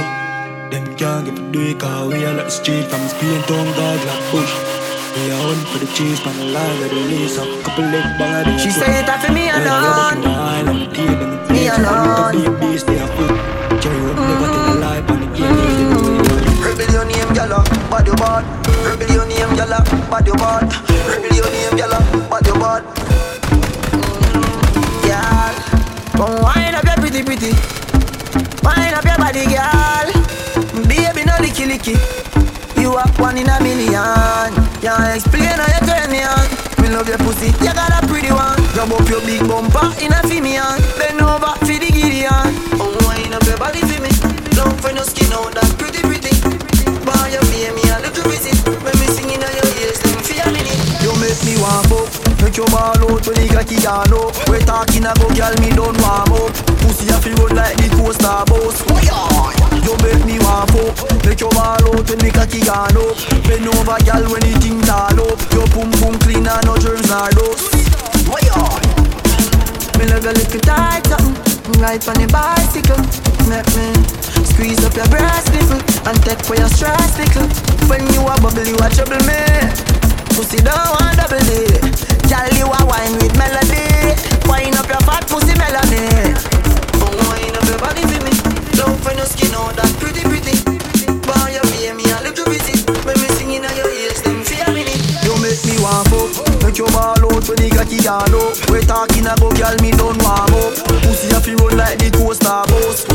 [0.69, 3.57] Them can't get to do it, cause we are like the street from Spain to
[3.73, 4.53] Gaga push.
[4.53, 4.74] We are
[5.15, 7.47] on for the cheese, man, the line with the lace up.
[7.65, 10.21] Couple leg they She say it for me We are rub up in alone.
[10.23, 11.71] the aisle and the tear in the Me place.
[11.71, 12.35] If you look alone.
[12.35, 13.35] at babies, they are foot.
[13.83, 16.63] Jerome never tell a lie, on the game, they go where you are do.
[16.65, 17.55] Rebel your name, gyal,
[17.91, 18.45] bad your bad.
[18.85, 19.75] Rebel your name, gyal,
[20.11, 20.63] bad your bad.
[21.07, 21.95] Rebel your name, gyal,
[22.31, 22.83] bad your bad.
[25.07, 25.55] Gyal,
[26.19, 27.53] come wind up your pretty pretty.
[28.67, 30.09] Wind up your body, gyal.
[30.89, 32.34] Baby, no licky licky.
[32.85, 34.53] You are one in a million.
[34.85, 36.45] Can't explain how you turn me on.
[36.85, 38.61] Me love your pussy, you got a pretty one.
[38.77, 40.77] Grab up your big bumper in a female.
[41.01, 42.45] Bend over for the Gideon.
[42.77, 44.13] Oh, wind up your body for me.
[44.53, 46.29] Long for no skin out, that pretty pretty.
[47.09, 48.53] Boy, you pay me a little visit.
[48.69, 50.77] When me singing on your ears, me feel a minute.
[51.01, 52.13] You make me warm up.
[52.45, 54.37] Make your ball out when got it all up.
[54.53, 56.53] We talking about girl, me don't warm up.
[56.85, 58.85] Pussy a feel run like the coaster bus.
[58.93, 59.54] Oh, yeah.
[59.85, 60.97] You make me want up.
[61.25, 63.17] Make your ball out when me cocky gone up.
[63.45, 65.39] Bend over, girl, when you think tall up.
[65.53, 67.69] Your pum pum clean and no germs nor dust.
[68.29, 68.95] Oh, yeah.
[69.99, 72.99] Me love your little tight something Ride on the bicycle
[73.47, 73.95] Make me
[74.43, 77.47] squeeze up your breast nipple And take for your stress nickel
[77.87, 79.39] When you a bubble you a trouble me
[80.35, 81.79] Pussy don't want double D
[82.27, 83.87] Girl you a wine with melody
[84.51, 86.35] Wine up your fat pussy melody
[87.31, 90.75] wine up your body for me Love when your skin out that pretty pretty.
[91.25, 94.69] Boy you pay me a little visit When me singing on your ears them feel
[94.77, 94.85] me
[95.25, 98.53] You make me warm up Make your ball out when got it all up.
[98.69, 100.77] We talking about girl me don't warm up.
[101.01, 103.09] Pussy a fi run like the coaster bus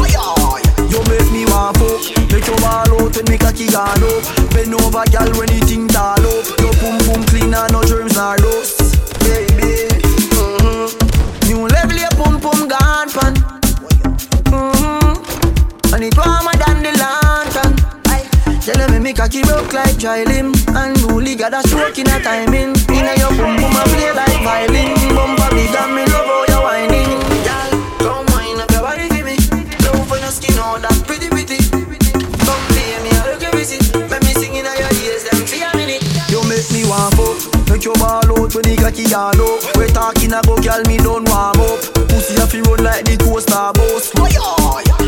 [0.89, 2.01] You make me warm up
[2.33, 4.25] Make your ball out when me cocky gone up.
[4.57, 6.45] Bend over girl when you think tall up.
[6.57, 9.85] Your pum pum clean and no germs nor dust Baby
[10.33, 10.89] mm-hmm.
[11.45, 12.09] New level your
[13.13, 13.33] pan.
[14.49, 15.08] Mm-hmm.
[15.91, 17.73] And it warmer than the lantern
[18.61, 22.21] Tell me me cocky broke like dry limb And Dooley got a stroke in a
[22.21, 22.77] timing.
[22.93, 24.93] Inna your boom boom a play like violin.
[25.17, 27.09] Bumper big and me love how you whining.
[27.41, 29.37] Girl, come wind up your body for me.
[29.81, 31.57] Love for your skin all that pretty pretty.
[32.45, 33.81] Come play me a look visit
[34.13, 36.05] Let me sing inna your ears them for a minute.
[36.29, 37.41] You make me warm up.
[37.73, 40.97] Make your ball out when the cocky all up We talking a about girl me
[40.97, 41.98] don't warm up
[42.29, 44.37] Pussy a fi run like the coaster bus Fire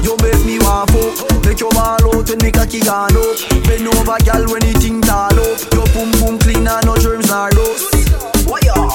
[0.01, 3.37] You make me warm up Make your ball out when the cocky gone up.
[3.61, 5.59] Bend over girl when you think tall up.
[5.69, 7.93] Your pum pum clean and no germs nor dust
[8.49, 8.89] Fire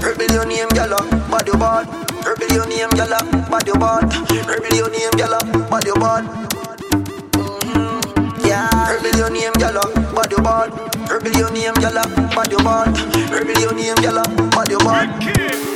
[0.00, 1.84] Rebel your name gyal uh, bad your bad.
[2.24, 3.20] Rebel your name gyal uh,
[3.52, 4.08] bad your bad.
[4.48, 6.24] Rebel your name gyal uh, bad your bad.
[7.36, 8.46] Mm-hmm.
[8.48, 8.92] Yeah.
[8.96, 9.76] Rebel your name, gyal,
[10.14, 10.72] bad your bad.
[11.10, 12.00] Rebel your name, gyal,
[12.32, 12.96] bad your bad.
[13.28, 15.75] Rebel your name, gyal, bad your bad.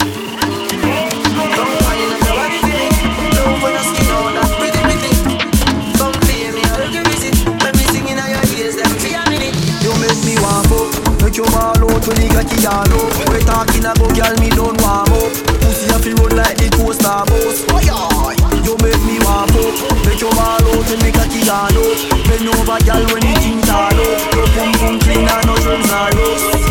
[22.30, 24.34] Bend over, girl, when you think tall up.
[24.34, 26.69] Your pum pum clean and no nor dust.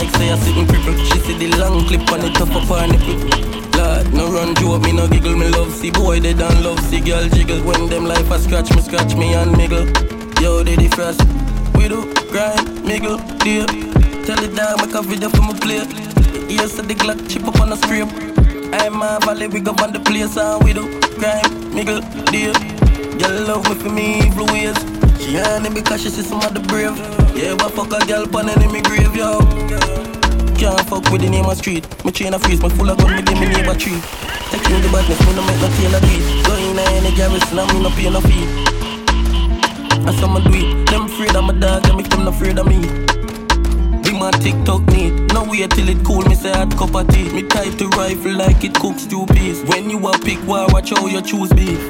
[0.00, 0.96] Like say I sitting cripple.
[1.12, 3.18] She see the long clip on it tough up her nipple.
[3.76, 6.80] Lord, no run you joke, me no giggle, me love see boy they don't love
[6.88, 7.62] see girl jiggle.
[7.62, 9.86] When them life a scratch me, scratch me and miggle.
[10.40, 11.20] Yo, they the first.
[11.76, 13.66] We do grind, miggle, deal.
[14.24, 15.84] Tell the dog make a video for my play.
[16.48, 18.08] Yes, the Glock chip up on the scrape.
[18.72, 20.88] I'm a valley, we go on the place and we do
[21.18, 22.54] grind, miggle, deal.
[23.18, 24.76] Girl love me for me blue ways.
[25.20, 27.19] She honey because she see some of the brave.
[27.40, 29.40] Yeah, but fuck a girl pan enemy grave, yo.
[30.60, 31.88] Can't fuck with the name of street.
[32.04, 33.96] Me chain a freeze, me full of gun, me give me neighbor tree.
[34.52, 36.20] Take you the badness, me no make no tail of beat.
[36.44, 38.44] Go in any garrison, and me no pay no fee.
[40.04, 40.90] I saw me do it.
[40.90, 42.76] Them afraid of my dog, them if them not afraid of me.
[44.04, 45.32] Be my TikTok neat.
[45.32, 47.32] No wait till it cool, me say hot cup of tea.
[47.32, 49.64] Me type to rifle like it cooks two piece.
[49.64, 51.80] When you a pick war, watch how you choose beef.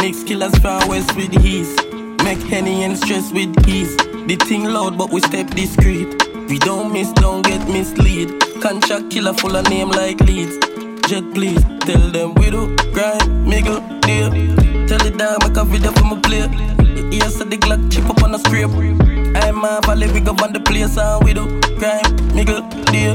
[0.00, 1.76] Mix killers far west with ease.
[2.24, 4.03] Make Henny and stress with ease.
[4.26, 6.08] The thing loud, but we step discreet.
[6.48, 8.40] We don't miss, don't get mislead.
[8.62, 10.56] Contract killer full of name like leads.
[11.06, 14.30] Jet please, tell them we do grind, miggle, deal.
[14.88, 16.48] Tell it down, make a video for my play.
[17.12, 18.70] Yes, the Glock chip up on the scrape.
[19.36, 21.44] I'm a valley, we go on the place and we do
[21.76, 23.12] grind, miggle, deal.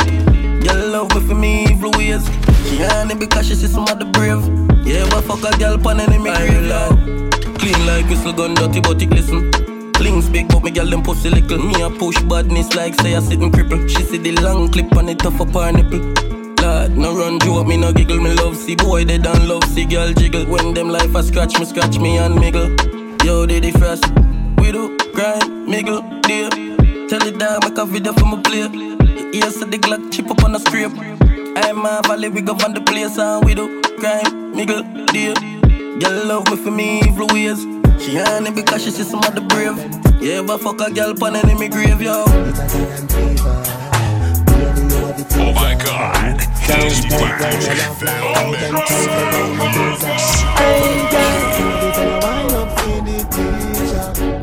[0.61, 2.23] Girl love me for me evil ways.
[2.69, 4.45] She honey because she see some of the brave.
[4.85, 7.57] Yeah, but fuck a girl pan enemy grave.
[7.57, 9.68] Clean like whistle gun, dirty but it listen.
[9.99, 11.57] Flings big, but me girl them pussy little.
[11.57, 13.85] Me a push badness like say I sitting cripple.
[13.89, 15.99] She see the long clip on it tough up her nipple.
[16.63, 19.83] Lord, no run joke, me no giggle, me love see boy they don't love see
[19.83, 20.45] girl jiggle.
[20.45, 22.69] When them life a scratch me, scratch me and miggle.
[23.25, 24.07] Yo, they the first.
[24.61, 26.49] We do grind, miggle, deal.
[27.09, 28.69] Tell it dog make a video for my play.
[29.33, 30.93] Yes, the Glock chip up on the scrape.
[31.57, 34.81] I'm a valley, we go on the place and we do grind, miggle,
[35.11, 35.35] deal.
[35.99, 37.78] Girl love me for me evil ways.
[37.99, 39.77] She honey because she see some of the brave.
[40.21, 42.23] Yeah, but fuck a girl pan enemy grave, yo.
[45.41, 47.41] Oh my god, he's back.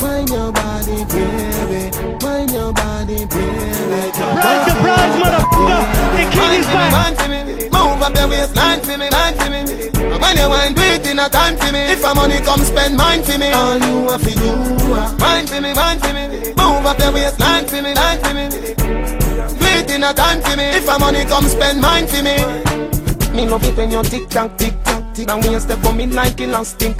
[0.03, 1.91] Mind your body, baby.
[2.23, 3.73] Mind your body, baby.
[3.89, 5.85] Rise your prize, motherfucker.
[6.13, 6.93] The king is back.
[6.93, 9.96] Mind for me, move up your waistline for me, mind for me.
[10.37, 11.81] When you want do it in a time for me.
[11.93, 13.49] If a money come spend mine for me.
[13.53, 14.53] All you have to do,
[14.93, 16.29] uh, mind for me, mind for me.
[16.61, 18.49] Move up your waistline for me, mind for me.
[19.57, 20.65] Do it in a time for me.
[20.77, 22.37] If a money come spend mine for me.
[23.35, 24.75] Me love it when you tick tock, tick.
[25.27, 26.97] Now when you step on me like elastic.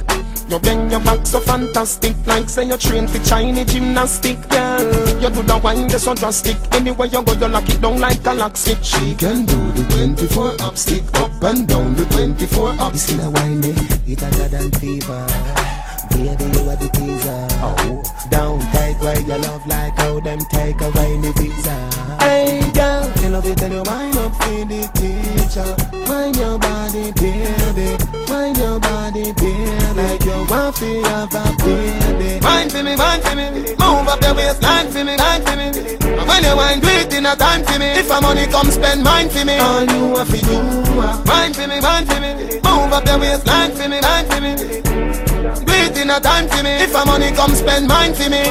[0.49, 2.15] You bend your back so fantastic.
[2.25, 6.55] Like say you train for Chinese gymnastic Girl, you do the wine that's so drastic.
[6.73, 9.83] Anywhere you go you lock it down like a lock stick She can do the
[10.15, 14.47] 24 up stick Up and down the 24 up You see the wine it hotter
[14.47, 15.76] than fever
[16.17, 18.01] Baby, are the teaser oh.
[18.31, 21.77] Down tight where you love like how them take away the visa
[22.17, 25.69] Hey girl, you love it and you mind up for the teacher
[26.09, 28.01] Mind your body, baby
[28.33, 33.21] Mind your body, baby Like you want to have a baby Mind for me, mind
[33.21, 35.69] for me Move up the waistline for me, line for me
[36.17, 38.71] And when you want do it in a time for me If a money come
[38.73, 40.57] spend mine for me All you have to do
[40.97, 44.41] uh, Mind for me, mind for me Move up the waistline for me, line for
[44.41, 46.71] me it in a time for me.
[46.83, 48.43] If a money come spend mine for me.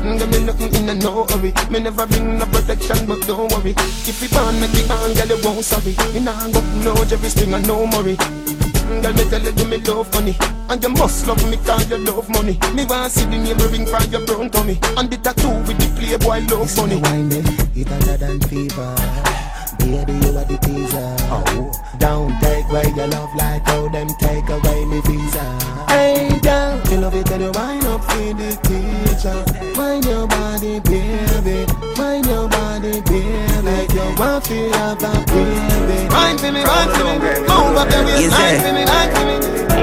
[0.00, 1.52] Mm, give me nothing in a no hurry.
[1.70, 3.74] Me never bring no protection but don't worry.
[3.76, 5.94] If you born make it on girl you won't sorry.
[6.12, 8.16] Me nah go no Jerry Springer no worry.
[8.16, 10.36] Mm, girl me tell you do me love money
[10.68, 12.58] And you must love me cause you love money.
[12.74, 14.78] Me want see the name ring from your brown tummy.
[14.96, 16.96] And the tattoo with the playboy love money.
[16.96, 18.94] wine it hotter than fever.
[19.78, 21.16] Baby, are the teaser.
[21.28, 21.72] Oh.
[21.98, 25.44] Down, take away your love like how them take away me visa.
[25.88, 29.40] Hey, girl, you love it and you wind up for the teacher.
[29.76, 31.68] Mind your body, baby.
[31.96, 33.36] Mind your body, baby.
[33.68, 36.08] Like you want to have a baby.
[36.08, 37.16] Mind for me, mind for me.
[37.44, 39.36] Move up your waist, mind for me, mind for me.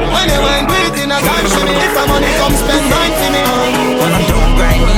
[0.10, 1.74] When you wind with in a time for me.
[1.86, 3.42] If a money come spend mind for me.
[4.02, 4.98] When I don't grind me.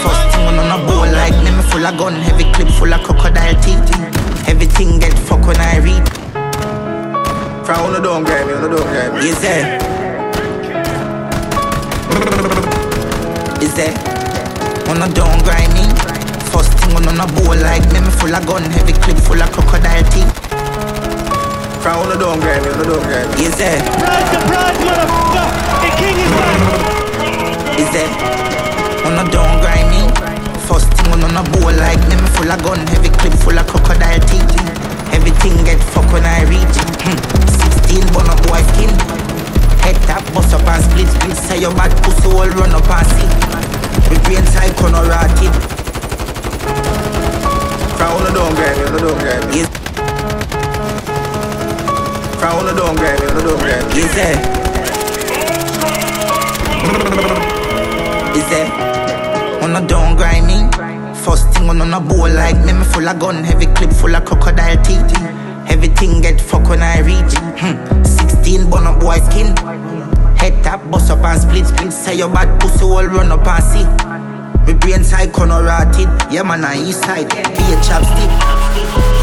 [0.00, 3.02] First thing on a bowl like me, me full of gun, heavy clip full of
[3.02, 4.15] crocodile teeth.
[4.46, 6.06] Everything get fuck when I read.
[7.66, 9.28] From on the don't grind me, on the don't grind me.
[9.28, 9.78] Is there?
[13.60, 13.94] Is there?
[14.88, 15.84] On a don't grind me.
[16.54, 19.50] First thing on a bowl like me, me full of gun, heavy clip full of
[19.50, 20.30] crocodile teeth.
[21.82, 23.46] From on the don't grind me, on the don't grind me.
[23.46, 23.82] Is there?
[23.98, 25.48] Rise the prize, motherfucker.
[25.82, 27.78] The king is back.
[27.82, 28.10] Is there?
[29.06, 29.95] On a don't grind me.
[30.66, 34.18] First thing on a bowl like me full of gun, heavy clip full of crocodile
[34.26, 34.50] teeth.
[35.14, 36.76] Everything get fuck when I reach.
[37.06, 37.18] Hmm.
[37.86, 38.90] 16 bun up boy skin.
[39.86, 41.36] Head tap, bust up and split split.
[41.36, 43.30] Say your bad pussy all run up and sleep.
[44.10, 45.54] The brain side corner rotted.
[48.16, 49.62] All the don't grab me, the don't grab me.
[52.40, 54.00] From all the don't grab me, the don't grab me.
[54.00, 54.38] Is there?
[58.34, 58.70] Is there?
[59.62, 60.55] On the don't grind me.
[61.26, 64.24] First thing on a bowl like me, me full of gun, heavy clip full of
[64.24, 65.10] crocodile teeth.
[65.66, 67.34] Everything get fuck when I reach.
[67.58, 68.04] Hmm.
[68.04, 69.50] 16 bun up boy skin.
[70.38, 71.92] Head tap, bust up and split, split.
[71.92, 73.82] Say your bad pussy all run up and see.
[74.70, 76.06] My brain side corner rotted.
[76.30, 77.26] Yeah man, I east side.
[77.26, 78.30] Be a chopstick.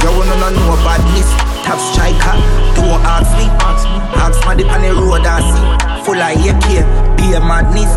[0.04, 1.32] You wanna know badness.
[1.64, 2.36] Top striker.
[2.76, 3.48] Don't ask me.
[3.64, 6.04] Ask me on the road I see.
[6.04, 6.68] Full of AK.
[7.16, 7.96] Be a madness.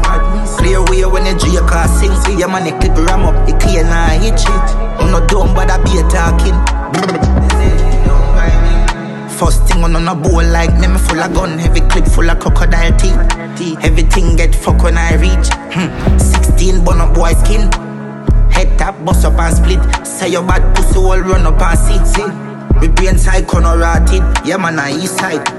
[0.55, 2.15] Clear way when you drink car sing.
[2.23, 3.49] See your it clip ram up.
[3.49, 4.67] It clear now, hit shit.
[5.01, 6.57] I'm not dumb, but I be talking.
[9.37, 12.31] First thing on on a bowl like me, me full of gun, heavy clip full
[12.31, 13.85] of crocodile teeth.
[13.85, 15.49] Everything get fuck when I reach.
[15.75, 16.19] Hmm.
[16.19, 17.71] 16 bun up boy skin.
[18.51, 20.07] Head tap, bust up and split.
[20.07, 21.99] Say your bad pussy all run up and see.
[22.15, 22.27] See,
[22.81, 24.23] me brain side corner rotted.
[24.47, 25.56] Yeah man, I east side.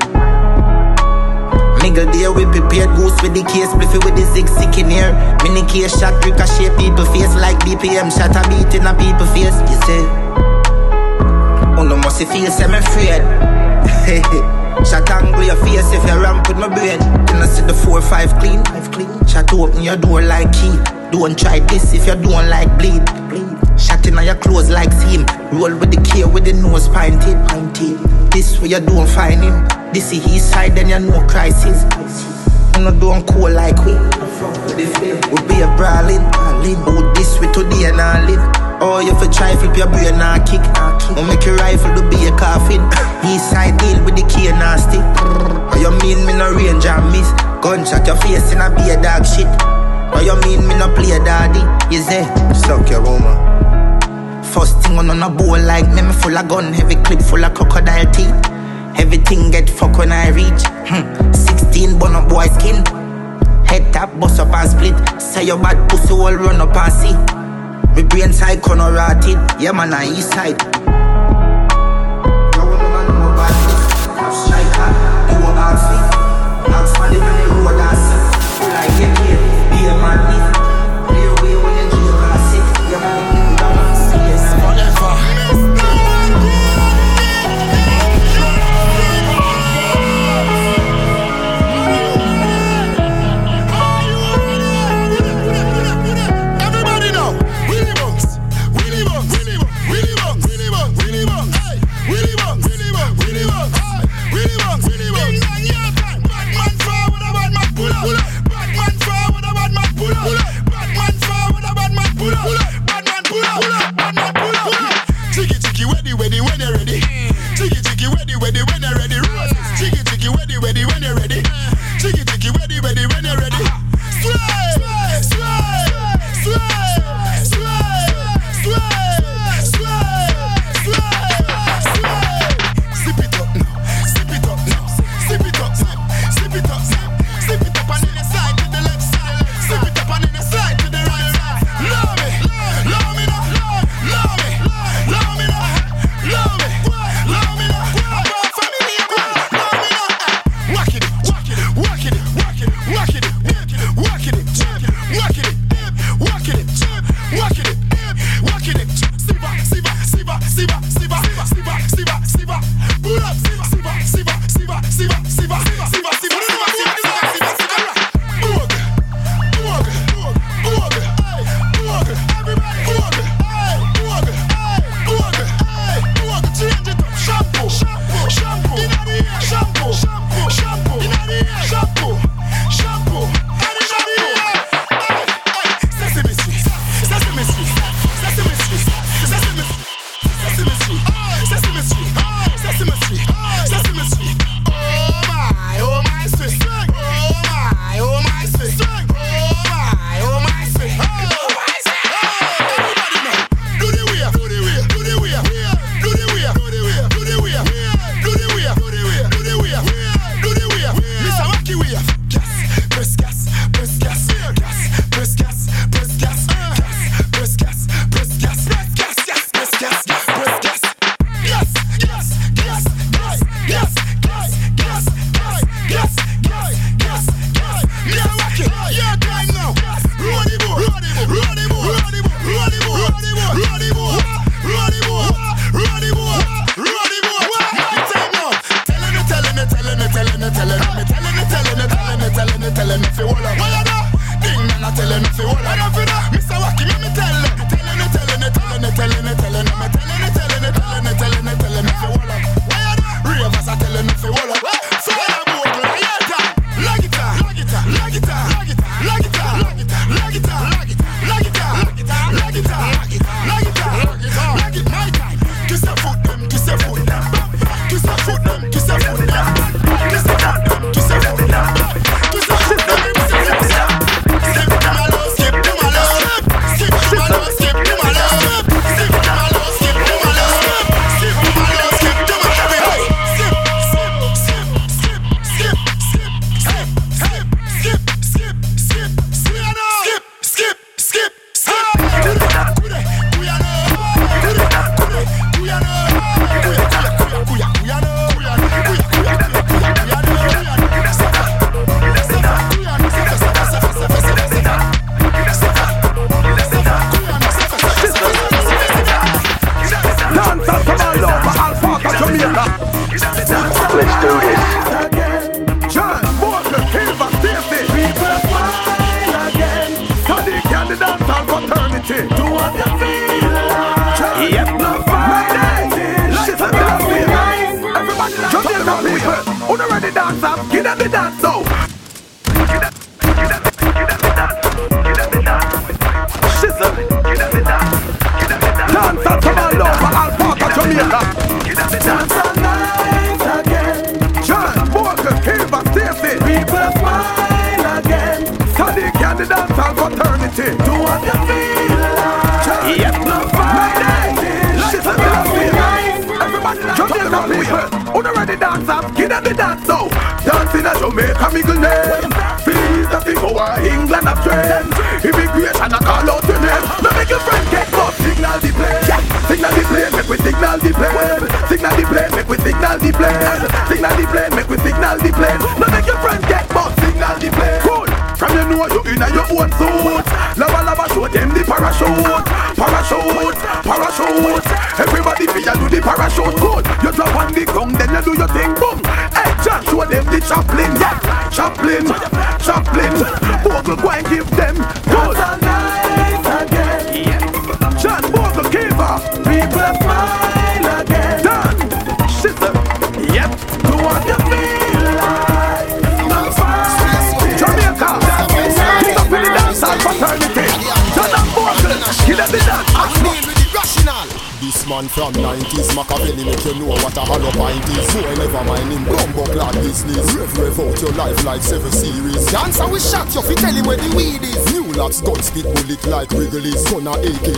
[1.87, 5.15] Nigga there we prepared goose with the case, bliffy with the zig sick in here.
[5.39, 9.55] Mini case shot, ricochet people face like BPM shot a beat in a people face.
[9.71, 10.03] You say,
[11.79, 13.23] oh no must feel say me afraid.
[14.85, 16.99] Shot angle your face if you ramp with my brain.
[16.99, 19.09] Then I see the four five clean, five clean.
[19.25, 20.75] Shot open your door like key.
[21.11, 23.01] Don't try this if you don't like bleed.
[23.77, 25.25] Shot in your clothes like seam.
[25.53, 27.97] Roll with the K with the nose pointed, pointed.
[28.31, 29.67] This way you don't find him.
[29.93, 31.85] This is his side, then you know crisis.
[32.75, 33.93] You know don't cool like we.
[33.93, 36.25] We be a brawling.
[36.85, 38.41] Oh, this way today and I live.
[38.81, 40.61] Oh, you for try flip your brain and kick.
[41.15, 42.81] Oh, make your rifle to be a coffin.
[43.25, 45.01] East side deal with the key and stick.
[45.21, 47.29] Oh, you mean me no range and miss?
[47.63, 49.47] Gunshot your face and I be a dog shit.
[50.13, 51.61] Oh, you mean me no play a daddy?
[51.93, 53.46] You say, suck your woman.
[54.57, 57.53] First thing on a bowl like me, me full of gun, heavy clip full of
[57.53, 58.33] crocodile teeth.
[58.97, 60.63] Everything get fuck when I reach.
[60.89, 61.31] Hmm.
[61.31, 62.83] 16 bun up boy skin.
[63.67, 65.21] Head tap, bust up and split.
[65.21, 67.93] Say your bad pussy all run up and see.
[67.95, 69.37] Me brain side corner rotted.
[69.61, 70.59] Yeah man, I east side.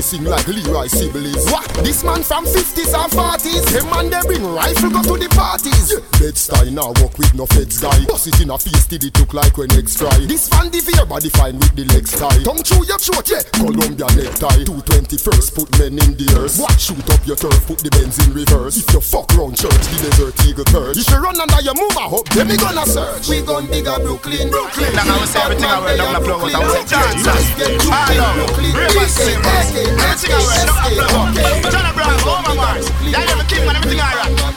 [0.10, 1.52] sing like Leroy Sibbles.
[1.52, 1.70] What?
[1.86, 3.70] This man from 50s and 40s.
[3.70, 5.94] Him and they bring rifle go to the parties.
[5.94, 6.02] Yeah.
[6.20, 8.06] Bed style now work with no feds guy.
[8.06, 10.18] Boss it in a feast, did it look like when next try
[11.28, 12.44] body with the legs tie.
[12.48, 13.44] Tongue through your throat, yeah.
[13.60, 14.64] Columbia necktie.
[14.64, 16.56] 220 first, put men in the earth.
[16.60, 16.80] What?
[16.80, 18.80] Shoot up your turf, put the bends in reverse.
[18.80, 20.96] If you fuck round church, the desert eagle perch.
[20.96, 23.28] If you run under your move, I hope them gonna search.
[23.28, 24.96] We gon' dig a Brooklyn, Brooklyn.
[24.96, 27.28] Now I will say everything I wear down the floor without a chance.
[27.84, 31.28] Harlem, River City, everything I wear down the floor.
[31.68, 32.88] Turn around, all oh, my bars.
[33.04, 34.49] Yeah, everything, man, everything I rock.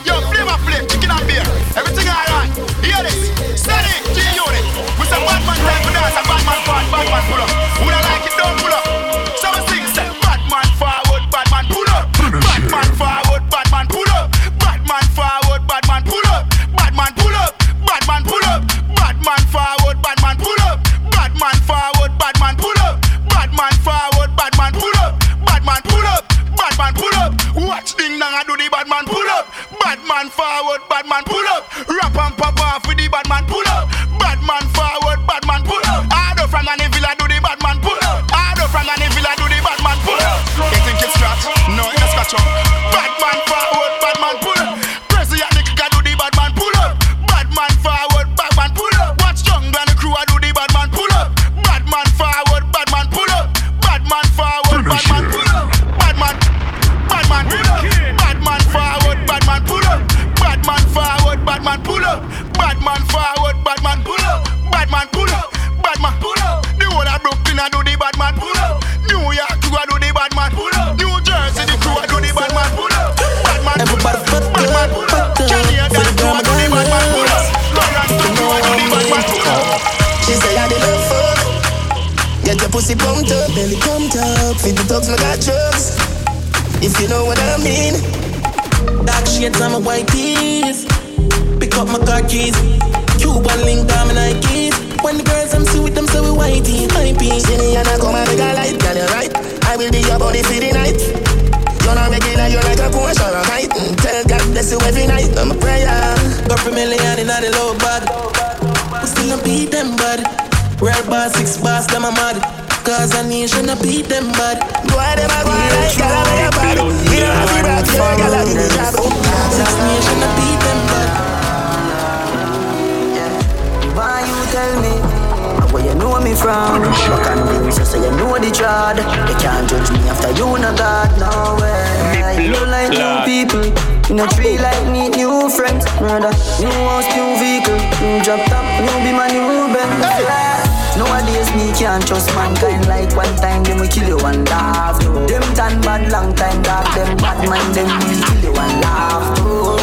[128.97, 129.27] God.
[129.28, 132.47] They can't judge me after you not God, no way.
[132.47, 133.64] You like new people,
[134.10, 136.32] in a tree like me, new friends, brother.
[136.60, 140.05] New house, new vehicle, new drop top, new be my new Benz.
[140.05, 140.60] Hey.
[140.97, 145.01] Nowadays me can't trust mankind like one time them we kill you and laugh.
[145.01, 145.27] Too.
[145.27, 149.39] Them tan bad long time dark, them bad man them we kill you and laugh.
[149.39, 149.77] Too.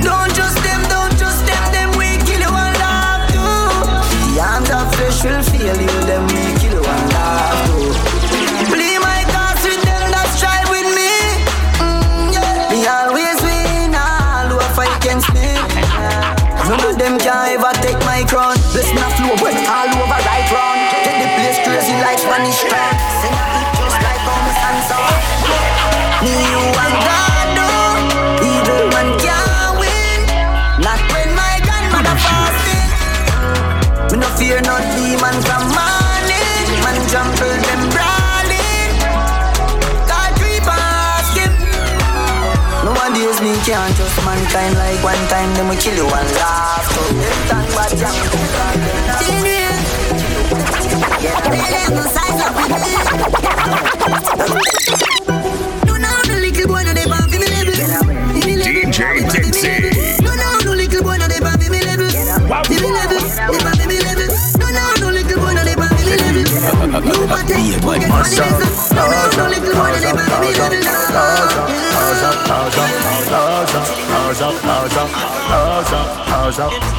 [0.00, 4.32] Don't trust them, don't trust them, them we kill you and laugh too.
[4.32, 6.24] The arms of flesh will feel you, them
[44.58, 46.84] can't like one time them we kill you and laugh.
[49.20, 49.57] So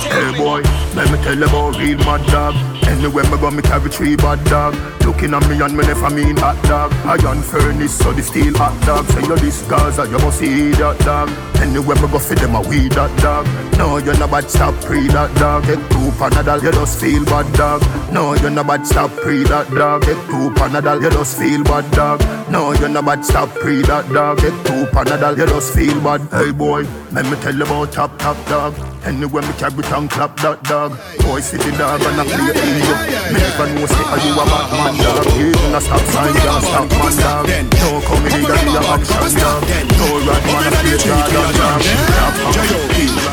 [0.10, 0.62] Hey boy,
[0.96, 4.44] let me tell you about real mad dog Anywhere me go, me carry three bad
[4.46, 4.74] dog.
[5.06, 6.92] Looking at me and me never mean hot dog.
[7.06, 9.06] Iron furnace, so the steel hot dog.
[9.08, 11.30] Say you this Gaza, you must eat that dog.
[11.62, 13.46] Anywhere me go, feed them a weed that dog.
[13.78, 15.66] No, you're not bad, stop pre that dog.
[15.66, 17.82] Get two panadol, you just feel bad dog.
[18.12, 20.02] No, you're not bad, stop pre that dog.
[20.02, 22.22] Get two panadol, you just feel bad dog.
[22.50, 24.40] No, you're not bad, stop pre that dog.
[24.40, 26.22] Get two panadol, you just feel bad.
[26.32, 28.74] Hey boy, let me tell you about top top dog.
[29.06, 30.92] Anywhere me carry tongue clap that dog.
[31.20, 32.96] Boy city dog and I play in you.
[33.34, 35.28] Me never know say are you a bad man dog.
[35.36, 37.46] Even a stop sign can't stop man dog.
[37.80, 39.62] No comedy that be a action dog.
[40.00, 41.84] No rat man a play Jordan dog.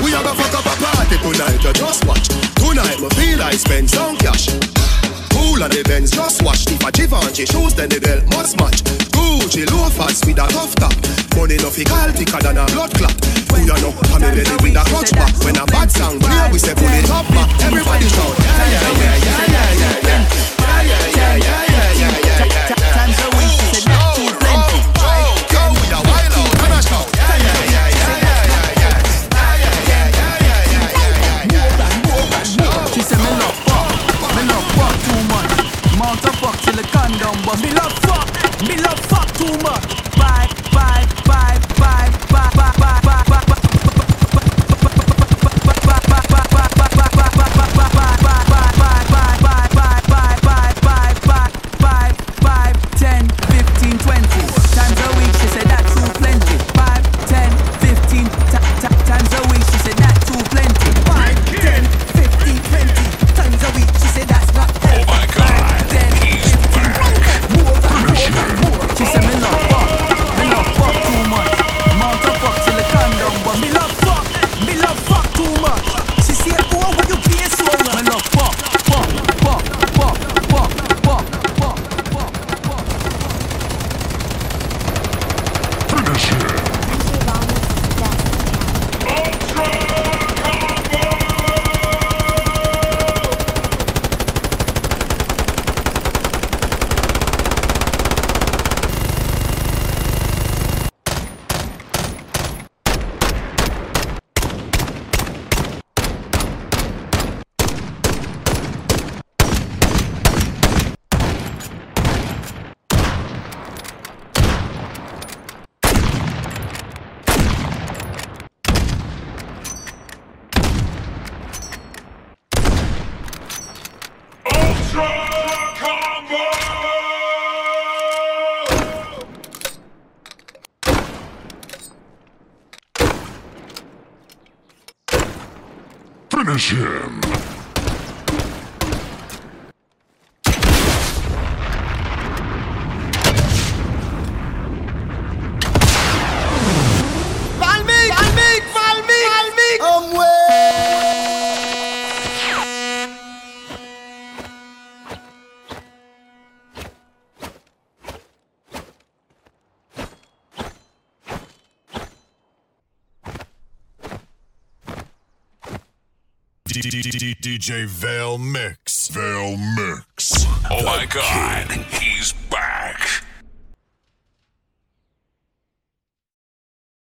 [0.02, 2.28] We have a fuck up a party tonight, you just watch.
[2.58, 4.48] Tonight, me feel I spend some cash.
[5.56, 6.68] Cool on the Benz, just watch.
[6.68, 8.84] A Givenchy shoes, then the belt must match.
[9.08, 10.92] Gucci loafers with a tough top.
[11.32, 13.16] Money no fi call thicker than a blood clot.
[13.48, 15.16] Who you know, I'm ready with a clutch.
[15.48, 17.48] When a bad sound clear, we say pull it up back.
[17.64, 20.28] Everybody shout, yeah, yeah, yeah, yeah, yeah, yeah, yeah.
[20.60, 22.92] Yeah, yeah, yeah, yeah, yeah, yeah, yeah, yeah, yeah.
[22.92, 23.65] Times a week, she said not too